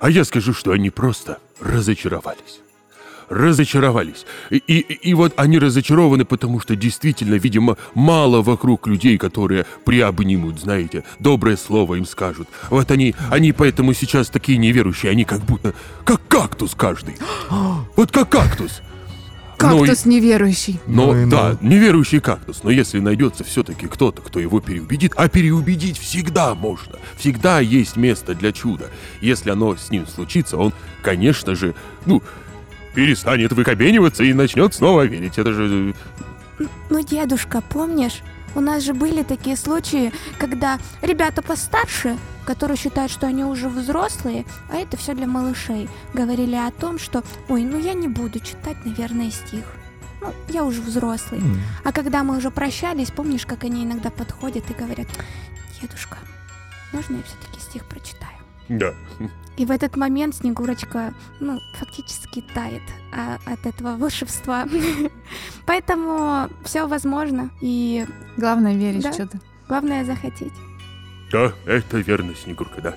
А 0.00 0.10
я 0.10 0.24
скажу, 0.24 0.52
что 0.52 0.72
они 0.72 0.90
просто 0.90 1.38
разочаровались. 1.60 2.60
Разочаровались. 3.28 4.26
И, 4.50 4.56
и, 4.56 4.80
и 4.80 5.14
вот 5.14 5.34
они 5.36 5.58
разочарованы, 5.58 6.24
потому 6.24 6.60
что 6.60 6.76
действительно, 6.76 7.34
видимо, 7.34 7.76
мало 7.94 8.42
вокруг 8.42 8.86
людей, 8.86 9.18
которые 9.18 9.66
приобнимут, 9.84 10.60
знаете, 10.60 11.04
доброе 11.18 11.56
слово 11.56 11.96
им 11.96 12.06
скажут. 12.06 12.48
Вот 12.70 12.90
они, 12.90 13.14
они 13.30 13.52
поэтому 13.52 13.94
сейчас 13.94 14.28
такие 14.28 14.58
неверующие, 14.58 15.10
они 15.12 15.24
как 15.24 15.40
будто, 15.44 15.74
как 16.04 16.20
кактус 16.28 16.74
каждый. 16.74 17.16
Вот 17.96 18.10
как 18.10 18.28
кактус. 18.28 18.82
кактус 19.56 20.04
неверующий. 20.04 20.80
Но, 20.86 21.12
Ну 21.12 21.30
да, 21.30 21.56
неверующий 21.60 22.20
кактус. 22.20 22.62
Но 22.62 22.70
если 22.70 22.98
найдется 22.98 23.44
все-таки 23.44 23.86
кто-то, 23.86 24.20
кто 24.22 24.40
его 24.40 24.60
переубедит, 24.60 25.12
а 25.16 25.28
переубедить 25.28 25.98
всегда 25.98 26.54
можно. 26.54 26.98
Всегда 27.16 27.60
есть 27.60 27.96
место 27.96 28.34
для 28.34 28.52
чуда. 28.52 28.90
Если 29.20 29.50
оно 29.50 29.76
с 29.76 29.90
ним 29.90 30.06
случится, 30.06 30.56
он, 30.56 30.72
конечно 31.02 31.54
же, 31.54 31.74
ну, 32.06 32.22
перестанет 32.94 33.52
выкобениваться 33.52 34.24
и 34.24 34.32
начнет 34.32 34.74
снова 34.74 35.02
верить. 35.02 35.38
Это 35.38 35.52
же... 35.52 35.94
Ну, 36.90 37.04
дедушка, 37.04 37.60
помнишь? 37.60 38.22
У 38.54 38.60
нас 38.60 38.84
же 38.84 38.94
были 38.94 39.22
такие 39.22 39.56
случаи, 39.56 40.12
когда 40.38 40.78
ребята 41.02 41.42
постарше, 41.42 42.16
которые 42.46 42.76
считают, 42.76 43.10
что 43.10 43.26
они 43.26 43.44
уже 43.44 43.68
взрослые, 43.68 44.44
а 44.70 44.76
это 44.76 44.96
все 44.96 45.14
для 45.14 45.26
малышей, 45.26 45.88
говорили 46.12 46.54
о 46.54 46.70
том, 46.70 46.98
что 47.00 47.24
«Ой, 47.48 47.64
ну 47.64 47.78
я 47.78 47.94
не 47.94 48.06
буду 48.06 48.38
читать, 48.38 48.76
наверное, 48.84 49.30
стих». 49.30 49.64
Ну, 50.20 50.32
я 50.48 50.64
уже 50.64 50.80
взрослый. 50.80 51.40
А 51.82 51.92
когда 51.92 52.22
мы 52.22 52.36
уже 52.38 52.50
прощались, 52.50 53.10
помнишь, 53.10 53.44
как 53.44 53.64
они 53.64 53.84
иногда 53.84 54.10
подходят 54.10 54.70
и 54.70 54.74
говорят 54.74 55.08
«Дедушка, 55.80 56.18
можно 56.92 57.16
я 57.16 57.22
все-таки 57.24 57.60
стих 57.60 57.84
прочитаю?» 57.86 58.38
Да. 58.68 58.94
И 59.56 59.64
в 59.64 59.70
этот 59.70 59.96
момент 59.96 60.34
Снегурочка, 60.34 61.14
ну, 61.40 61.60
фактически 61.78 62.42
тает 62.54 62.82
а, 63.12 63.38
от 63.46 63.64
этого 63.66 63.96
волшебства. 63.96 64.66
Поэтому 65.66 66.48
все 66.64 66.86
возможно, 66.86 67.50
и 67.60 68.06
Главное 68.36 68.74
верить 68.74 69.02
Да. 69.02 69.12
в 69.12 69.16
чудо. 69.16 69.38
главное 69.68 70.04
захотеть. 70.04 70.52
Да, 71.30 71.52
это 71.66 71.98
верно, 71.98 72.34
Снегурка, 72.34 72.80
да. 72.80 72.94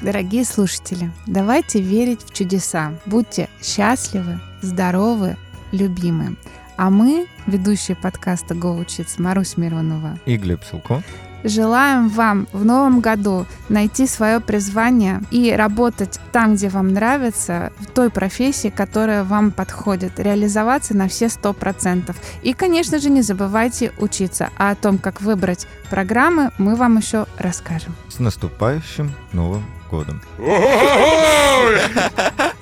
Дорогие 0.00 0.44
слушатели, 0.44 1.10
давайте 1.26 1.80
верить 1.80 2.22
в 2.22 2.32
чудеса. 2.32 2.94
Будьте 3.04 3.48
счастливы, 3.60 4.40
здоровы, 4.62 5.36
любимы. 5.72 6.36
А 6.76 6.90
мы, 6.90 7.26
ведущие 7.48 7.96
подкаста 7.96 8.54
«Го 8.54 8.76
учиться» 8.76 9.20
Марусь 9.20 9.56
Миронова, 9.56 10.16
И 10.26 10.36
Глеб 10.36 10.62
Силко. 10.64 11.02
Желаем 11.44 12.08
вам 12.08 12.46
в 12.52 12.64
новом 12.64 13.00
году 13.00 13.46
найти 13.68 14.06
свое 14.06 14.40
призвание 14.40 15.20
и 15.30 15.52
работать 15.52 16.20
там, 16.32 16.54
где 16.54 16.68
вам 16.68 16.92
нравится, 16.92 17.72
в 17.78 17.86
той 17.86 18.10
профессии, 18.10 18.68
которая 18.68 19.24
вам 19.24 19.50
подходит, 19.50 20.18
реализоваться 20.18 20.96
на 20.96 21.08
все 21.08 21.28
сто 21.28 21.52
процентов. 21.52 22.16
И, 22.42 22.52
конечно 22.52 22.98
же, 22.98 23.10
не 23.10 23.22
забывайте 23.22 23.92
учиться. 23.98 24.50
А 24.56 24.70
о 24.70 24.74
том, 24.74 24.98
как 24.98 25.20
выбрать 25.20 25.66
программы, 25.90 26.50
мы 26.58 26.76
вам 26.76 26.98
еще 26.98 27.26
расскажем. 27.38 27.94
С 28.08 28.18
наступающим 28.18 29.12
Новым 29.32 29.64
годом! 29.90 30.20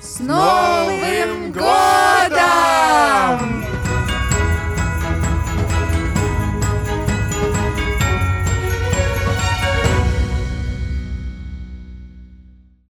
С 0.01 0.19
Новым 0.19 1.51
годом! 1.51 2.07